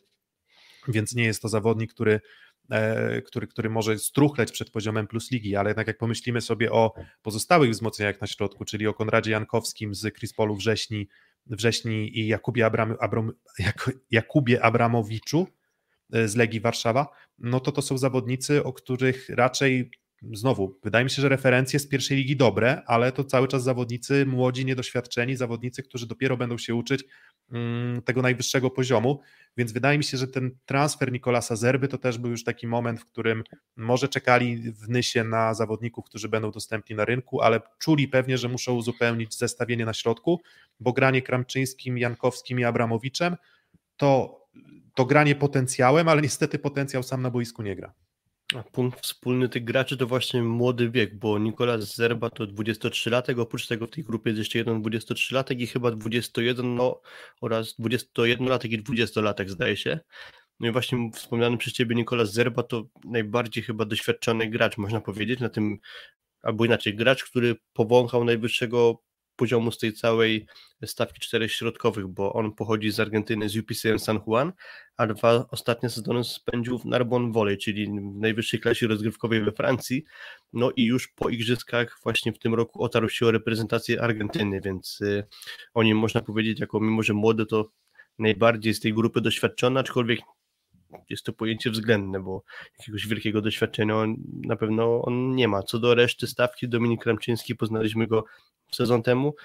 [0.88, 2.20] więc nie jest to zawodnik, który,
[2.72, 6.94] e, który, który może struchleć przed poziomem plus ligi, ale jednak jak pomyślimy sobie o
[7.22, 11.08] pozostałych wzmocnieniach na środku, czyli o Konradzie Jankowskim z Krispolu Wrześni,
[11.46, 13.32] Wrześni i Jakubie, Abram, Abram,
[14.12, 15.48] Jakubie Abramowiczu,
[16.12, 17.08] z Legii Warszawa,
[17.40, 19.92] no to to są zawodnicy, o których raczej
[20.34, 24.26] znowu, wydaje mi się, że referencje z pierwszej ligi dobre, ale to cały czas zawodnicy
[24.26, 27.04] młodzi, niedoświadczeni, zawodnicy, którzy dopiero będą się uczyć
[27.52, 29.22] mm, tego najwyższego poziomu,
[29.58, 33.00] więc wydaje mi się, że ten transfer Nikolasa Zerby to też był już taki moment,
[33.00, 33.44] w którym
[33.76, 38.50] może czekali w Nysie na zawodników, którzy będą dostępni na rynku, ale czuli pewnie, że
[38.50, 40.42] muszą uzupełnić zestawienie na środku,
[40.80, 43.36] bo granie Kramczyńskim, Jankowskim i Abramowiczem
[43.98, 44.41] to
[44.94, 47.94] to granie potencjałem, ale niestety potencjał sam na boisku nie gra.
[48.56, 53.68] A punkt wspólny tych graczy to właśnie młody wiek, bo Nikolas Zerba to 23-latek, oprócz
[53.68, 57.02] tego w tej grupie jest jeszcze jeden 23-latek i chyba 21 no,
[57.42, 60.00] oraz 21-latek i 20-latek zdaje się.
[60.60, 65.40] No i właśnie wspomniany przez Ciebie Nikolas Zerba to najbardziej chyba doświadczony gracz, można powiedzieć,
[65.40, 65.78] na tym,
[66.42, 69.04] albo inaczej, gracz, który powąchał najwyższego
[69.42, 70.46] poziomu z tej całej
[70.86, 74.54] stawki czterech środkowych, bo on pochodzi z Argentyny, z UPCM San Juan,
[74.98, 80.04] a dwa ostatnie sezony spędził w Narbonne Volley, czyli w najwyższej klasie rozgrywkowej we Francji.
[80.54, 85.02] No i już po igrzyskach właśnie w tym roku otarł się o reprezentację Argentyny, więc
[85.02, 85.24] y,
[85.74, 87.72] o nim można powiedzieć, jako mimo że młody, to
[88.20, 90.20] najbardziej z tej grupy doświadczony, aczkolwiek
[91.10, 92.44] jest to pojęcie względne, bo
[92.80, 94.16] jakiegoś wielkiego doświadczenia on,
[94.46, 95.64] na pewno on nie ma.
[95.64, 98.26] Co do reszty stawki, Dominik Ramczyński, poznaliśmy go
[98.76, 99.36] sezon temu.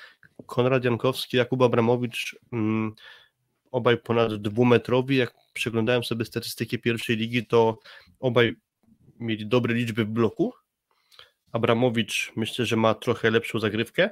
[0.46, 2.92] Konrad Jankowski, Jakub Abramowicz, mm,
[3.70, 5.16] obaj ponad dwumetrowi.
[5.16, 7.78] Jak przeglądałem sobie statystyki pierwszej ligi, to
[8.20, 8.56] obaj
[9.20, 10.52] mieli dobre liczby w bloku.
[11.52, 14.10] Abramowicz myślę, że ma trochę lepszą zagrywkę.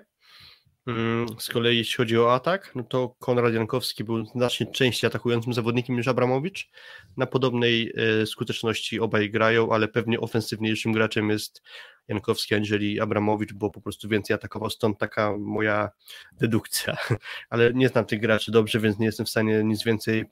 [0.86, 5.52] Mm, z kolei jeśli chodzi o atak, no to Konrad Jankowski był znacznie częściej atakującym
[5.54, 6.70] zawodnikiem niż Abramowicz.
[7.16, 11.62] Na podobnej e, skuteczności obaj grają, ale pewnie ofensywniejszym graczem jest
[12.08, 15.90] Jankowski aniżeli Abramowicz, bo po prostu więcej atakował, stąd taka moja
[16.32, 16.96] dedukcja.
[17.50, 20.24] Ale nie znam tych graczy dobrze, więc nie jestem w stanie nic więcej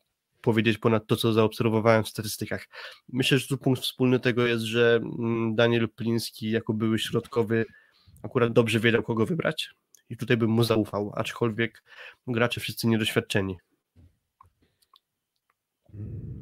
[0.43, 2.69] powiedzieć ponad to, co zaobserwowałem w statystykach.
[3.09, 7.66] Myślę, że tu punkt wspólny tego jest, że mm, Daniel Pliński jako były środkowy
[8.23, 9.70] akurat dobrze wiedział, kogo wybrać
[10.11, 11.82] i tutaj bym mu zaufał, aczkolwiek
[12.27, 13.57] gracze wszyscy niedoświadczeni.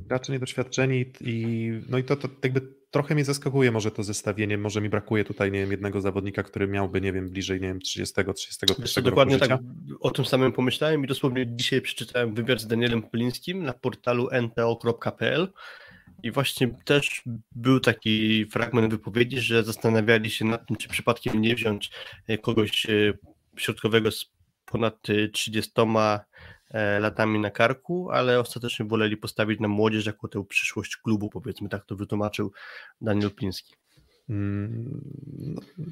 [0.07, 4.81] Gracze niedoświadczeni i no i to, to jakby trochę mnie zaskakuje może to zestawienie, może
[4.81, 8.15] mi brakuje tutaj, nie wiem, jednego zawodnika, który miałby, nie wiem, bliżej, nie wiem, 30,
[8.35, 9.61] 31 Dokładnie roku tak
[10.01, 15.53] o tym samym pomyślałem i dosłownie dzisiaj przeczytałem wywiad z Danielem Polińskim na portalu nto.pl
[16.23, 17.23] i właśnie też
[17.53, 21.91] był taki fragment wypowiedzi, że zastanawiali się nad tym, czy przypadkiem nie wziąć
[22.27, 23.13] e, kogoś e,
[23.57, 24.33] środkowego z
[24.65, 24.99] ponad
[25.33, 26.21] 30 e,
[27.01, 31.85] latami na karku, ale ostatecznie woleli postawić na młodzież jako tę przyszłość klubu, powiedzmy tak
[31.85, 32.53] to wytłumaczył
[33.01, 33.75] Daniel Pliński.
[34.31, 35.01] Mm,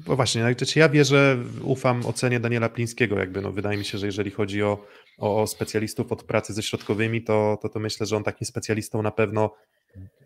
[0.07, 4.05] no, właśnie, no ja wierzę, ufam ocenie Daniela Plińskiego, jakby no, wydaje mi się, że
[4.05, 4.85] jeżeli chodzi o,
[5.17, 9.11] o, specjalistów od pracy ze środkowymi, to, to, to myślę, że on takim specjalistą na
[9.11, 9.55] pewno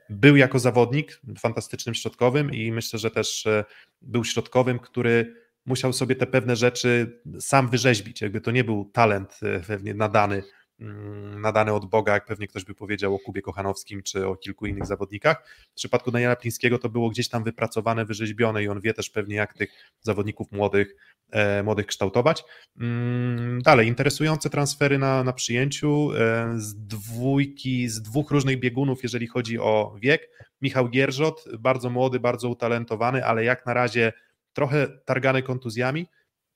[0.10, 3.66] był jako zawodnik fantastycznym środkowym i myślę, że też e,
[4.02, 8.22] był środkowym, który musiał sobie te pewne rzeczy sam wyrzeźbić.
[8.22, 10.44] Jakby to nie był talent e, pewnie nadany,
[10.80, 14.66] mm, nadany od Boga, jak pewnie ktoś by powiedział o Kubie Kochanowskim czy o kilku
[14.66, 15.48] innych zawodnikach.
[15.72, 19.36] W przypadku Daniela Plińskiego to było gdzieś tam wypracowane, wyrzeźbione i on wie też pewnie,
[19.36, 19.72] jak tych
[20.02, 20.96] zawodników młodych,
[21.32, 22.44] e, młodych kształtować.
[22.80, 29.28] Mm, dalej, interesujące transfery na, na przyjęciu e, z dwójki, z dwóch różnych biegunów, jeżeli
[29.28, 30.30] chodzi o wiek.
[30.62, 34.14] Michał Gierżot, bardzo młody, bardzo utalentowany, ale jak na razie
[34.54, 36.08] trochę targany kontuzjami,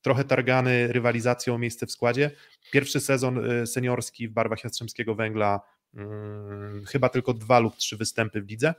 [0.02, 2.32] trochę targany rywalizacją o miejsce w składzie.
[2.72, 5.62] Pierwszy sezon y, seniorski w barwach Jastrzębskiego Węgla,
[5.96, 8.74] hmm, chyba tylko dwa lub trzy występy w lidze.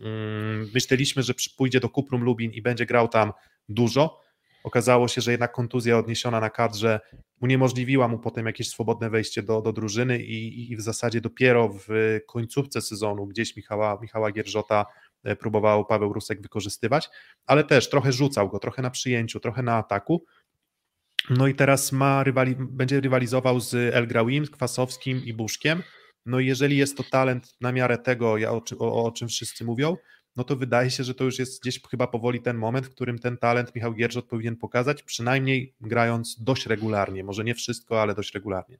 [0.00, 3.32] Hmm, myśleliśmy, że pójdzie do Kuprum Lubin i będzie grał tam
[3.68, 4.20] dużo.
[4.64, 7.00] Okazało się, że jednak kontuzja odniesiona na kadrze
[7.40, 12.18] uniemożliwiła mu potem jakieś swobodne wejście do, do drużyny i, i w zasadzie dopiero w
[12.26, 14.86] końcówce sezonu gdzieś Michała, Michała Gierżota
[15.38, 17.10] próbował Paweł Rusek wykorzystywać,
[17.46, 20.24] ale też trochę rzucał go, trochę na przyjęciu, trochę na ataku.
[21.30, 25.82] No i teraz ma rywali będzie rywalizował z El Grauim, Kwasowskim i Buszkiem.
[26.26, 29.96] No i jeżeli jest to talent na miarę tego, o, o, o czym wszyscy mówią,
[30.36, 33.18] no to wydaje się, że to już jest gdzieś chyba powoli ten moment, w którym
[33.18, 38.34] ten talent Michał Gierżot powinien pokazać, przynajmniej grając dość regularnie, może nie wszystko, ale dość
[38.34, 38.78] regularnie.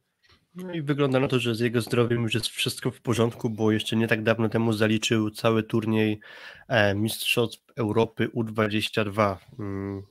[0.54, 3.72] No i wygląda na to, że z jego zdrowiem już jest wszystko w porządku, bo
[3.72, 6.20] jeszcze nie tak dawno temu zaliczył cały turniej
[6.68, 10.02] e, Mistrzostw Europy U22 mm,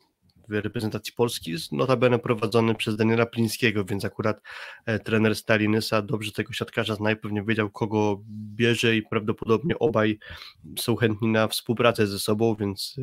[0.49, 4.41] w reprezentacji Polski, notabene prowadzony przez Daniela Plińskiego, więc akurat
[4.85, 8.21] e, trener Stalinysa dobrze tego siatkarza zna pewnie wiedział, kogo
[8.55, 10.19] bierze i prawdopodobnie obaj
[10.79, 12.95] są chętni na współpracę ze sobą, więc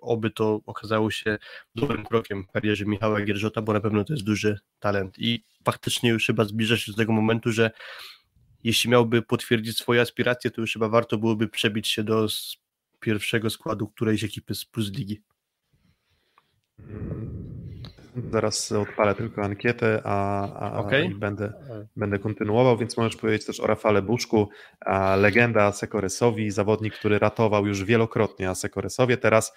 [0.00, 1.38] oby to okazało się
[1.74, 6.10] dobrym krokiem w karierze Michała Gierżota, bo na pewno to jest duży talent i faktycznie
[6.10, 7.70] już chyba zbliża się do tego momentu, że
[8.64, 12.26] jeśli miałby potwierdzić swoje aspiracje, to już chyba warto byłoby przebić się do
[13.00, 15.22] pierwszego składu którejś ekipy z Plus Ligi.
[18.32, 21.14] Zaraz odpalę tylko ankietę, a, a okay.
[21.14, 21.52] będę,
[21.96, 24.48] będę kontynuował, więc możesz powiedzieć też o Rafale Buszku,
[25.16, 29.52] legenda Asekoresowi, zawodnik, który ratował już wielokrotnie Asekoresowie, teraz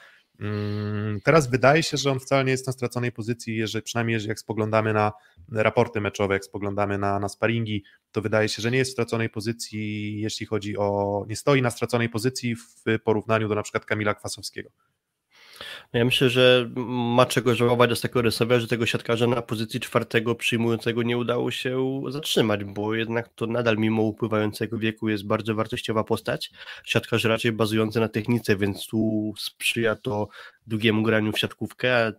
[1.24, 4.94] teraz wydaje się, że on wcale nie jest na straconej pozycji, jeżeli, przynajmniej jak spoglądamy
[4.94, 5.12] na
[5.52, 9.30] raporty meczowe, jak spoglądamy na, na sparingi, to wydaje się, że nie jest w straconej
[9.30, 11.26] pozycji, jeśli chodzi o.
[11.30, 14.70] nie stoi na straconej pozycji w porównaniu do na przykład Kamila Kwasowskiego.
[15.94, 19.80] No ja myślę, że ma czego żałować do tego rysowia, że tego siatkarza na pozycji
[19.80, 25.56] czwartego przyjmującego nie udało się zatrzymać, bo jednak to nadal mimo upływającego wieku jest bardzo
[25.56, 26.52] wartościowa postać.
[26.86, 30.28] Siatkarz raczej bazujący na technice, więc tu sprzyja to
[30.68, 32.14] długiemu graniu w siatkówkę,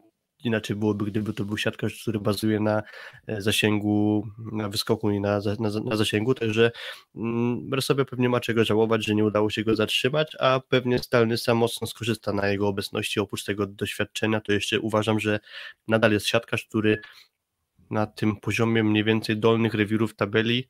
[0.45, 2.83] inaczej byłoby, gdyby to był siatkarz, który bazuje na
[3.27, 6.71] e, zasięgu, na wyskoku i na, na, na zasięgu, także
[7.17, 11.39] mm, sobie pewnie ma czego żałować, że nie udało się go zatrzymać, a pewnie Stalny
[11.39, 15.41] sam mocno skorzysta na jego obecności, oprócz tego doświadczenia, to jeszcze uważam, że
[15.89, 17.01] nadal jest siatkarz, który
[17.91, 20.69] na tym poziomie mniej więcej dolnych rewirów tabeli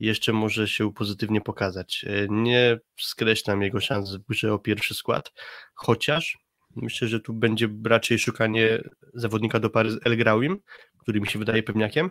[0.00, 2.04] jeszcze może się pozytywnie pokazać.
[2.08, 5.32] E, nie skreślam jego szans w grze o pierwszy skład,
[5.74, 6.43] chociaż
[6.76, 8.82] Myślę, że tu będzie raczej szukanie
[9.14, 10.58] zawodnika do pary z El Grauim,
[10.98, 12.10] który mi się wydaje pewniakiem.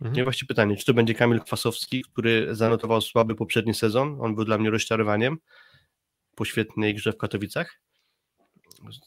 [0.00, 0.20] Mhm.
[0.20, 4.44] I właśnie pytanie, czy to będzie Kamil Kwasowski, który zanotował słaby poprzedni sezon, on był
[4.44, 5.38] dla mnie rozczarowaniem
[6.36, 7.80] po świetnej grze w Katowicach.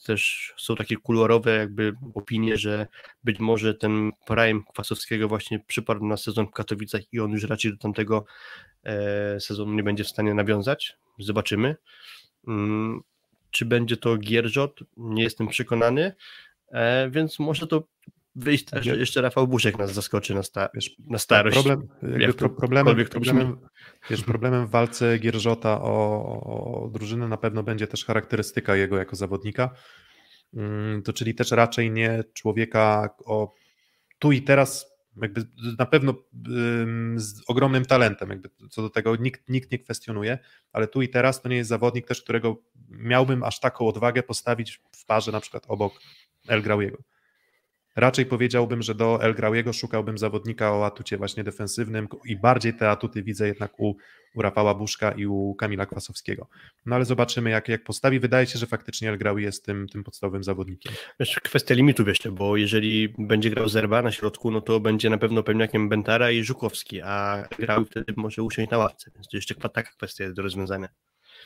[0.06, 2.88] Też są takie kolorowe jakby opinie, że
[3.23, 7.72] być może ten prime Kwasowskiego właśnie przypadł na sezon w Katowicach i on już raczej
[7.72, 8.26] do tamtego
[8.84, 10.98] e, sezonu nie będzie w stanie nawiązać.
[11.19, 11.76] Zobaczymy.
[13.56, 14.80] Czy będzie to Gierżot?
[14.98, 16.14] Nie jestem przekonany,
[16.72, 17.88] e, więc może to
[18.36, 21.64] wyjść tak, że jeszcze Rafał Buszek nas zaskoczy na, sta wiesz, na starość.
[21.64, 21.88] Problem,
[22.38, 23.57] pro, problemem, problemem,
[24.10, 29.15] wiesz, problemem w walce Gierżota o, o drużynę na pewno będzie też charakterystyka jego jako
[29.15, 29.69] zawodnika,
[30.53, 33.53] mm, to czyli też raczej nie człowieka o
[34.19, 35.46] tu i teraz jakby
[35.80, 36.14] na pewno
[37.16, 40.40] z ogromnym talentem, jakby co do tego nikt, nikt nie kwestionuje,
[40.72, 42.58] ale tu i teraz to nie jest zawodnik też, którego
[42.90, 45.94] miałbym aż taką odwagę postawić w parze na przykład obok
[46.48, 46.98] El Grauiego.
[47.96, 52.90] Raczej powiedziałbym, że do El Grauiego szukałbym zawodnika o atucie właśnie defensywnym i bardziej te
[52.90, 53.96] atuty widzę jednak u,
[54.36, 56.48] u Rafała Buszka i u Kamila Kwasowskiego.
[56.86, 58.20] No ale zobaczymy, jak, jak postawi.
[58.20, 60.94] Wydaje się, że faktycznie El Graui jest tym, tym podstawowym zawodnikiem.
[61.20, 65.18] Wiesz, kwestia limitu jeszcze, bo jeżeli będzie grał Zerba na środku, no to będzie na
[65.18, 69.56] pewno pewniakiem Bentara i Żukowski, a Graui wtedy może usiąść na ławce, więc to jeszcze
[69.56, 70.88] taka kwestia do rozwiązania.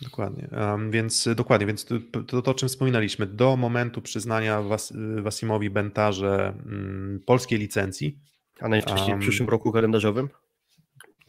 [0.02, 1.96] Dokładnie, um, więc dokładnie, więc to,
[2.28, 8.20] to, to, o czym wspominaliśmy, do momentu przyznania Was, Wasimowi Bentarze um, polskiej licencji.
[8.60, 10.30] A najwcześniej um, w przyszłym roku kalendarzowym?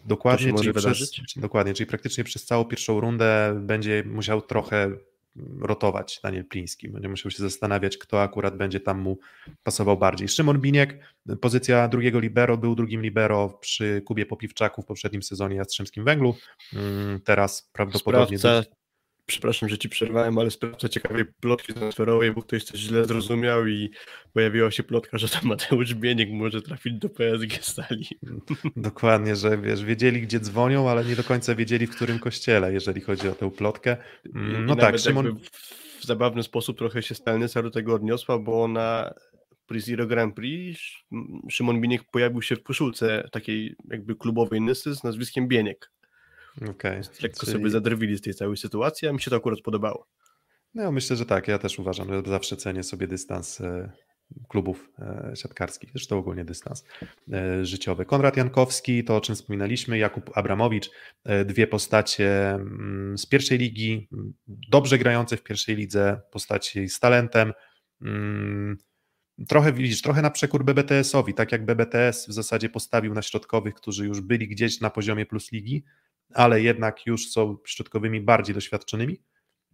[0.05, 4.91] Dokładnie, czyli przez, dokładnie, czyli praktycznie przez całą pierwszą rundę będzie musiał trochę
[5.61, 6.89] rotować Daniel Pliński.
[6.89, 9.19] Będzie musiał się zastanawiać, kto akurat będzie tam mu
[9.63, 10.29] pasował bardziej.
[10.29, 10.99] Szymon Biniek,
[11.41, 16.35] pozycja drugiego libero, był drugim libero przy Kubie Popiwczaku w poprzednim sezonie Jastrzębskim Węglu.
[16.75, 18.39] Mm, teraz prawdopodobnie...
[18.39, 18.80] Sprawca
[19.31, 23.91] przepraszam, że ci przerwałem, ale sprawdza ciekawej plotki transferowej, bo ktoś coś źle zrozumiał i
[24.33, 28.07] pojawiła się plotka, że tam Mateusz Bieniek może trafić do PSG Stali.
[28.77, 33.01] Dokładnie, że wiesz, wiedzieli gdzie dzwonią, ale nie do końca wiedzieli w którym kościele, jeżeli
[33.01, 33.97] chodzi o tę plotkę.
[34.35, 35.37] Mm, no I tak, Szymon...
[36.01, 39.15] W zabawny sposób trochę się Stalnyca do tego odniosła, bo na
[39.77, 40.81] Zero Grand Prix
[41.51, 45.91] Szymon Bieniek pojawił się w koszulce takiej jakby klubowej Nysy z nazwiskiem Bieniek.
[46.69, 47.01] Okay.
[47.23, 47.53] Lekko Czyli...
[47.53, 50.07] sobie zadrwili z tej całej sytuacji, a mi się to akurat podobało.
[50.75, 51.49] No, myślę, że tak.
[51.49, 53.93] Ja też uważam, że zawsze cenię sobie dystans e,
[54.49, 56.85] klubów e, siatkarskich, zresztą ogólnie dystans
[57.33, 58.05] e, życiowy.
[58.05, 60.91] Konrad Jankowski, to o czym wspominaliśmy, Jakub Abramowicz,
[61.45, 64.09] dwie postacie mm, z pierwszej ligi,
[64.47, 67.53] dobrze grające w pierwszej lidze, postaci z talentem.
[68.03, 68.79] Mm,
[69.49, 74.07] trochę widzisz, trochę na przekór BBTS-owi, tak jak BBTS w zasadzie postawił na środkowych, którzy
[74.07, 75.85] już byli gdzieś na poziomie plus ligi,
[76.35, 79.21] ale jednak już są środkowymi bardziej doświadczonymi.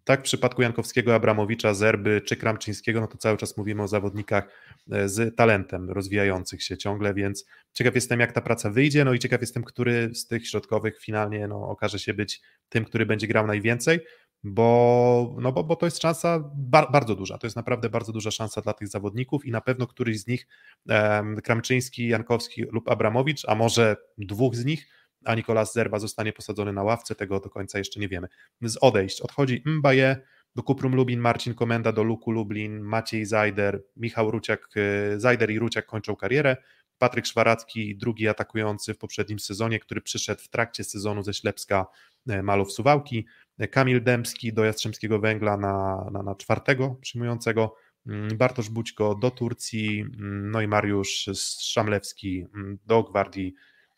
[0.04, 4.48] Tak w przypadku Jankowskiego, Abramowicza, Zerby czy Kramczyńskiego, no to cały czas mówimy o zawodnikach
[4.92, 9.18] e, z talentem rozwijających się ciągle, więc ciekaw jestem jak ta praca wyjdzie, no i
[9.18, 13.46] ciekaw jestem, który z tych środkowych finalnie no, okaże się być tym, który będzie grał
[13.46, 14.00] najwięcej,
[14.44, 18.30] bo, no bo, bo to jest szansa bar, bardzo duża, to jest naprawdę bardzo duża
[18.30, 20.46] szansa dla tych zawodników i na pewno któryś z nich,
[20.88, 24.88] um, Kramczyński, Jankowski lub Abramowicz, a może dwóch z nich,
[25.26, 28.28] a Nikolas Zerba zostanie posadzony na ławce, tego do końca jeszcze nie wiemy.
[28.62, 29.20] Z odejść.
[29.20, 30.16] Odchodzi Mbaye,
[30.56, 35.58] do Kuprum Lubin, Marcin Komenda do Luku Lublin, Maciej Zajder, Michał Ruciak, y, Zajder i
[35.58, 36.56] Ruciak kończą karierę,
[36.98, 41.86] Patryk Szwaracki, drugi atakujący w poprzednim sezonie, który przyszedł w trakcie sezonu ze Ślepska
[42.30, 43.26] y, Malów Suwałki,
[43.70, 47.76] Kamil Dębski do Jastrzębskiego Węgla na, na, na czwartego przyjmującego,
[48.06, 51.30] mm, Bartosz Bućko do Turcji, mm, no i Mariusz
[51.60, 53.54] Szamlewski mm, do Gwardii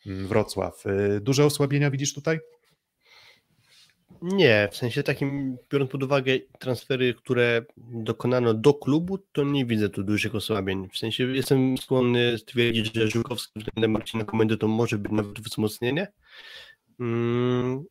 [0.09, 0.85] Wrocław.
[0.85, 2.39] Y, duże osłabienia widzisz tutaj?
[4.21, 9.89] Nie, w sensie takim, biorąc pod uwagę transfery, które dokonano do klubu, to nie widzę
[9.89, 10.89] tu dużych osłabień.
[10.93, 16.07] W sensie jestem skłonny stwierdzić, że Żukowski względem Marcina Komendy to może być nawet wzmocnienie.
[16.99, 17.83] Mm,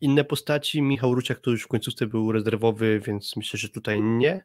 [0.00, 4.44] inne postaci, Michał Ruciak to już w końcówce był rezerwowy, więc myślę, że tutaj nie.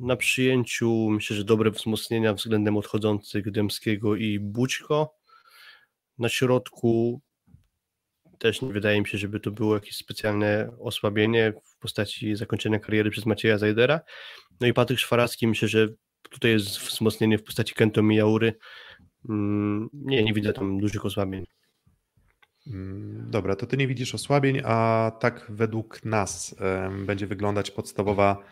[0.00, 5.21] Na przyjęciu myślę, że dobre wzmocnienia względem odchodzących Dębskiego i Bućko.
[6.18, 7.20] Na środku
[8.38, 13.10] też nie wydaje mi się, żeby to było jakieś specjalne osłabienie w postaci zakończenia kariery
[13.10, 14.00] przez Macieja Zajdera.
[14.60, 15.88] No i Patryk Szwaracki, myślę, że
[16.30, 18.54] tutaj jest wzmocnienie w postaci Kento Mijaury.
[19.28, 21.44] Mm, nie, nie widzę tam dużych osłabień.
[22.66, 26.56] Mm, dobra, to ty nie widzisz osłabień, a tak według nas
[27.06, 28.44] będzie wyglądać podstawowa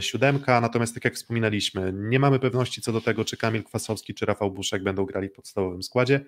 [0.00, 4.26] siódemka, natomiast tak jak wspominaliśmy, nie mamy pewności co do tego, czy Kamil Kwasowski, czy
[4.26, 6.20] Rafał Buszek będą grali w podstawowym składzie.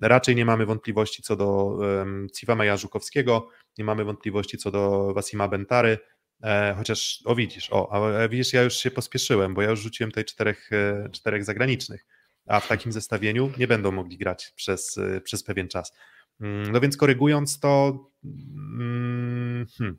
[0.00, 5.14] Raczej nie mamy wątpliwości co do um, Ciwa Maja Żukowskiego, nie mamy wątpliwości co do
[5.14, 5.98] Wasima Bentary.
[6.42, 10.10] E, chociaż, o widzisz, o, a widzisz, ja już się pospieszyłem, bo ja już rzuciłem
[10.10, 12.06] tutaj czterech, e, czterech zagranicznych,
[12.46, 15.92] a w takim zestawieniu nie będą mogli grać przez, e, przez pewien czas.
[16.40, 19.98] Mm, no więc korygując to, mm, hmm,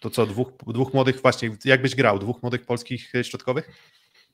[0.00, 3.70] to co, dwóch, dwóch młodych, właśnie, jakbyś grał, dwóch młodych polskich środkowych?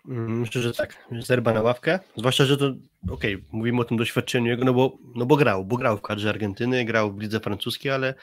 [0.09, 1.09] Mm, myślę, że tak.
[1.21, 1.99] Zerba na ławkę.
[2.17, 2.67] Zwłaszcza, że to
[3.11, 6.03] okej, okay, mówimy o tym doświadczeniu jego, no bo, no bo grał, bo grał w
[6.03, 8.15] kadrze Argentyny, grał w lidze francuskiej, ale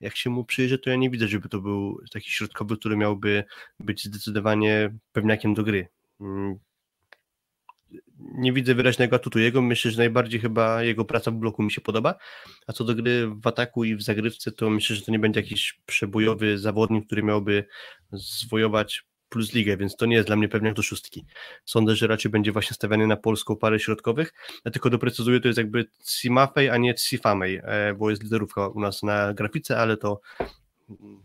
[0.00, 3.44] jak się mu przyjrzy, to ja nie widzę, żeby to był taki środkowy, który miałby
[3.80, 5.88] być zdecydowanie pewniakiem do gry.
[8.18, 9.62] Nie widzę wyraźnego atutu jego.
[9.62, 12.14] Myślę, że najbardziej chyba jego praca w bloku mi się podoba.
[12.66, 15.40] A co do gry w ataku i w zagrywce, to myślę, że to nie będzie
[15.40, 17.64] jakiś przebojowy zawodnik, który miałby
[18.12, 21.26] zwojować plus ligę, więc to nie jest dla mnie pewnie do szóstki.
[21.64, 24.32] Sądzę, że raczej będzie właśnie stawiany na polską parę środkowych.
[24.64, 28.80] Ja tylko doprecyzuję, to jest jakby Cimafej, a nie Cifamej, e, bo jest liderówka u
[28.80, 30.20] nas na grafice, ale to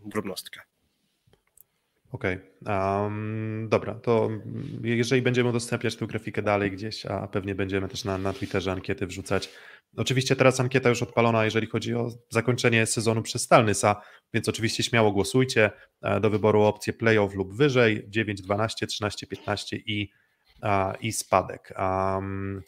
[0.05, 0.70] drobnostka.
[2.11, 3.01] Okej, okay.
[3.03, 4.29] um, dobra, to
[4.83, 9.07] jeżeli będziemy udostępniać tę grafikę dalej gdzieś, a pewnie będziemy też na, na Twitterze ankiety
[9.07, 9.49] wrzucać.
[9.97, 14.01] Oczywiście teraz ankieta już odpalona, jeżeli chodzi o zakończenie sezonu przez Stalnysa,
[14.33, 15.71] więc oczywiście śmiało głosujcie
[16.01, 20.09] e, do wyboru opcje playoff lub wyżej, 9, 12, 13, 15 i,
[21.01, 21.73] i spadek.
[21.79, 22.61] Um,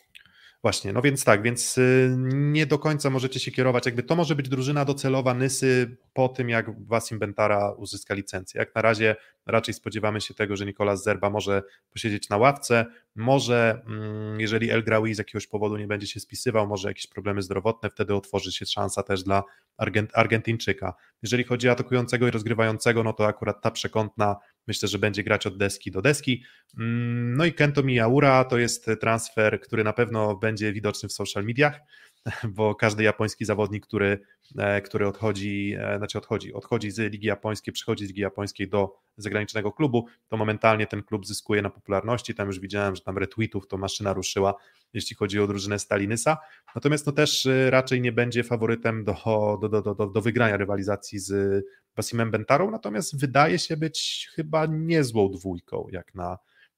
[0.64, 4.35] Właśnie, no więc tak, więc y, nie do końca możecie się kierować, jakby to może
[4.35, 8.60] być drużyna docelowa Nysy po tym, jak Wasim Bentara uzyska licencję.
[8.60, 9.15] Jak na razie
[9.45, 11.64] raczej spodziewamy się tego, że Nikolas Zerba może
[11.94, 12.85] posiedzieć na ławce,
[13.15, 17.41] może mm, jeżeli El Graoui z jakiegoś powodu nie będzie się spisywał, może jakieś problemy
[17.41, 19.44] zdrowotne, wtedy otworzy się szansa też dla
[19.77, 20.94] Argent Argentyńczyka.
[21.22, 24.35] Jeżeli chodzi o atakującego i rozgrywającego, no to akurat ta przekątna
[24.68, 26.44] myślę, że będzie grać od deski do deski.
[26.80, 31.44] Mm, no i Kento Miyaura to jest transfer, który na pewno będzie widoczny w social
[31.44, 31.80] mediach,
[32.56, 34.19] bo każdy japoński zawodnik, który,
[34.57, 38.95] e, który odchodzi, e, znaczy odchodzi, odchodzi z Ligi Japońskiej, przychodzi z Ligi Japońskiej do
[39.18, 42.35] zagranicznego klubu, to momentalnie ten klub zyskuje na popularności.
[42.35, 44.56] Tam już widziałem, że tam retweetów to maszyna ruszyła,
[44.94, 46.38] jeśli chodzi o drużynę Stalinysa.
[46.76, 49.15] Natomiast no też e, raczej nie będzie faworytem do,
[49.61, 51.64] do, do, do, do wygrania rywalizacji z
[51.95, 56.38] Wasimem Bentarą, natomiast wydaje się być chyba niezłą dwójką, jak na,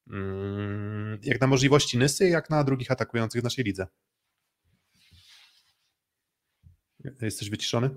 [0.09, 3.87] mm, jak na możliwości Nysy, jak na drugich atakujących w naszej lidze.
[7.21, 7.89] Jesteś wyciszony?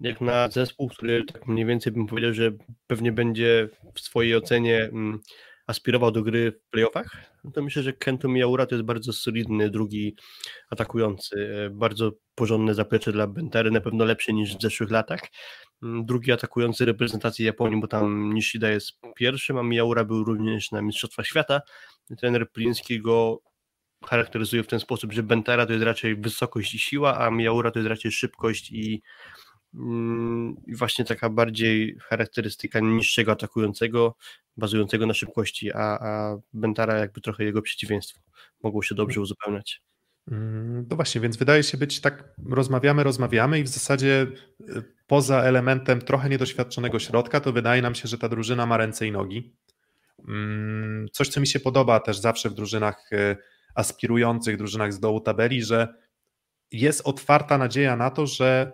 [0.00, 2.52] Jak na zespół, który tak mniej więcej bym powiedział, że
[2.86, 5.20] pewnie będzie w swojej ocenie mm,
[5.66, 7.10] aspirował do gry w playoffach,
[7.44, 10.16] no to myślę, że Kento Miyaura to jest bardzo solidny drugi
[10.70, 15.20] atakujący, e, bardzo porządne zaplecze dla Bentary, na pewno lepsze niż w zeszłych latach.
[15.82, 20.82] Mm, drugi atakujący reprezentacji Japonii, bo tam Nishida jest pierwszym, a Miyaura był również na
[20.82, 21.60] Mistrzostwach Świata.
[22.18, 23.40] Trener Pliński go
[24.06, 27.78] charakteryzuje w ten sposób, że Bentara to jest raczej wysokość i siła, a Miyaura to
[27.78, 29.02] jest raczej szybkość i
[30.66, 34.16] i właśnie taka bardziej charakterystyka niższego atakującego,
[34.56, 38.20] bazującego na szybkości, a, a Bentara jakby trochę jego przeciwieństwo.
[38.62, 39.82] Mogło się dobrze uzupełniać.
[40.30, 44.26] Mm, no właśnie, więc wydaje się być tak, rozmawiamy, rozmawiamy i w zasadzie
[44.60, 49.06] y, poza elementem trochę niedoświadczonego środka, to wydaje nam się, że ta drużyna ma ręce
[49.06, 49.56] i nogi.
[50.28, 53.36] Mm, coś, co mi się podoba też zawsze w drużynach y,
[53.74, 55.94] aspirujących, drużynach z dołu tabeli, że
[56.70, 58.72] jest otwarta nadzieja na to, że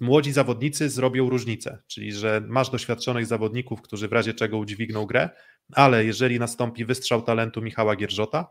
[0.00, 5.30] młodzi zawodnicy zrobią różnicę, czyli że masz doświadczonych zawodników, którzy w razie czego udźwigną grę,
[5.72, 8.46] ale jeżeli nastąpi wystrzał talentu Michała Gierżota,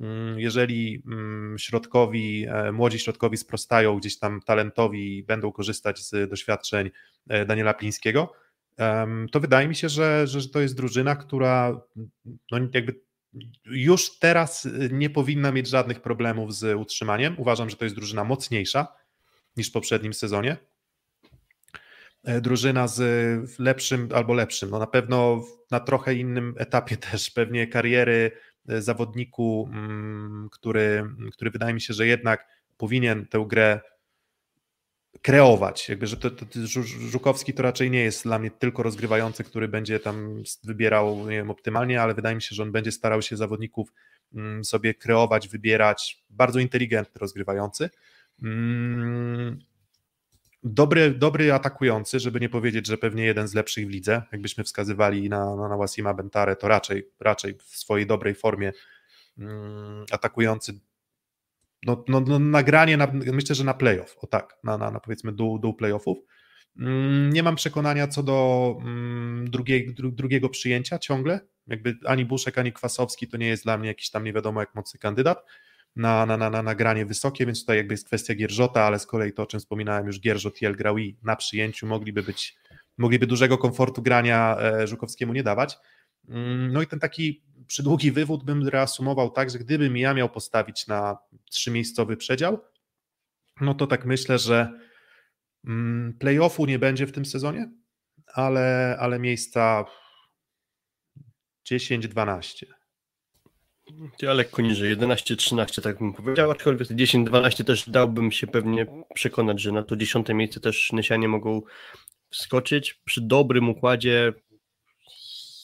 [0.00, 6.30] mm, jeżeli mm, środkowi, e, młodzi środkowi sprostają gdzieś tam talentowi i będą korzystać z
[6.30, 6.90] doświadczeń
[7.28, 8.32] e, Daniela Plińskiego,
[9.32, 11.80] to wydaje mi się, że, że to jest drużyna, która
[12.50, 13.00] no jakby
[13.64, 17.34] już teraz nie powinna mieć żadnych problemów z utrzymaniem.
[17.38, 18.86] Uważam, że to jest drużyna mocniejsza
[19.56, 20.56] niż w poprzednim sezonie.
[22.24, 23.00] E, drużyna z
[23.58, 28.30] lepszym albo lepszym, no na pewno na trochę innym etapie też pewnie kariery
[28.68, 33.80] e, zawodniku, mm, który, który wydaje mi się, że jednak powinien tę grę
[35.22, 35.88] kreować.
[35.88, 36.46] Jakby, że to, to,
[37.10, 41.50] Żukowski to raczej nie jest dla mnie tylko rozgrywający, który będzie tam wybierał nie wiem,
[41.50, 43.92] optymalnie, ale wydaje mi się, że on będzie starał się zawodników
[44.34, 46.24] mm, sobie kreować, wybierać.
[46.30, 47.90] Bardzo inteligentny rozgrywający.
[50.62, 54.22] Dobry, dobry atakujący, żeby nie powiedzieć, że pewnie jeden z lepszych w lidze.
[54.32, 58.72] Jakbyśmy wskazywali na, na, na Wasima Bentare, to raczej, raczej w swojej dobrej formie
[59.38, 60.80] mm, atakujący.
[61.86, 65.32] No, no, no, nagranie, na, myślę, że na playoff, o tak, na, na, na powiedzmy
[65.32, 66.18] dół, dół playoffów.
[66.78, 71.40] Mm, nie mam przekonania co do mm, drugiej, dru, drugiego przyjęcia ciągle.
[71.66, 74.74] Jakby ani Buszek, ani Kwasowski to nie jest dla mnie jakiś tam nie wiadomo jak
[74.74, 75.44] mocny kandydat.
[75.96, 79.32] Na, na, na, na nagranie wysokie, więc tutaj jakby jest kwestia Gierżota, ale z kolei
[79.32, 80.76] to, o czym wspominałem już, Gierżot i El
[81.22, 82.56] na przyjęciu mogliby być,
[82.98, 85.78] mogliby dużego komfortu grania e, Żukowskiemu nie dawać.
[86.28, 90.86] Mm, no i ten taki przydługi wywód bym reasumował tak, że gdybym ja miał postawić
[90.86, 91.18] na
[91.50, 92.60] trzymiejscowy przedział,
[93.60, 94.80] no to tak myślę, że
[95.66, 97.70] mm, playoffu nie będzie w tym sezonie,
[98.26, 99.84] ale, ale miejsca
[101.70, 102.79] 10-12.
[104.22, 109.72] Ja lekko niżej, 11-13 tak bym powiedział, aczkolwiek 10-12 też dałbym się pewnie przekonać, że
[109.72, 111.62] na to dziesiąte miejsce też Nysianie mogą
[112.30, 113.00] wskoczyć.
[113.04, 114.32] Przy dobrym układzie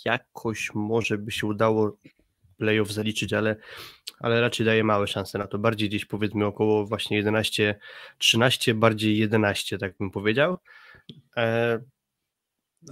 [0.04, 1.96] jakoś może by się udało
[2.58, 3.56] playoff zaliczyć, ale,
[4.20, 5.58] ale raczej daje małe szanse na to.
[5.58, 10.58] Bardziej gdzieś powiedzmy około właśnie 11-13, bardziej 11 tak bym powiedział.
[11.36, 11.78] E,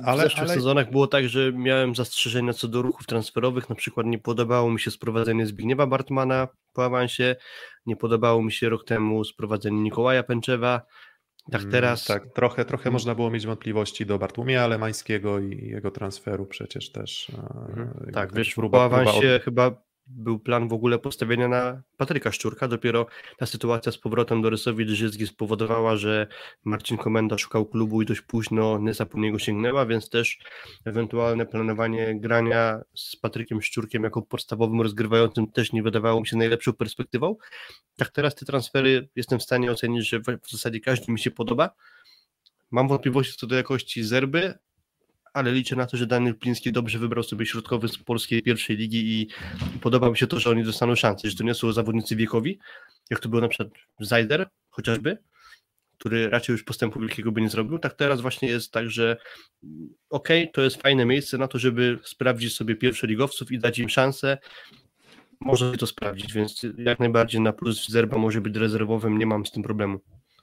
[0.05, 0.55] ale, w zeszłych ale...
[0.55, 4.81] sezonach było tak, że miałem zastrzeżenia co do ruchów transferowych, na przykład nie podobało mi
[4.81, 7.37] się sprowadzenie Zbigniewa Bartmana po awansie,
[7.87, 10.83] nie podobało mi się rok temu sprowadzenie Nikołaja Pęczewa,
[11.53, 12.05] tak mm, teraz...
[12.05, 12.93] Tak, trochę, trochę mm.
[12.93, 17.33] można było mieć wątpliwości do Bartłomieja Alemańskiego i jego transferu przecież też.
[17.69, 18.13] Mhm.
[18.13, 19.43] Tak, wiesz, próba, po awansie próba od...
[19.43, 22.69] chyba był plan w ogóle postawienia na Patryka Szczurka.
[22.69, 23.07] Dopiero
[23.39, 26.27] ta sytuacja z powrotem do Rysowi Drzycki spowodowała, że
[26.65, 30.39] Marcin Komenda szukał klubu i dość późno Nysa po niego sięgnęła, więc też
[30.85, 36.73] ewentualne planowanie grania z Patrykiem Szczurkiem jako podstawowym rozgrywającym też nie wydawało mi się najlepszą
[36.73, 37.37] perspektywą.
[37.97, 41.71] Tak teraz te transfery jestem w stanie ocenić, że w zasadzie każdy mi się podoba.
[42.71, 44.55] Mam wątpliwości co do jakości Zerby,
[45.35, 49.21] ale liczę na to, że Daniel Pliński dobrze wybrał sobie środkowy z polskiej pierwszej ligi
[49.21, 49.29] i
[49.81, 52.59] podoba mi się to, że oni dostaną szansę, że to nie są zawodnicy wiekowi,
[53.11, 53.69] jak to był na przykład
[54.01, 55.19] Zajder chociażby,
[55.99, 57.79] który raczej już postępu wielkiego by nie zrobił.
[57.79, 59.17] Tak teraz właśnie jest tak, że
[60.11, 63.89] okej, okay, to jest fajne miejsce na to, żeby sprawdzić sobie pierwszoligowców i dać im
[63.89, 64.39] szansę.
[65.41, 69.51] Może to sprawdzić, więc jak najbardziej na plus Zerba może być rezerwowym, nie mam z
[69.51, 70.01] tym problemu.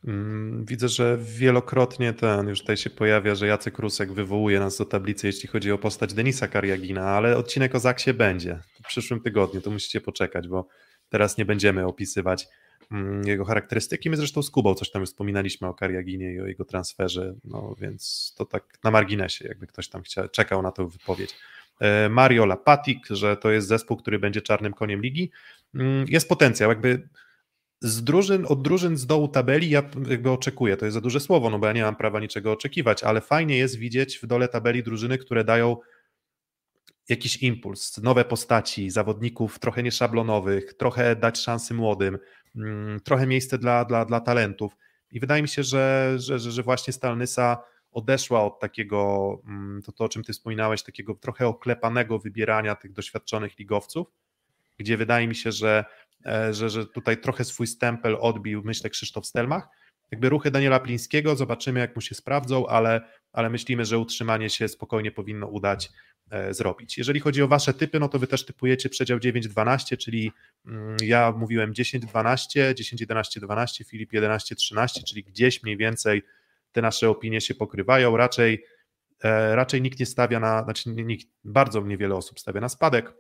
[0.08, 4.86] Mm, widzę, że wielokrotnie ten już tutaj się pojawia, że Jacek Rusek wywołuje nas do
[4.86, 9.62] tablicy, jeśli chodzi o postać Denisa Kariagina, ale odcinek o Zaksie będzie w przyszłym tygodniu,
[9.62, 10.68] to musicie poczekać, bo
[11.10, 12.48] teraz nie będziemy opisywać
[12.92, 14.10] mm, jego charakterystyki.
[14.10, 17.76] My zresztą z Kubą coś tam już wspominaliśmy o Kariaginie i o jego transferze, no
[17.80, 21.36] więc to tak na marginesie, jakby ktoś tam chciał, czekał na tę wypowiedź.
[21.80, 25.32] E, Mario Lapatik, że to jest zespół, który będzie czarnym koniem ligi.
[25.76, 27.10] Mm, jest potencjał, jakby
[27.82, 31.50] z drużyn, od drużyn z dołu tabeli ja jakby oczekuję, to jest za duże słowo,
[31.50, 34.84] no bo ja nie mam prawa niczego oczekiwać, ale fajnie jest widzieć w dole tabeli
[34.84, 35.78] drużyny, które dają
[37.10, 42.18] jakiś impuls, nowe postaci, zawodników trochę nieszablonowych, trochę dać szansy młodym,
[42.56, 44.78] mm, trochę miejsce dla, dla, dla talentów.
[45.12, 50.04] I wydaje mi się, że, że, że właśnie Stalnysa odeszła od takiego, mm, to, to
[50.04, 54.08] o czym ty wspominałeś, takiego trochę oklepanego wybierania tych doświadczonych ligowców,
[54.78, 55.86] gdzie wydaje mi się, że
[56.52, 59.68] że, że tutaj trochę swój stempel odbił, myślę, Krzysztof Stelmach.
[60.12, 63.02] Jakby ruchy Daniela Plińskiego, zobaczymy jak mu się sprawdzą, ale,
[63.34, 65.90] ale myślimy, że utrzymanie się spokojnie powinno udać
[66.32, 66.98] e, zrobić.
[66.98, 70.32] Jeżeli chodzi o wasze typy, no to wy też typujecie przedział 9-12, czyli
[70.66, 76.24] mm, ja mówiłem 10-12, 10-11-12, Filip 11-13, czyli gdzieś mniej więcej
[76.72, 78.18] te nasze opinie się pokrywają.
[78.18, 78.66] Raczej,
[79.24, 83.14] e, raczej nikt nie stawia na, znaczy nikt, bardzo niewiele osób stawia na spadek,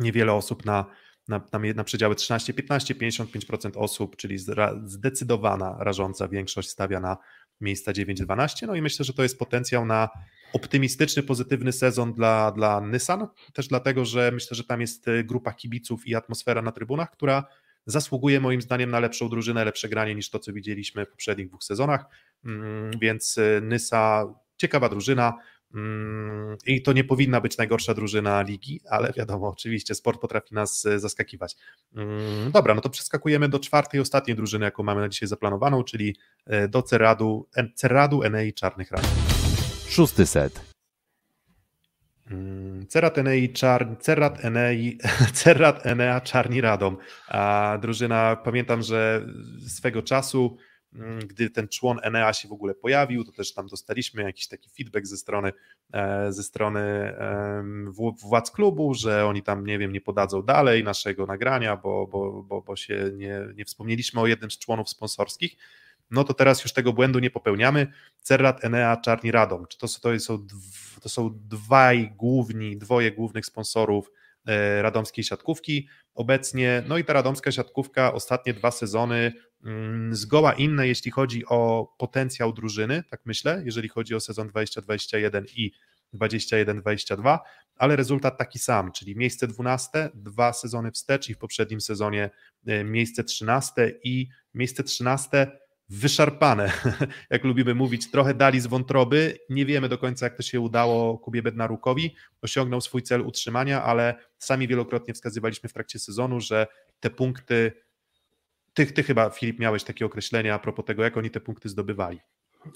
[0.00, 0.86] niewiele osób na
[1.28, 4.38] na, na, na przedziały 13, 15, 55% osób, czyli
[4.84, 7.16] zdecydowana, rażąca większość stawia na
[7.60, 8.66] miejsca 9-12.
[8.66, 10.08] No i myślę, że to jest potencjał na
[10.52, 13.26] optymistyczny, pozytywny sezon dla, dla Nissan.
[13.52, 17.44] Też dlatego, że myślę, że tam jest y, grupa kibiców i atmosfera na trybunach, która
[17.86, 21.64] zasługuje moim zdaniem na lepszą drużynę, lepsze granie niż to, co widzieliśmy w poprzednich dwóch
[21.64, 22.04] sezonach.
[22.44, 24.24] Mm, więc y, Nysa,
[24.56, 25.34] ciekawa drużyna,
[26.66, 30.98] I to nie powinna być najgorsza drużyna ligi, ale wiadomo, oczywiście sport potrafi nas e,
[30.98, 31.56] zaskakiwać.
[31.96, 36.16] Mm, dobra, no to przeskakujemy do czwartej, ostatniej drużyny, jaką mamy na dzisiaj zaplanowaną, czyli
[36.46, 39.10] e, do Cerradu, Cerradu Enei Czarnych Radom.
[39.88, 40.74] Szósty set.
[42.30, 44.98] Mm, Cerrat Enei, Czar, Cerrat Enei,
[45.42, 46.96] Cerrat Enea Czarni Radom.
[47.28, 49.26] A drużyna, pamiętam, że
[49.68, 50.73] swego czasu Mm,
[51.26, 55.06] gdy ten człon Enea się w ogóle pojawił, to też tam dostaliśmy jakiś taki feedback
[55.06, 55.52] ze strony,
[55.92, 57.14] e, ze strony
[58.22, 62.62] władz klubu, że oni tam, nie wiem, nie podadzą dalej naszego nagrania, bo, bo, bo,
[62.62, 65.56] bo się nie, nie wspomnieliśmy o jednym z członów sponsorskich,
[66.10, 67.86] no to teraz już tego błędu nie popełniamy.
[68.22, 69.66] Cerrat, Enea, Czarni Radom.
[69.66, 70.46] Czy to, to, są,
[71.02, 74.10] to są dwaj główni, dwoje głównych sponsorów
[74.82, 76.82] radomskiej siatkówki obecnie.
[76.88, 79.32] No i ta radomska siatkówka ostatnie dwa sezony
[79.64, 85.46] Mm, zgoła inne, jeśli chodzi o potencjał drużyny, tak myślę, jeżeli chodzi o sezon 2021
[85.56, 85.72] i
[86.14, 87.38] 21-22,
[87.76, 92.30] ale rezultat taki sam, czyli miejsce 12, dwa sezony wstecz i w poprzednim sezonie
[92.66, 95.58] e, miejsce 13 i miejsce 13
[95.88, 96.72] wyszarpane,
[97.30, 99.38] jak lubimy mówić, trochę dali z wątroby.
[99.50, 102.16] Nie wiemy do końca, jak to się udało Kubie Bednarukowi.
[102.42, 106.66] Osiągnął swój cel utrzymania, ale sami wielokrotnie wskazywaliśmy w trakcie sezonu, że
[107.00, 107.72] te punkty.
[108.74, 112.20] Ty, ty chyba, Filip, miałeś takie określenia a propos tego, jak oni te punkty zdobywali.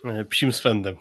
[0.04, 0.96] E, psim swędem.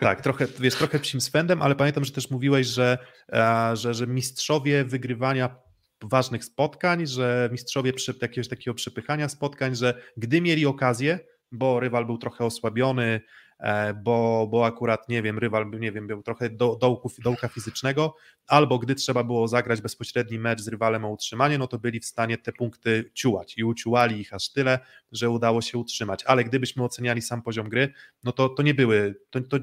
[0.00, 2.98] Tak, trochę, wiesz, trochę psim swędem, ale pamiętam, że też mówiłeś, że,
[3.32, 5.56] e, że, że mistrzowie wygrywania
[6.02, 11.18] ważnych spotkań, że mistrzowie przy, jakiegoś takiego przepychania spotkań, że gdy mieli okazję,
[11.52, 13.20] bo rywal był trochę osłabiony,
[13.58, 16.78] e, bo, bo akurat, nie wiem, rywal nie wiem, był trochę do,
[17.18, 18.14] dołka fizycznego,
[18.46, 22.04] albo gdy trzeba było zagrać bezpośredni mecz z rywalem o utrzymanie, no to byli w
[22.04, 24.78] stanie te punkty ciułać i uciułali ich aż tyle,
[25.12, 26.24] że udało się utrzymać.
[26.24, 27.92] Ale gdybyśmy oceniali sam poziom gry,
[28.24, 29.58] no to, to nie były, to, to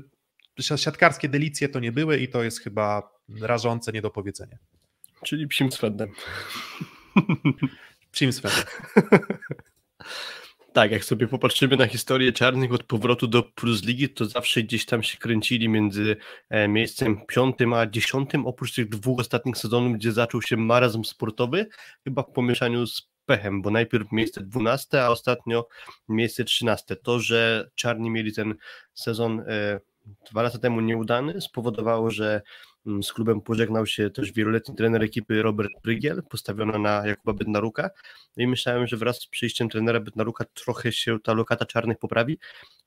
[0.77, 3.11] siatkarskie delicje to nie były i to jest chyba
[3.41, 3.91] rażące
[4.51, 4.76] nie.
[5.23, 6.11] Czyli psim swędem.
[8.11, 8.63] Psim swędem.
[10.77, 14.85] Tak, jak sobie popatrzymy na historię czarnych od powrotu do Plus Ligi, to zawsze gdzieś
[14.85, 16.17] tam się kręcili między
[16.49, 21.67] e, miejscem piątym a dziesiątym, oprócz tych dwóch ostatnich sezonów, gdzie zaczął się marazm sportowy,
[22.03, 25.67] chyba w pomieszaniu z pechem, bo najpierw miejsce dwunaste, a ostatnio
[26.09, 26.95] miejsce trzynaste.
[26.95, 28.55] To, że czarni mieli ten
[28.93, 29.79] sezon e,
[30.31, 32.41] dwa lata temu nieudany, spowodowało, że
[33.01, 37.89] z klubem pożegnał się też wieloletni trener ekipy Robert Brygiel, postawiony na Jakuba Bednaruka
[38.37, 42.37] no i myślałem, że wraz z przyjściem trenera Bednaruka trochę się ta lokata czarnych poprawi,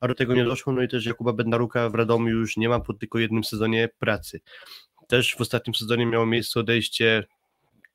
[0.01, 2.81] a do tego nie doszło, no i też Jakuba Bednaruka w Radomiu już nie ma
[2.81, 4.41] po tylko jednym sezonie pracy.
[5.09, 7.25] Też w ostatnim sezonie miało miejsce odejście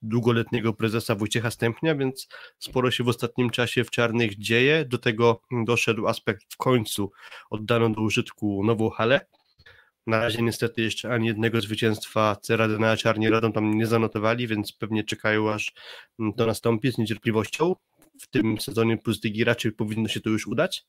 [0.01, 2.27] długoletniego prezesa Wojciecha Stępnia, więc
[2.59, 4.85] sporo się w ostatnim czasie w Czarnych dzieje.
[4.85, 7.11] Do tego doszedł aspekt w końcu
[7.49, 9.21] oddano do użytku nową halę.
[10.07, 14.73] Na razie niestety jeszcze ani jednego zwycięstwa Cerady na Czarni Radą tam nie zanotowali, więc
[14.73, 15.73] pewnie czekają aż
[16.37, 17.75] to nastąpi z niecierpliwością.
[18.21, 20.85] W tym sezonie Plus Ligi raczej powinno się to już udać.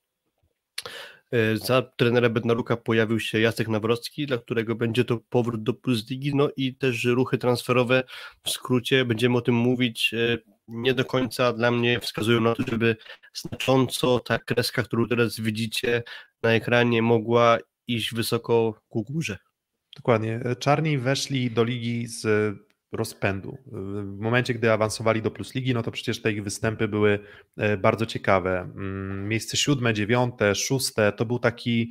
[1.33, 6.11] E, za trenera Bednaruka pojawił się Jacek Nawrocki, dla którego będzie to powrót do Plus
[6.11, 8.05] Ligi, no i też ruchy transferowe
[8.45, 10.39] w skrócie, będziemy o tym mówić, e,
[10.69, 12.97] nie do końca dla mnie wskazują na to, żeby
[13.35, 16.03] znacząco ta kreska, którą teraz widzicie
[16.43, 19.39] na ekranie mogła iść wysoko ku górze.
[19.97, 20.41] Dokładnie.
[20.59, 22.27] Czarni weszli do ligi z
[22.93, 23.59] rozpędu.
[23.67, 27.19] W momencie, gdy awansowali do Plus Ligi, no to przecież te ich występy były
[27.57, 28.61] e, bardzo ciekawe.
[28.61, 31.91] Mm, miejsce siódme, dziewiąte, szóste, to był taki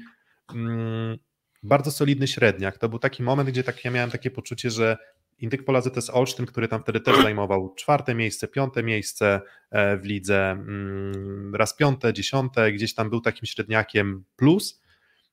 [0.55, 1.17] mm,
[1.63, 2.77] bardzo solidny średniak.
[2.77, 4.97] To był taki moment, gdzie tak, ja miałem takie poczucie, że
[5.39, 9.41] Indyk Pola ZS Olsztyn, który tam wtedy też zajmował czwarte miejsce, piąte miejsce
[9.71, 14.81] e, w lidze, mm, raz piąte, dziesiąte, gdzieś tam był takim średniakiem plus,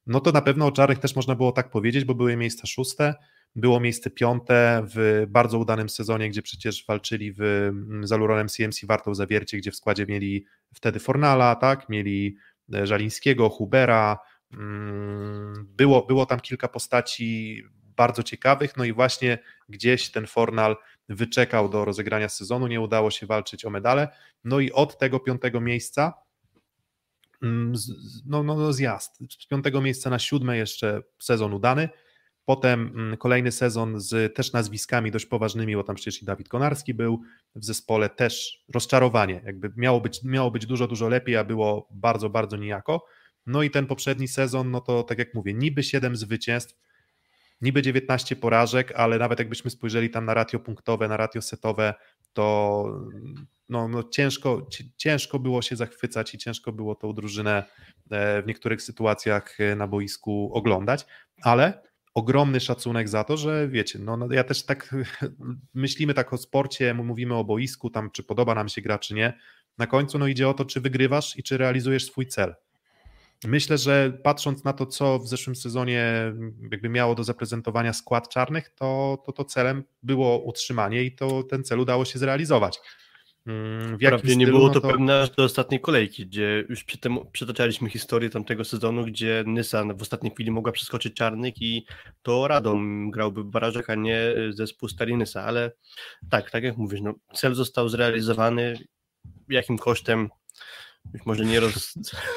[0.06, 3.14] no to na pewno o Czarnych też można było tak powiedzieć, bo były miejsca szóste,
[3.54, 8.06] było miejsce piąte w bardzo udanym sezonie, gdzie przecież walczyli w, mm,
[8.48, 12.36] z CMC Wartą Zawiercie, gdzie w składzie mieli wtedy Fornala, tak, mieli
[12.74, 14.18] e, Żalińskiego, Hubera,
[14.52, 17.62] mm, było, było tam kilka postaci
[17.96, 19.38] bardzo ciekawych, no i właśnie
[19.68, 20.76] gdzieś ten Fornal
[21.08, 24.08] wyczekał do rozegrania sezonu, nie udało się walczyć o medale,
[24.44, 26.14] no i od tego piątego miejsca
[27.42, 31.88] no, no, no zjazd, z piątego miejsca na siódme jeszcze sezon udany,
[32.44, 36.94] Potem mm, kolejny sezon z też nazwiskami dość poważnymi, bo tam przecież i Dawid Konarski
[36.94, 37.20] był
[37.54, 39.42] w zespole, też rozczarowanie.
[39.44, 43.04] Jakby miało być, miało być dużo, dużo lepiej, a było bardzo, bardzo nijako.
[43.46, 46.74] No i ten poprzedni sezon, no to tak jak mówię, niby 7 zwycięstw,
[47.60, 51.94] niby 19 porażek, ale nawet jakbyśmy spojrzeli tam na ratio punktowe, na ratio setowe,
[52.32, 52.84] to
[53.68, 57.64] no, no ciężko, ciężko było się zachwycać i ciężko było tą drużynę
[58.10, 61.06] e, w niektórych sytuacjach e, na boisku oglądać,
[61.42, 61.82] ale
[62.14, 64.94] ogromny szacunek za to, że wiecie, no, no ja też tak
[65.74, 69.38] myślimy tak o sporcie, mówimy o boisku, tam czy podoba nam się gra, czy nie.
[69.78, 72.54] Na końcu no idzie o to, czy wygrywasz i czy realizujesz swój cel.
[73.44, 76.32] Myślę, że patrząc na to, co w zeszłym sezonie
[76.70, 81.64] jakby miało do zaprezentowania skład czarnych, to, to, to celem było utrzymanie i to ten
[81.64, 82.80] cel udało się zrealizować.
[83.46, 87.18] Mm, w Prawdzie nie było to, to pewne aż do ostatniej kolejki, gdzie już przytem,
[87.32, 91.86] przytaczaliśmy historię tamtego sezonu, gdzie Nysa w ostatniej chwili mogła przeskoczyć Czarnych i
[92.22, 95.72] to Radom grałby w barażach, a nie zespół Stary Nysa, ale
[96.30, 98.78] tak, tak jak mówisz, no, cel został zrealizowany,
[99.48, 100.28] jakim kosztem
[101.14, 101.94] już może nie roz...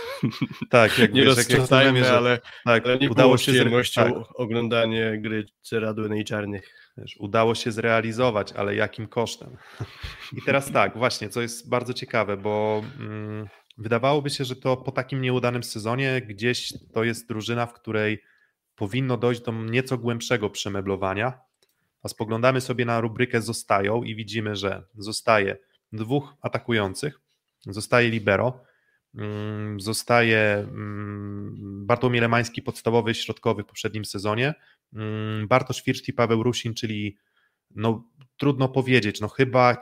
[0.69, 4.13] tak, jak nie wiesz, rozczytajmy, jak ale, tak, ale nie udało się z tak.
[4.35, 6.85] oglądanie gry Ceradły i Czarnych.
[6.97, 9.57] Wiesz, udało się zrealizować, ale jakim kosztem?
[10.37, 13.47] I teraz tak, właśnie, co jest bardzo ciekawe, bo mm,
[13.77, 18.23] wydawałoby się, że to po takim nieudanym sezonie gdzieś to jest drużyna, w której
[18.75, 21.39] powinno dojść do nieco głębszego przemeblowania.
[22.03, 25.57] A spoglądamy sobie na rubrykę zostają i widzimy, że zostaje
[25.93, 27.19] dwóch atakujących,
[27.67, 28.63] zostaje libero,
[29.15, 34.53] mm, zostaje mm, Bartłomiej Lemański, podstawowy środkowy w poprzednim sezonie,
[34.93, 37.17] mm, Bartosz Firszti, Paweł Rusin, czyli
[37.75, 39.77] no, trudno powiedzieć, no chyba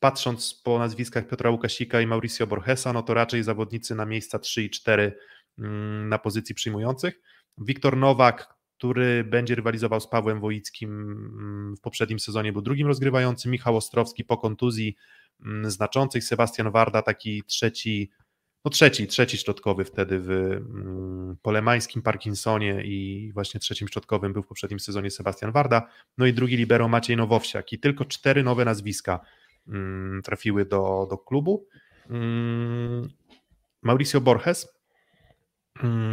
[0.00, 4.62] patrząc po nazwiskach Piotra Łukasika i Mauricio Borgesa, no to raczej zawodnicy na miejsca 3
[4.62, 5.18] i 4
[6.08, 7.20] na pozycji przyjmujących.
[7.58, 11.16] Wiktor Nowak, który będzie rywalizował z Pawłem Wojickim
[11.78, 14.96] w poprzednim sezonie, był drugim rozgrywającym, Michał Ostrowski po kontuzji
[15.40, 18.10] mm, znaczącej, Sebastian Warda taki trzeci,
[18.64, 24.46] no trzeci, trzeci środkowy wtedy w mm, polemańskim Parkinsonie i właśnie trzecim środkowym był w
[24.46, 25.88] poprzednim sezonie Sebastian Warda,
[26.18, 27.72] no i drugi libero Maciej Nowowsiak.
[27.72, 29.20] I tylko cztery nowe nazwiska
[30.24, 31.66] trafiły do, do klubu.
[33.82, 34.68] Mauricio Borges.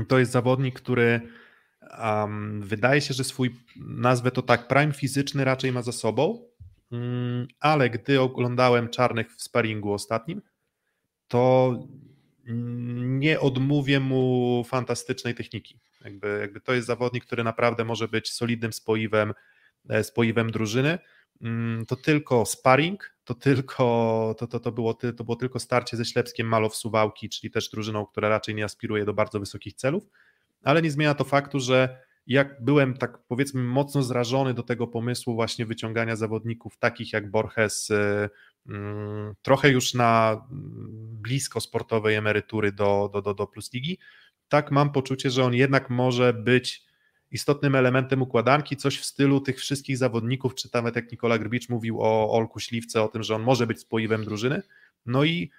[0.07, 1.21] To jest zawodnik, który
[1.99, 6.45] Um, wydaje się, że swój, nazwę to tak, prime fizyczny raczej ma za sobą,
[7.59, 10.41] ale gdy oglądałem czarnych w sparingu ostatnim,
[11.27, 11.73] to
[13.03, 15.79] nie odmówię mu fantastycznej techniki.
[16.03, 19.33] Jakby, jakby to jest zawodnik, który naprawdę może być solidnym spoiwem,
[19.89, 20.99] e, spoiwem drużyny.
[21.41, 26.05] Um, to tylko sparring, to tylko to, to, to, było, to było tylko starcie ze
[26.05, 30.07] Ślepskiem Malow Suwałki, czyli też drużyną, która raczej nie aspiruje do bardzo wysokich celów
[30.63, 35.35] ale nie zmienia to faktu, że jak byłem tak powiedzmy mocno zrażony do tego pomysłu
[35.35, 38.29] właśnie wyciągania zawodników takich jak Borges, y,
[38.67, 40.87] mm, trochę już na mm,
[41.21, 43.97] blisko sportowej emerytury do, do, do, do Plus Ligi,
[44.47, 46.83] tak mam poczucie, że on jednak może być
[47.31, 52.01] istotnym elementem układanki, coś w stylu tych wszystkich zawodników, czy nawet jak Nikola Grbicz mówił
[52.01, 54.61] o Olku Śliwce, o tym, że on może być spoiwem drużyny,
[55.05, 55.51] no i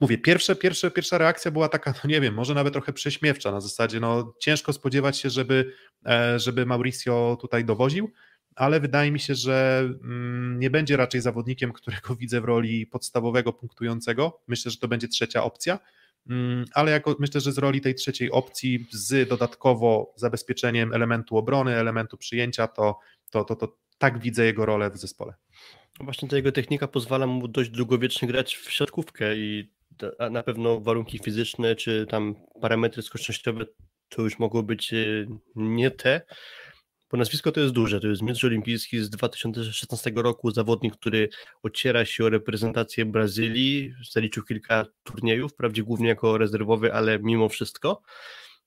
[0.00, 3.60] mówię, pierwsze, pierwsze, pierwsza reakcja była taka, no nie wiem, może nawet trochę prześmiewcza na
[3.60, 5.72] zasadzie, no ciężko spodziewać się, żeby,
[6.06, 8.12] e, żeby Mauricio tutaj dowoził,
[8.56, 13.52] ale wydaje mi się, że mm, nie będzie raczej zawodnikiem, którego widzę w roli podstawowego
[13.52, 14.42] punktującego.
[14.48, 15.78] Myślę, że to będzie trzecia opcja,
[16.28, 21.76] mm, ale jako, myślę, że z roli tej trzeciej opcji z dodatkowo zabezpieczeniem elementu obrony,
[21.76, 22.98] elementu przyjęcia, to,
[23.30, 25.34] to, to, to tak widzę jego rolę w zespole.
[26.00, 29.70] No właśnie ta jego technika pozwala mu dość długowiecznie grać w siatkówkę i
[30.30, 33.64] na pewno warunki fizyczne czy tam parametry skocznościowe
[34.08, 36.20] to już mogło być e, nie te,
[37.10, 41.28] bo nazwisko to jest duże, to jest mistrz olimpijski z 2016 roku, zawodnik, który
[41.62, 48.02] ociera się o reprezentację Brazylii, zaliczył kilka turniejów, wprawdzie głównie jako rezerwowy, ale mimo wszystko.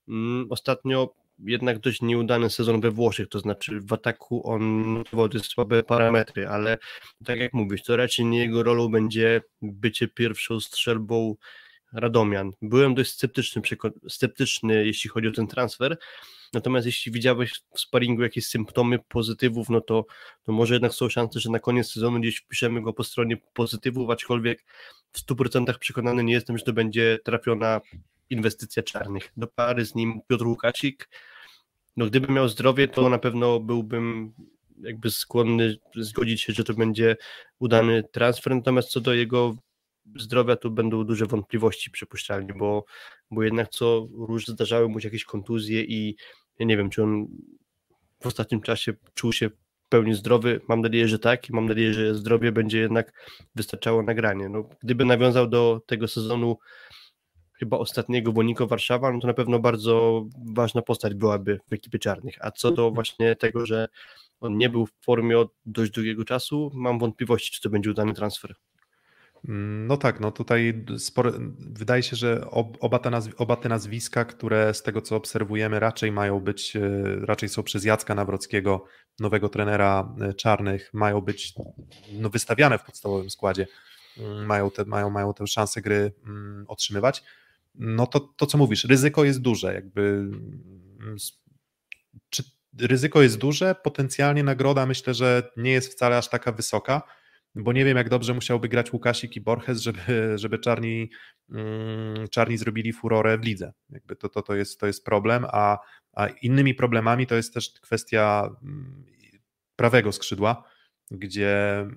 [0.08, 5.84] Mm, ostatnio jednak dość nieudany sezon we Włoszech, to znaczy w ataku on dość słabe
[5.84, 6.78] parametry, ale
[7.26, 11.36] tak jak mówisz, to raczej nie jego rolą będzie bycie pierwszą strzelbą
[11.94, 12.52] Radomian.
[12.62, 13.62] Byłem dość sceptyczny,
[14.10, 15.98] sceptyczny jeśli chodzi o ten transfer,
[16.54, 20.06] natomiast jeśli widziałeś w sparingu jakieś symptomy pozytywów, no to,
[20.44, 24.10] to może jednak są szanse, że na koniec sezonu gdzieś wpiszemy go po stronie pozytywów,
[24.10, 24.66] aczkolwiek
[25.12, 27.82] w 100% przekonany nie jestem, że to będzie trafiona
[28.30, 29.32] inwestycja czarnych.
[29.38, 31.10] Do pary z nim Piotr Łukasik.
[31.98, 34.34] No gdybym miał zdrowie, to na pewno byłbym
[34.82, 37.18] jakby skłonny zgodzić się, że to będzie
[37.60, 39.56] udany transfer, natomiast co do jego
[40.16, 42.86] zdrowia, to będą duże wątpliwości przypuszczalnie, bo,
[43.32, 46.16] bo jednak co róż zdarzały mu się jakieś kontuzje i
[46.60, 47.28] ja nie wiem, czy on
[48.24, 50.62] w ostatnim czasie czuł się w pełni zdrowy.
[50.68, 53.14] Mam nadzieję, że tak i mam nadzieję, że zdrowie będzie jednak
[53.56, 54.50] wystarczało nagranie.
[54.50, 56.58] No, gdyby nawiązał do tego sezonu
[57.60, 62.38] chyba ostatniego Boniko Warszawa, no to na pewno bardzo ważna postać byłaby w ekipie czarnych.
[62.42, 62.94] A co do mhm.
[62.94, 63.88] właśnie tego, że
[64.40, 68.14] on nie był w formie od dość długiego czasu, mam wątpliwości, czy to będzie udany
[68.14, 68.56] transfer.
[69.50, 74.26] Mm, no tak, no tutaj sporo, wydaje się, że oba te, nazw, oba te nazwiska,
[74.26, 76.82] które z tego co obserwujemy raczej mają być, e,
[77.26, 78.86] raczej są przez Jacka Nawrockiego,
[79.20, 81.54] nowego trenera e, czarnych, mają być
[82.14, 83.68] no, wystawiane w podstawowym składzie,
[84.18, 87.24] mm, mają te, mają, mają tę szansę gry mm, otrzymywać
[87.78, 91.16] no to, to co mówisz, ryzyko jest duże, jakby mm,
[92.30, 92.44] czy
[92.80, 97.02] ryzyko jest duże, potencjalnie nagroda myślę, że nie jest wcale aż taka wysoka,
[97.56, 100.02] bo nie wiem jak dobrze musiałby grać Łukasik i Borges, żeby,
[100.36, 101.10] żeby czarni,
[101.50, 103.74] mm, czarni zrobili furorę w lidze.
[103.90, 105.78] Jakby to, to, to, jest, to jest problem, a,
[106.14, 109.06] a innymi problemami to jest też kwestia mm,
[109.76, 110.64] prawego skrzydła,
[111.12, 111.88] gdzie,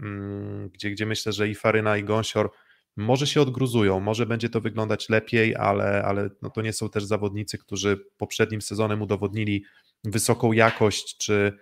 [0.72, 2.50] gdzie, gdzie myślę, że i Faryna i Gąsior
[2.98, 7.04] może się odgruzują, może będzie to wyglądać lepiej, ale, ale no to nie są też
[7.04, 9.64] zawodnicy, którzy poprzednim sezonem udowodnili
[10.04, 11.52] wysoką jakość, czy,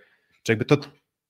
[0.43, 0.77] czy jakby to,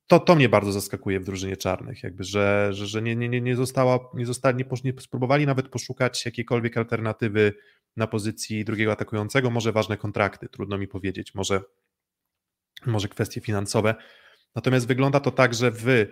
[0.06, 3.56] to, to mnie bardzo zaskakuje w drużynie czarnych, jakby, że, że, że nie, nie, nie
[3.56, 7.52] została, nie zostali, nie, spróbowali nawet poszukać jakiejkolwiek alternatywy
[7.96, 11.60] na pozycji drugiego atakującego, może ważne kontrakty, trudno mi powiedzieć, może
[12.86, 13.94] może kwestie finansowe.
[14.54, 16.06] Natomiast wygląda to tak, że w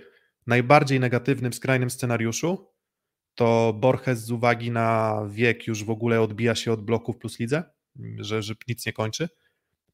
[0.46, 2.73] najbardziej negatywnym, skrajnym scenariuszu
[3.34, 7.62] to Borges z uwagi na wiek już w ogóle odbija się od bloków plus lidze,
[8.18, 9.28] że, że nic nie kończy.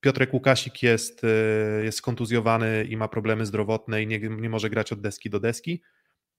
[0.00, 4.92] Piotrek Łukasik jest, y, jest kontuzjowany i ma problemy zdrowotne i nie, nie może grać
[4.92, 5.82] od deski do deski.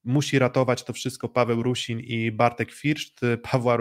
[0.04, 3.22] Musi ratować to wszystko Paweł Rusin i Bartek Firszt.
[3.42, 3.78] Pawła,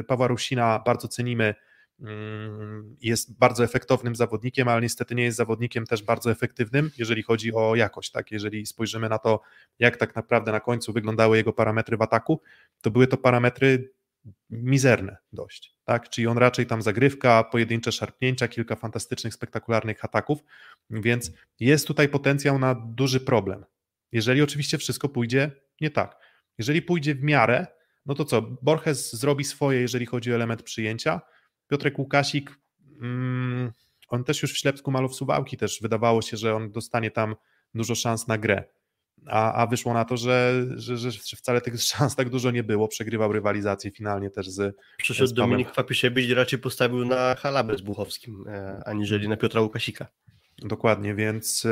[0.00, 1.54] y, Pawła Rusina bardzo cenimy,
[3.00, 7.74] jest bardzo efektownym zawodnikiem, ale niestety nie jest zawodnikiem też bardzo efektywnym, jeżeli chodzi o
[7.74, 8.10] jakość.
[8.10, 8.30] Tak?
[8.30, 9.40] Jeżeli spojrzymy na to,
[9.78, 12.40] jak tak naprawdę na końcu wyglądały jego parametry w ataku,
[12.80, 13.92] to były to parametry
[14.50, 16.08] mizerne dość, tak?
[16.08, 20.38] Czyli on raczej tam zagrywka, pojedyncze szarpnięcia, kilka fantastycznych, spektakularnych ataków,
[20.90, 23.64] więc jest tutaj potencjał na duży problem.
[24.12, 25.50] Jeżeli oczywiście wszystko pójdzie
[25.80, 26.16] nie tak.
[26.58, 27.66] Jeżeli pójdzie w miarę,
[28.06, 28.42] no to co?
[28.42, 31.20] Borges zrobi swoje, jeżeli chodzi o element przyjęcia.
[31.68, 32.58] Piotrek Łukasik,
[33.00, 33.72] mm,
[34.08, 37.34] on też już w Ślepsku malów Suwałki też wydawało się, że on dostanie tam
[37.74, 38.64] dużo szans na grę
[39.26, 42.88] a, a wyszło na to, że, że, że wcale tych szans tak dużo nie było.
[42.88, 44.76] Przegrywał rywalizację finalnie też z.
[44.96, 49.60] Przyszedł z Dominik Kwapisiewicz i raczej postawił na Halabę z Buchowskim, e, aniżeli na Piotra
[49.60, 50.06] Łukasika.
[50.58, 51.66] Dokładnie, więc,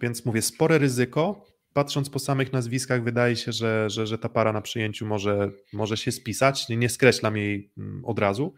[0.00, 1.46] więc mówię, spore ryzyko.
[1.72, 5.96] Patrząc po samych nazwiskach, wydaje się, że, że, że ta para na przyjęciu może, może
[5.96, 6.68] się spisać.
[6.68, 8.54] Nie, nie skreślam jej mm, od razu,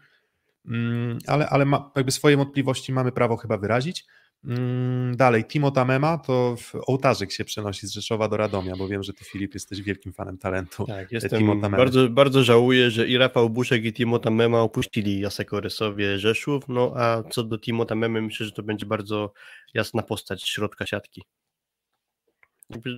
[1.27, 4.05] ale, ale ma, jakby swoje wątpliwości mamy prawo chyba wyrazić.
[4.45, 6.55] Mm, dalej, Timo Tamema to
[6.87, 10.37] ołtarzyk się przenosi z Rzeszowa do Radomia, bo wiem, że ty Filip jesteś wielkim fanem
[10.37, 10.85] talentu.
[10.85, 15.59] Tak, jestem Timo bardzo, bardzo żałuję, że i Rafał Buszek i Timo Tamema opuścili Jaseko
[15.59, 19.33] Rysowie Rzeszów, no a co do Timo Tamemy myślę, że to będzie bardzo
[19.73, 21.23] jasna postać środka siatki.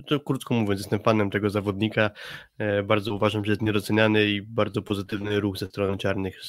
[0.06, 2.10] To krótko mówiąc, jestem fanem tego zawodnika.
[2.58, 6.40] E, bardzo uważam, że jest niedoceniany i bardzo pozytywny ruch ze strony czarnych,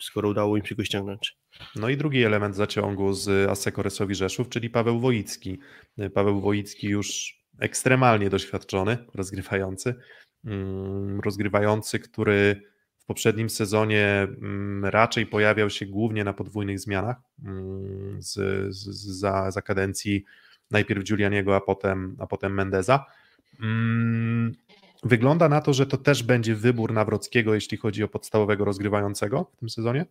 [0.00, 1.36] skoro udało im się go ściągnąć.
[1.76, 5.58] No i drugi element zaciągu z Asekoresowi Rzeszów, czyli Paweł Wojicki.
[6.14, 9.94] Paweł Wojicki już ekstremalnie doświadczony, rozgrywający,
[10.44, 12.62] mm, rozgrywający, który
[12.98, 18.34] w poprzednim sezonie mm, raczej pojawiał się głównie na podwójnych zmianach mm, z,
[18.74, 18.88] z,
[19.20, 20.24] za, za kadencji
[20.70, 23.04] najpierw Giulianiego, a potem, a potem Mendeza.
[25.02, 29.56] Wygląda na to, że to też będzie wybór Nawrockiego, jeśli chodzi o podstawowego rozgrywającego w
[29.56, 30.06] tym sezonie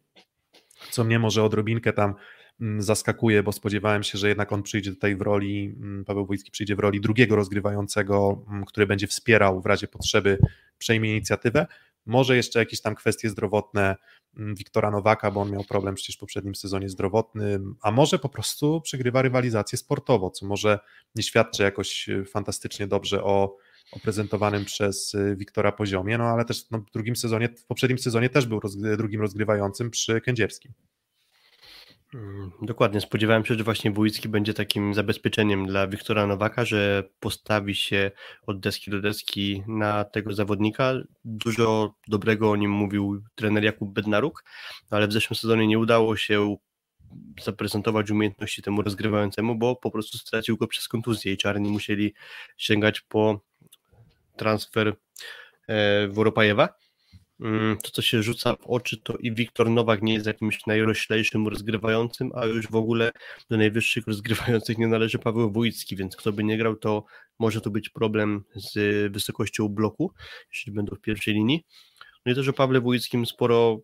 [0.92, 2.14] co mnie może odrobinkę tam
[2.62, 6.52] mm, zaskakuje, bo spodziewałem się, że jednak on przyjdzie tutaj w roli, mm, Paweł Wójcki
[6.52, 10.38] przyjdzie w roli drugiego rozgrywającego, mm, który będzie wspierał w razie potrzeby,
[10.78, 11.68] przejmie inicjatywę.
[12.06, 13.96] Może jeszcze jakieś tam kwestie zdrowotne
[14.34, 18.82] Wiktora Nowaka, bo on miał problem przecież w poprzednim sezonie zdrowotny, a może po prostu
[18.82, 20.80] przegrywa rywalizację sportowo, co może
[21.16, 23.58] nie świadczy jakoś e, fantastycznie dobrze o,
[23.92, 28.00] o prezentowanym przez e, Wiktora poziomie, no ale też no, w drugim sezonie, w poprzednim
[28.00, 30.74] sezonie też był roz, drugim rozgrywającym przy Kędzierskim.
[32.14, 37.76] Mm, dokładnie, spodziewałem się, że właśnie Wójcki będzie takim zabezpieczeniem dla Wiktora Nowaka, że postawi
[37.76, 38.12] się
[38.48, 40.94] od deski do deski na tego zawodnika.
[41.26, 44.44] Dużo dobrego o nim mówił trener Jakub Bednaruk,
[44.90, 46.58] ale w zeszłym sezonie nie udało się
[47.44, 52.14] zaprezentować umiejętności temu rozgrywającemu, bo po prostu stracił go przez kontuzję i czarni musieli
[52.58, 53.47] sięgać po
[54.38, 54.96] transfer
[55.68, 56.70] e, Woropajewa.
[57.40, 61.48] Mm, to, co się rzuca w oczy, to i Wiktor Nowak nie jest jakimś najroślejszym
[61.48, 63.12] rozgrywającym, a już w ogóle
[63.50, 67.06] do najwyższych rozgrywających nie należy Paweł Wójcki, więc kto by nie grał, to
[67.40, 68.74] może to być problem z
[69.14, 70.14] wysokością bloku,
[70.54, 71.66] jeśli będą w pierwszej linii.
[72.26, 73.80] No i też o Pawle Wójckim sporo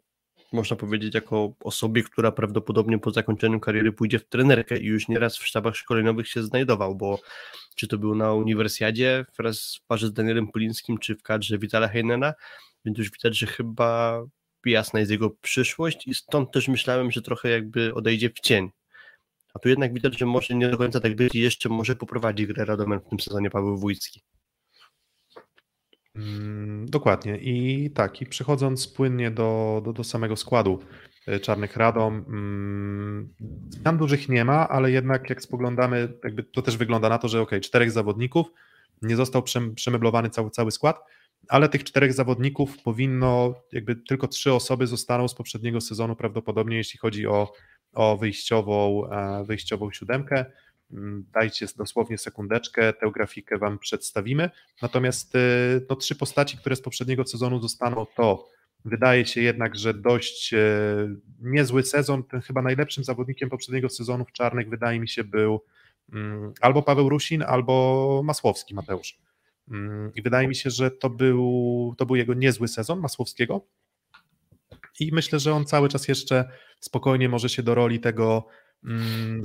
[0.54, 5.38] można powiedzieć, jako osobie, która prawdopodobnie po zakończeniu kariery pójdzie w trenerkę i już nieraz
[5.38, 7.20] w sztabach szkoleniowych się znajdował, bo
[7.76, 11.88] czy to był na uniwersjadzie wraz w parze z Danielem Polińskim, czy w kadrze Witala
[11.88, 12.34] Heinena,
[12.86, 14.22] więc już widać, że chyba
[14.66, 18.70] jasna jest jego przyszłość i stąd też myślałem, że trochę jakby odejdzie w cień.
[19.54, 22.48] A tu jednak widać, że może nie do końca tak być i jeszcze może poprowadzi
[22.48, 24.22] grę Radomen w tym sezonie Paweł Wójcki.
[26.16, 27.38] Mm, dokładnie.
[27.38, 30.80] I tak, i przechodząc płynnie do, do, do samego składu
[31.28, 33.34] e, Czarnych Radom, mm,
[33.70, 37.42] zmian dużych nie ma, ale jednak jak spoglądamy, jakby to też wygląda na to, że
[37.42, 38.48] ok, czterech zawodników,
[39.02, 39.44] nie został
[39.76, 41.00] przemeblowany cały, cały skład,
[41.50, 47.00] ale tych czterech zawodników powinno, jakby tylko trzy osoby zostaną z poprzedniego sezonu prawdopodobnie, jeśli
[47.00, 47.54] chodzi o,
[47.94, 50.46] o wyjściową, e, wyjściową siódemkę.
[50.94, 54.50] Mm, dajcie dosłownie sekundeczkę, tę grafikę Wam przedstawimy.
[54.82, 55.40] Natomiast e,
[55.90, 58.48] no, trzy postaci, które z poprzedniego sezonu zostaną, to
[58.86, 60.58] wydaje się jednak, że dość e,
[61.40, 62.24] niezły sezon.
[62.24, 65.64] Ten chyba najlepszym zawodnikiem poprzedniego sezonu w czarnych wydaje mi się był
[66.14, 69.20] mm, albo Paweł Rusin, albo Masłowski Mateusz.
[69.72, 73.66] Mm, I wydaje mi się, że to był, to był jego niezły sezon Masłowskiego.
[75.00, 76.50] I myślę, że on cały czas jeszcze
[76.80, 78.48] spokojnie może się do roli tego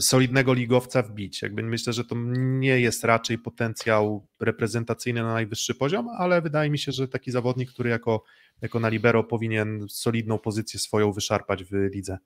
[0.01, 1.43] solidnego ligowca wbić.
[1.43, 6.79] Jakby myślę, że to nie jest raczej potencjał reprezentacyjny na najwyższy poziom, ale wydaje mi
[6.79, 8.23] się, że taki zawodnik, który jako,
[8.63, 12.19] jako na libero powinien solidną pozycję swoją wyszarpać w lidze.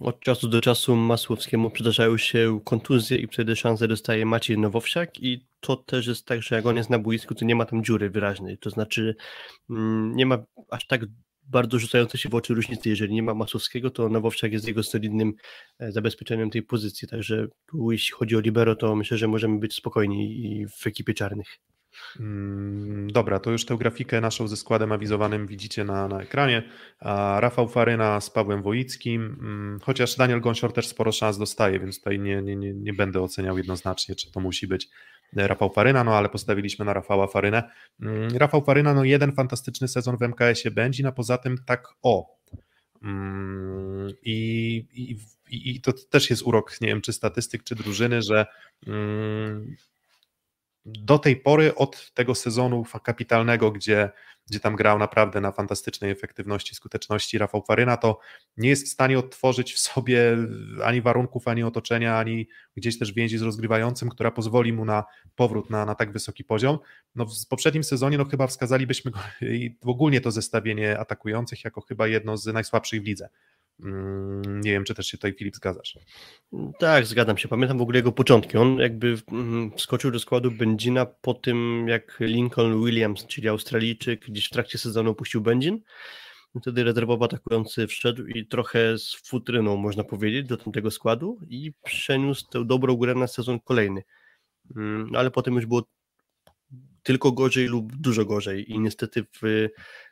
[0.00, 5.46] Od czasu do czasu Masłowskiemu przydarzają się kontuzje i wtedy szansę dostaje Maciej Nowowsiak i
[5.60, 8.10] to też jest tak, że jak on jest na boisku, to nie ma tam dziury
[8.10, 9.16] wyraźnej, to znaczy
[9.70, 10.38] mm, nie ma
[10.70, 11.00] aż tak
[11.50, 12.88] bardzo rzucające się w oczy różnicy.
[12.88, 15.34] Jeżeli nie ma Masłowskiego, to Nowowsiak jest jego solidnym
[15.78, 17.08] e, zabezpieczeniem tej pozycji.
[17.08, 21.58] Także tu, jeśli chodzi o Libero, to myślę, że możemy być spokojni w ekipie czarnych.
[22.20, 26.62] Mm, dobra, to już tę grafikę naszą ze składem awizowanym widzicie na, na ekranie.
[27.40, 32.18] Rafał Faryna z Pawłem Wojickim, mm, chociaż Daniel Gąsior też sporo szans dostaje, więc tutaj
[32.18, 34.88] nie, nie, nie, nie będę oceniał jednoznacznie, czy to musi być
[35.36, 37.70] Rafał Faryna, no ale postawiliśmy na Rafała Farynę.
[38.00, 42.40] Mm, Rafał Faryna, no jeden fantastyczny sezon w MKS-ie będzie, a poza tym tak o.
[44.22, 45.16] I, i,
[45.50, 48.46] I to też jest urok, nie wiem, czy statystyk, czy drużyny, że
[50.84, 54.10] do tej pory od tego sezonu kapitalnego, gdzie,
[54.50, 58.18] gdzie tam grał naprawdę na fantastycznej efektywności, skuteczności Rafał Faryna, to
[58.56, 60.36] nie jest w stanie odtworzyć w sobie
[60.84, 65.04] ani warunków, ani otoczenia, ani gdzieś też więzi z rozgrywającym, która pozwoli mu na
[65.34, 66.78] powrót na, na tak wysoki poziom.
[67.14, 72.06] No w poprzednim sezonie no chyba wskazalibyśmy go i ogólnie to zestawienie atakujących jako chyba
[72.06, 73.28] jedno z najsłabszych w lidze.
[73.84, 75.98] Mm, nie wiem, czy też się tutaj Filip zgadzasz.
[76.78, 77.48] Tak, zgadzam się.
[77.48, 78.58] Pamiętam w ogóle jego początki.
[78.58, 84.46] On jakby mm, wskoczył do składu Benzina po tym, jak Lincoln Williams, czyli Australijczyk, gdzieś
[84.46, 85.80] w trakcie sezonu opuścił Benzin.
[86.60, 92.48] Wtedy rezerwowo atakujący wszedł i trochę z futryną, można powiedzieć, do tamtego składu i przeniósł
[92.50, 94.02] tę dobrą grę na sezon kolejny.
[94.76, 95.82] Mm, ale potem już było
[97.02, 99.68] tylko gorzej lub dużo gorzej i niestety w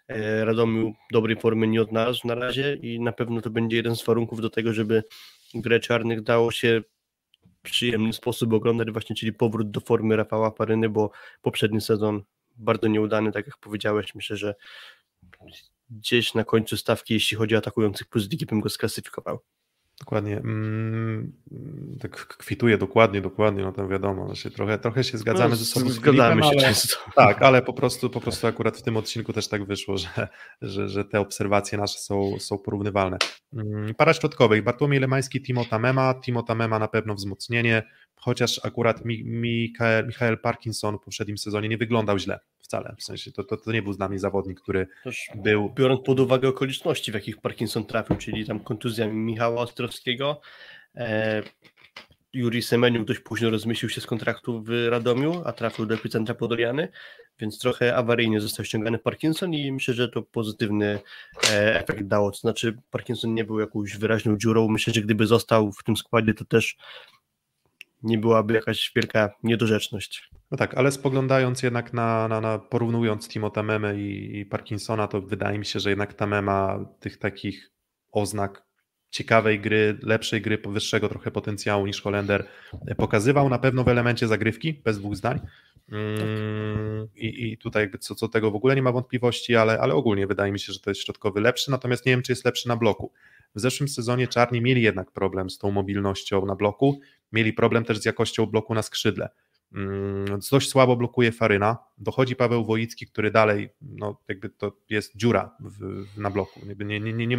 [0.09, 4.05] E, Radomiu dobrej formy nie odnalazł na razie i na pewno to będzie jeden z
[4.05, 5.03] warunków do tego, żeby
[5.55, 6.83] grę czarnych dało się
[7.45, 11.11] w przyjemny sposób oglądać właśnie, czyli powrót do formy Rafała Paryny, bo
[11.43, 12.23] poprzedni sezon
[12.57, 14.55] bardzo nieudany, tak jak powiedziałeś, myślę, że
[15.91, 18.07] gdzieś na końcu stawki, jeśli chodzi o atakujących
[18.49, 19.39] bym go sklasyfikował.
[20.01, 20.37] Dokładnie.
[20.37, 21.33] Mm,
[22.01, 25.91] tak kwituje dokładnie, dokładnie, no to wiadomo, trochę, trochę się zgadzamy no, ze sobą.
[25.91, 26.97] Zgadzamy się ale, często.
[27.15, 30.29] Tak, ale po prostu, po prostu akurat w tym odcinku też tak wyszło, że,
[30.63, 33.19] że, że te obserwacje nasze są, są porównywalne.
[33.53, 34.65] Mm, para środkowych.
[34.65, 36.15] Bartłomiej Lemański, Timo Tamema.
[36.15, 37.83] Timo Tamema na pewno wzmocnienie,
[38.17, 42.95] chociaż akurat Michael, Michael Parkinson w poprzednim sezonie nie wyglądał źle wcale.
[42.99, 45.71] W sensie to, to, to nie był z nami zawodnik, który Też był.
[45.75, 50.41] Biorąc pod uwagę okoliczności, w jakich Parkinson trafił, czyli tam kontuzja Michała Ostrowskiego.
[50.97, 51.43] E,
[52.33, 56.89] Juri Semeniuk dość późno rozmyślił się z kontraktu w Radomiu, a trafił do epicentra Podoliany,
[57.39, 61.01] więc trochę awaryjnie został ściągany Parkinson i myślę, że to pozytywny
[61.51, 62.31] e, efekt dało.
[62.31, 64.69] To znaczy Parkinson nie był jakąś wyraźną dziurą.
[64.69, 66.77] Myślę, że gdyby został w tym składzie, to też
[68.03, 70.31] nie byłaby jakaś wielka niedorzeczność.
[70.51, 75.21] No tak, ale spoglądając jednak na, na, na porównując Timo Tamemę i, i Parkinsona, to
[75.21, 77.71] wydaje mi się, że jednak Tamema tych takich
[78.13, 78.69] oznak
[79.11, 82.47] ciekawej gry, lepszej gry, wyższego trochę potencjału niż Holender
[82.97, 85.41] pokazywał na pewno w elemencie zagrywki, bez dwóch zdań.
[85.93, 89.95] Mm, I, I tutaj jakby co, co tego w ogóle nie ma wątpliwości, ale, ale
[89.95, 92.69] ogólnie wydaje mi się, że to jest środkowy lepszy, natomiast nie wiem, czy jest lepszy
[92.69, 93.13] na bloku.
[93.55, 97.01] W zeszłym sezonie Czarni mieli jednak problem z tą mobilnością na bloku,
[97.33, 99.29] mieli problem też z jakością bloku na skrzydle.
[99.73, 101.79] Mm, dość słabo blokuje Faryna.
[101.99, 106.61] Dochodzi Paweł Wojicki, który dalej, no jakby to jest dziura w, na bloku.
[106.67, 107.39] Nie, nie, nie, nie,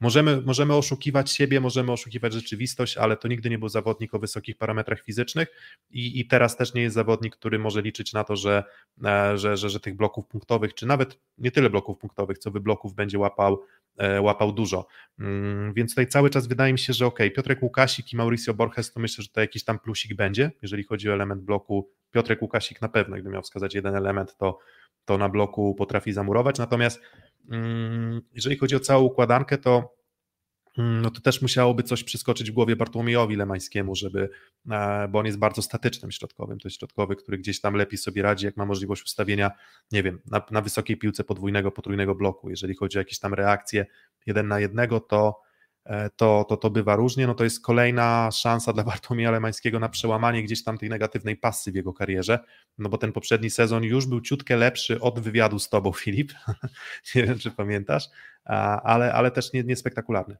[0.00, 4.56] możemy, możemy oszukiwać siebie, możemy oszukiwać rzeczywistość, ale to nigdy nie był zawodnik o wysokich
[4.56, 5.48] parametrach fizycznych
[5.90, 8.64] i, i teraz też nie jest zawodnik, który może liczyć na to, że,
[9.04, 12.60] e, że, że, że tych bloków punktowych, czy nawet nie tyle bloków punktowych, co by
[12.60, 13.62] bloków będzie łapał
[13.98, 14.86] E, łapał dużo.
[15.18, 18.92] Mm, więc tutaj cały czas wydaje mi się, że ok, Piotrek Łukasik i Mauricio Borges
[18.92, 21.90] to myślę, że to jakiś tam plusik będzie, jeżeli chodzi o element bloku.
[22.10, 24.58] Piotrek Łukasik na pewno, gdybym miał wskazać jeden element, to,
[25.04, 26.58] to na bloku potrafi zamurować.
[26.58, 27.00] Natomiast
[28.32, 29.96] jeżeli chodzi o całą układankę, to
[30.78, 34.28] Mm, no to też musiałoby coś przyskoczyć w głowie Bartłomiejowi Lemańskiemu, żeby,
[34.70, 38.22] e, bo on jest bardzo statycznym środkowym, to jest środkowy, który gdzieś tam lepiej sobie
[38.22, 39.50] radzi, jak ma możliwość ustawienia,
[39.92, 43.86] nie wiem, na, na wysokiej piłce podwójnego, potrójnego bloku, jeżeli chodzi o jakieś tam reakcje
[44.26, 45.40] jeden na jednego, to,
[46.16, 50.42] to, to, to bywa różnie, no to jest kolejna szansa dla Bartłomieja Lemańskiego na przełamanie
[50.42, 52.38] gdzieś tam tej negatywnej pasy w jego karierze,
[52.78, 56.32] no bo ten poprzedni sezon już był ciutkę lepszy od wywiadu z tobą, Filip,
[57.14, 58.08] nie wiem, czy pamiętasz,
[58.84, 60.36] ale, ale też nie, niespektakularny.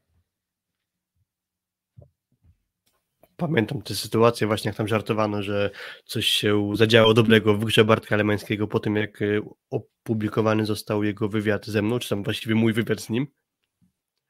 [3.37, 5.69] Pamiętam tę sytuację właśnie, jak tam żartowano, że
[6.05, 9.25] coś się zadziało dobrego w grze Bartka Lemańskiego po tym, jak e,
[9.69, 13.27] opublikowany został jego wywiad ze mną, czy tam właściwie mój wywiad z nim.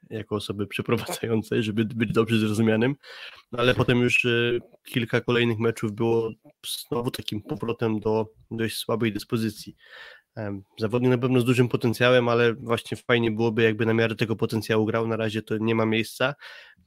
[0.10, 2.96] Jako osoby przeprowadzającej, żeby być dobrze zrozumianym,
[3.52, 6.32] no ale potem już y, kilka kolejnych meczów było
[6.90, 9.76] znowu takim powrotem do dość słabej dyspozycji.
[10.80, 14.86] Zawodnik na pewno z dużym potencjałem, ale właśnie fajnie byłoby, jakby na miarę tego potencjału
[14.86, 15.08] grał.
[15.08, 16.36] Na razie to nie ma miejsca.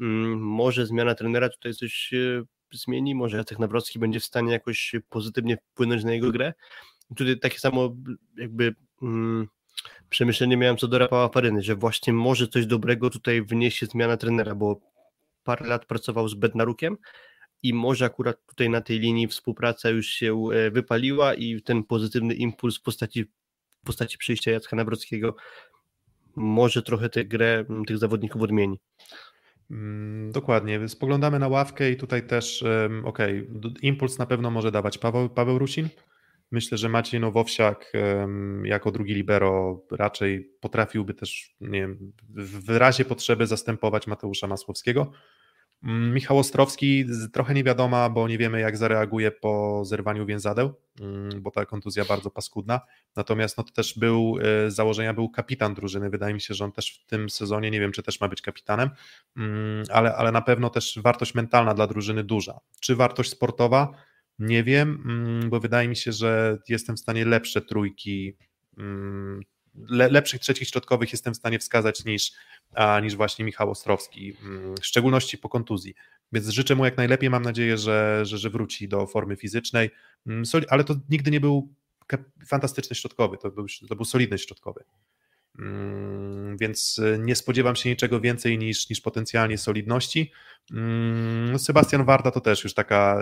[0.01, 2.43] Mm, może zmiana trenera tutaj coś y,
[2.73, 6.53] zmieni, może Jacek Nawrocki będzie w stanie jakoś pozytywnie wpłynąć na jego grę.
[7.17, 7.97] Tutaj takie samo
[8.37, 9.49] jakby mm,
[10.09, 14.55] przemyślenie miałem co do Rafała Faryny, że właśnie może coś dobrego tutaj wniesie zmiana trenera,
[14.55, 14.81] bo
[15.45, 16.97] parę lat pracował z Bednarukiem
[17.63, 22.35] i może akurat tutaj na tej linii współpraca już się e, wypaliła i ten pozytywny
[22.35, 23.25] impuls w postaci,
[23.83, 25.37] w postaci przyjścia Jacka Nawrockiego
[26.37, 28.79] może trochę tę grę tych zawodników odmieni.
[29.71, 30.89] Mm, dokładnie.
[30.89, 32.65] Spoglądamy na ławkę i tutaj też,
[33.05, 35.89] okej, okay, impuls na pewno może dawać Paweł, Paweł Rusin.
[36.51, 37.93] Myślę, że Maciej Nowowsiak
[38.65, 45.13] jako drugi libero raczej potrafiłby też nie wiem, w razie potrzeby zastępować Mateusza Masłowskiego.
[45.85, 51.43] Mm, Michał Ostrowski trochę nie wiadoma, bo nie wiemy jak zareaguje po zerwaniu więzadeł, mm,
[51.43, 52.81] bo ta kontuzja bardzo paskudna.
[53.17, 56.11] Natomiast no to też był e, z założenia był kapitan drużyny.
[56.11, 58.43] Wydaje mi się, że on też w tym sezonie, nie wiem czy też ma być
[58.43, 58.91] kapitanem,
[59.37, 62.61] mm, ale, ale na pewno też wartość mentalna dla drużyny duża.
[62.81, 63.93] Czy wartość sportowa?
[64.41, 65.03] Nie wiem,
[65.51, 68.37] bo wydaje mi się, że jestem w stanie lepsze trójki
[69.75, 72.33] le, lepszych trzecich środkowych jestem w stanie wskazać niż,
[73.03, 75.95] niż właśnie Michał Ostrowski, mm, w szczególności po kontuzji.
[76.33, 79.91] Więc życzę mu jak najlepiej, mam nadzieję, że, że, że wróci do formy fizycznej,
[80.27, 81.75] mm, ale to nigdy nie był
[82.47, 84.85] fantastyczny środkowy, to był, to był solidny środkowy.
[85.61, 90.33] Mm, więc y, nie spodziewam się niczego więcej niż, niż potencjalnie solidności.
[90.73, 93.19] Mm, Sebastian Warda to też już taka,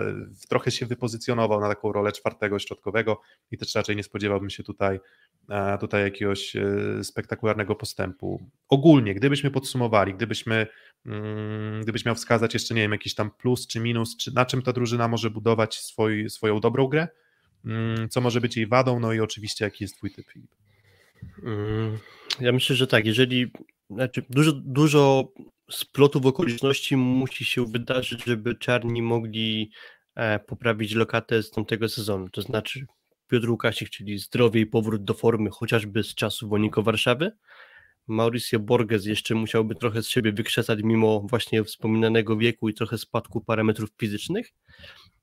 [0.49, 3.21] trochę się wypozycjonował na taką rolę czwartego środkowego
[3.51, 4.99] i też raczej nie spodziewałbym się tutaj,
[5.49, 8.41] e, tutaj jakiegoś e, spektakularnego postępu.
[8.69, 10.67] Ogólnie, gdybyśmy podsumowali, gdybyśmy,
[11.05, 14.61] mm, gdybyś miał wskazać jeszcze, nie wiem, jakiś tam plus czy minus, czy na czym
[14.61, 17.07] ta drużyna może budować swój, swoją dobrą grę,
[18.09, 20.51] co może być jej wadą, no i oczywiście jaki jest twój typ, Filip.
[22.39, 23.51] Ja myślę, że tak, jeżeli
[23.89, 25.33] znaczy dużo, dużo
[25.71, 29.71] splotów okoliczności musi się wydarzyć, żeby czarni mogli
[30.15, 32.29] e, poprawić lokatę z tamtego sezonu.
[32.29, 32.85] To znaczy
[33.27, 37.31] Piotr Łukasik, czyli zdrowie i powrót do formy chociażby z czasów Woniko Warszawy.
[38.07, 43.41] Mauricio Borges jeszcze musiałby trochę z siebie wykrzesać mimo właśnie wspominanego wieku i trochę spadku
[43.41, 44.53] parametrów fizycznych.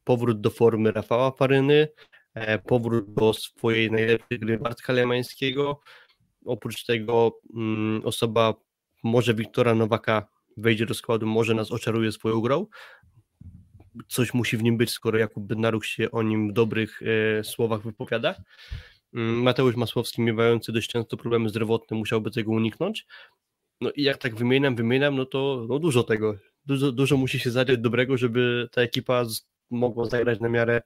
[0.04, 1.88] Powrót do formy Rafała Faryny,
[2.34, 5.80] e, powrót do swojej najlepszej gry Bartka Lemańskiego,
[6.46, 8.54] oprócz tego mm, osoba
[9.04, 12.66] może Wiktora Nowaka wejdzie do składu, może nas oczaruje swoją grą.
[14.08, 17.82] Coś musi w nim być, skoro Jakub Bednaruk się o nim w dobrych e, słowach
[17.82, 18.34] wypowiada.
[19.14, 23.06] Mm, Mateusz Masłowski, miewający dość często problemy zdrowotne, musiałby tego uniknąć.
[23.80, 26.36] No i jak tak wymieniam, wymieniam, no to no dużo tego.
[26.66, 30.82] Dużo, dużo musi się zadziać dobrego, żeby ta ekipa z, mogła zagrać na miarę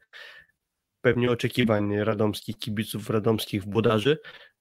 [1.00, 4.18] pewnie oczekiwań radomskich kibiców, radomskich włodarzy.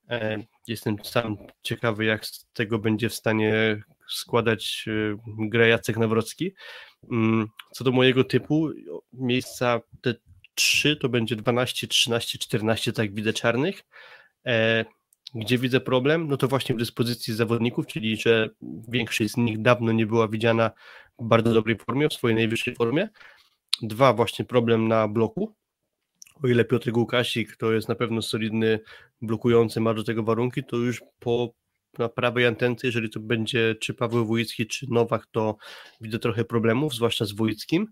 [0.10, 5.18] E, jestem sam ciekawy, jak z tego będzie w stanie składać e,
[5.50, 6.54] grę Jacek Nawrocki.
[7.12, 8.70] Mm, co do mojego typu,
[9.14, 10.16] miejsca te
[10.56, 13.84] trzy to będzie 12, 13, 14, tak widzę czarnych.
[14.46, 14.86] E,
[15.36, 16.28] gdzie widzę problem?
[16.28, 18.50] No to właśnie w dyspozycji zawodników, czyli że
[18.88, 20.72] większość z nich dawno nie była widziana
[21.20, 23.10] w bardzo dobrej formie, w swojej najwyższej formie.
[23.82, 25.56] Dwa, właśnie problem na bloku,
[26.44, 28.80] o ile Piotr Łukasik to jest na pewno solidny
[29.22, 31.54] blokujący, ma do tego warunki, to już po
[31.98, 35.58] na prawej antence, jeżeli to będzie czy Paweł Wójcki, czy Nowak, to
[36.02, 37.88] widzę trochę problemów, zwłaszcza z Wójckim.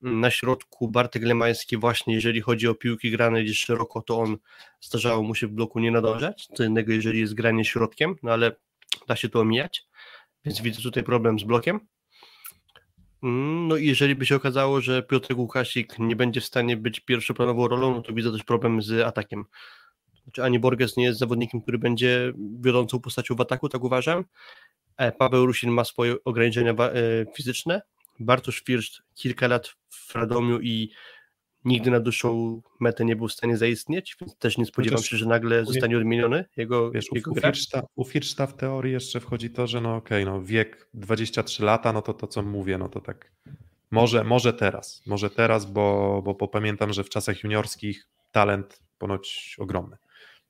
[0.00, 4.36] Na środku Bartek Lemański właśnie, jeżeli chodzi o piłki grane gdzieś szeroko, to on
[4.80, 8.56] starzało mu się w bloku nie nadążać, co innego jeżeli jest granie środkiem, no ale
[9.08, 9.84] da się to omijać,
[10.44, 11.80] więc widzę tutaj problem z blokiem.
[13.22, 17.00] Mm, no i jeżeli by się okazało, że Piotr Łukasik nie będzie w stanie być
[17.00, 19.44] pierwszoplanową rolą, no to widzę też problem z atakiem.
[20.22, 24.24] Znaczy ani Borges nie jest zawodnikiem, który będzie wiodącą postacią w ataku, tak uważam.
[24.96, 26.94] E, Paweł Rusin ma swoje ograniczenia e,
[27.36, 27.82] fizyczne.
[28.20, 30.90] Bartosz First kilka lat w Radomiu i
[31.68, 35.26] nigdy na dłuższą metę nie był w stanie zaistnieć, więc też nie spodziewam się, że
[35.26, 37.52] nagle zostanie odmieniony jego, wiesz, jego u, gra.
[37.96, 41.92] U Firszta w teorii jeszcze wchodzi to, że no okej, okay, no wiek 23 lata,
[41.92, 43.32] no to to co mówię, no to tak
[43.90, 49.56] może, może teraz, może teraz, bo, bo, bo pamiętam, że w czasach juniorskich talent ponoć
[49.58, 49.96] ogromny.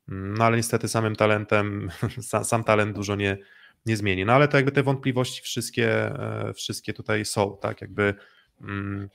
[0.08, 1.90] No ale niestety samym talentem,
[2.20, 3.38] sam, sam talent dużo nie,
[3.86, 4.24] nie zmieni.
[4.24, 8.14] No ale to jakby te wątpliwości wszystkie, e, wszystkie tutaj są, tak, jakby
[8.60, 9.08] mm,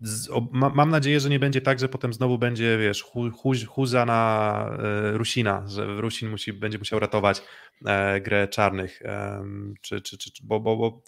[0.00, 3.30] z, o, ma, mam nadzieję, że nie będzie tak, że potem znowu będzie, wiesz, hu,
[3.30, 7.42] hu, huza na e, Rusina, że Rusin musi, będzie musiał ratować
[7.86, 9.44] e, grę czarnych, e,
[9.80, 11.02] czy, czy, czy, bo, bo, bo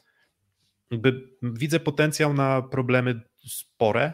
[1.42, 4.12] widzę potencjał na problemy spore,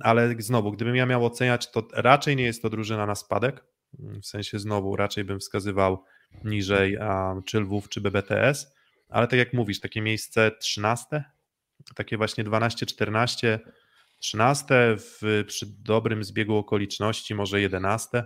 [0.00, 3.64] ale znowu, gdybym ja miał oceniać, to raczej nie jest to drużyna na spadek,
[4.22, 6.04] w sensie znowu raczej bym wskazywał
[6.44, 8.74] niżej a, czy Lwów, czy BBTS,
[9.08, 11.24] ale tak jak mówisz, takie miejsce 13,
[11.94, 13.58] takie właśnie 12-14,
[14.18, 14.66] 13
[14.96, 18.24] w, przy dobrym zbiegu okoliczności, może 11.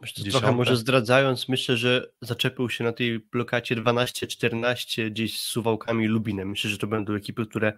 [0.00, 6.06] Myślę, trochę może zdradzając, myślę, że zaczepił się na tej blokacie 12-14 gdzieś z Suwałkami
[6.06, 6.48] Lubinem.
[6.48, 7.72] Myślę, że to będą ekipy, które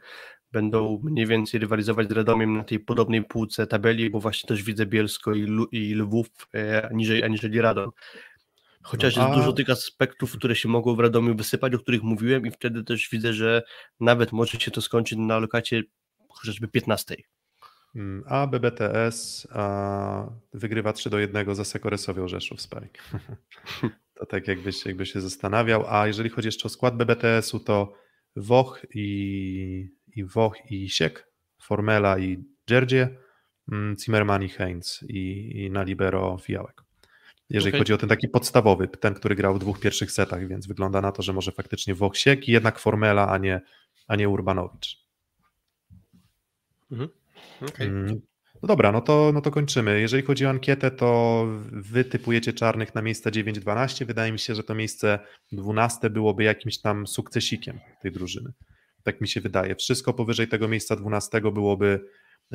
[0.53, 4.87] będą mniej więcej rywalizować z Radomiem na tej podobnej półce tabeli, bo właśnie też widzę
[4.87, 7.91] Bielsko i, i Lwów e, niżej aniżeli Radom.
[8.83, 9.27] Chociaż no, a...
[9.27, 12.85] jest dużo tych aspektów, które się mogą w Radomiu wysypać, o których mówiłem i wtedy
[12.85, 13.63] też widzę, że
[14.01, 15.83] nawet może się to skończyć na lokacie
[16.29, 17.17] chociażby 15.
[17.95, 23.03] Mm, a BBTS a wygrywa 3 do 1 za Sekoresowią Rzeszów Spike.
[24.19, 25.85] to tak jakbyś, jakbyś się zastanawiał.
[25.89, 27.95] A jeżeli chodzi jeszcze o skład BBTS-u, to
[28.37, 31.29] Woch i, i Woch i Siek,
[31.63, 33.19] Formela i Dzierdzie,
[33.73, 36.83] mm, Zimmerman i Heinz i, i na libero Fijałek.
[37.51, 37.81] Jeżeli okay.
[37.81, 41.13] chodzi o ten taki podstawowy, ten, który grał w dwóch pierwszych setach, więc wygląda na
[41.13, 43.61] to, że może faktycznie Woch Siek i jednak Formela, a nie,
[44.09, 45.07] a nie Urbanowicz.
[46.91, 47.09] Mhm.
[47.69, 47.87] Okay.
[47.87, 48.21] Mm,
[48.63, 50.01] no dobra, no to, no to kończymy.
[50.01, 54.07] Jeżeli chodzi o ankietę, to wy typujecie czarnych na miejsce 9-12.
[54.07, 55.19] Wydaje mi się, że to miejsce
[55.53, 58.53] 12 byłoby jakimś tam sukcesikiem tej drużyny.
[59.03, 59.77] Tak mi się wydaje.
[59.77, 62.01] Wszystko powyżej tego miejsca 12 byłoby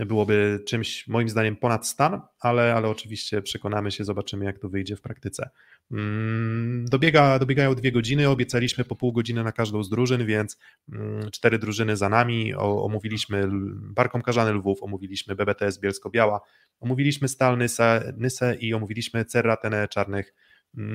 [0.06, 4.96] byłoby czymś moim zdaniem ponad stan, ale, ale oczywiście przekonamy się, zobaczymy jak to wyjdzie
[4.96, 5.50] w praktyce.
[5.92, 10.58] Mm, dobiega, dobiegają dwie godziny, obiecaliśmy po pół godziny na każdą z drużyn, więc
[10.94, 16.40] mm, cztery drużyny za nami, omówiliśmy Barkom Karzany Lwów, omówiliśmy BBTS Bielsko-Biała,
[16.80, 20.34] omówiliśmy Stal Nysę, Nysę i omówiliśmy Cerratene Czarnych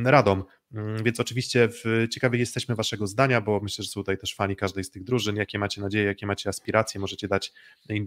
[0.05, 0.45] Radom.
[0.75, 4.57] Mm, więc oczywiście w, ciekawi jesteśmy Waszego zdania, bo myślę, że są tutaj też fani
[4.57, 5.37] każdej z tych drużyn.
[5.37, 7.53] Jakie macie nadzieje, jakie macie aspiracje, możecie dać,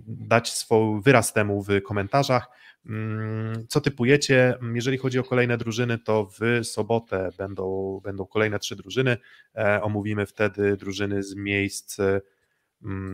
[0.08, 2.48] dać swój wyraz temu w komentarzach.
[2.86, 4.58] Mm, co typujecie?
[4.74, 9.18] Jeżeli chodzi o kolejne drużyny, to w sobotę będą, będą kolejne trzy drużyny.
[9.56, 11.98] E, omówimy wtedy drużyny z miejsc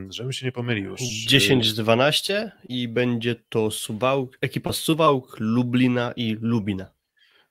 [0.10, 1.02] żebym się nie pomylił już.
[1.02, 6.91] 10-12 i będzie to Suwałk, ekipa Suwałk, Lublina i Lubina.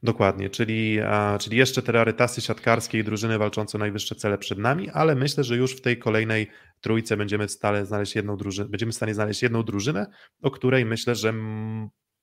[0.02, 0.98] Dokładnie, czyli,
[1.40, 5.44] czyli jeszcze te rarytasy siatkarskie i drużyny walczące o najwyższe cele przed nami, ale myślę,
[5.44, 6.50] że już w tej kolejnej
[6.80, 10.06] trójce będziemy stale znaleźć jedną drużynę, będziemy w stanie znaleźć jedną drużynę,
[10.42, 11.34] o której myślę, że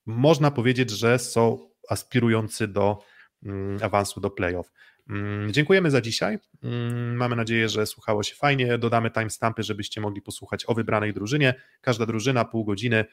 [0.06, 2.99] można powiedzieć, że są aspirujący do
[3.44, 4.72] mm, awansu do playoff.
[5.10, 6.40] Mm, dziękujemy za dzisiaj.
[6.64, 8.78] Mm, mamy nadzieję, że słuchało się fajnie.
[8.78, 11.54] Dodamy timestampy, żebyście mogli posłuchać o wybranej drużynie.
[11.82, 13.06] Każda drużyna pół godziny.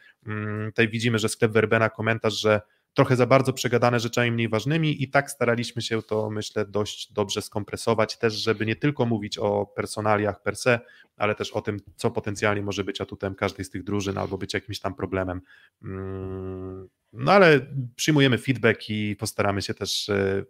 [0.66, 2.60] Tutaj widzimy, że sklep Verbena komentarz, że
[2.94, 7.42] trochę za bardzo przegadane rzeczami mniej ważnymi i tak staraliśmy się to, myślę, dość dobrze
[7.42, 10.80] skompresować, też żeby nie tylko mówić o personaliach per se,
[11.16, 14.54] ale też o tym, co potencjalnie może być atutem każdej z tych drużyn albo być
[14.54, 15.40] jakimś tam problemem.
[15.82, 17.60] Mm, no ale
[17.96, 20.44] przyjmujemy feedback i postaramy się też e,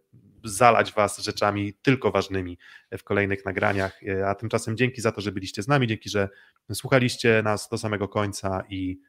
[0.44, 2.58] zalać Was rzeczami tylko ważnymi
[2.98, 4.00] w kolejnych nagraniach.
[4.02, 6.28] E, a tymczasem dzięki za to, że byliście z nami, dzięki, że
[6.72, 9.00] słuchaliście nas do samego końca i,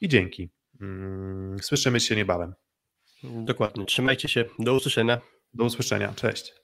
[0.00, 0.50] i dzięki.
[0.80, 2.54] Mm, słyszymy się niebawem.
[3.24, 3.84] Dokładnie.
[3.84, 4.44] Trzymajcie się.
[4.58, 5.20] Do usłyszenia.
[5.54, 6.12] Do usłyszenia.
[6.16, 6.63] Cześć.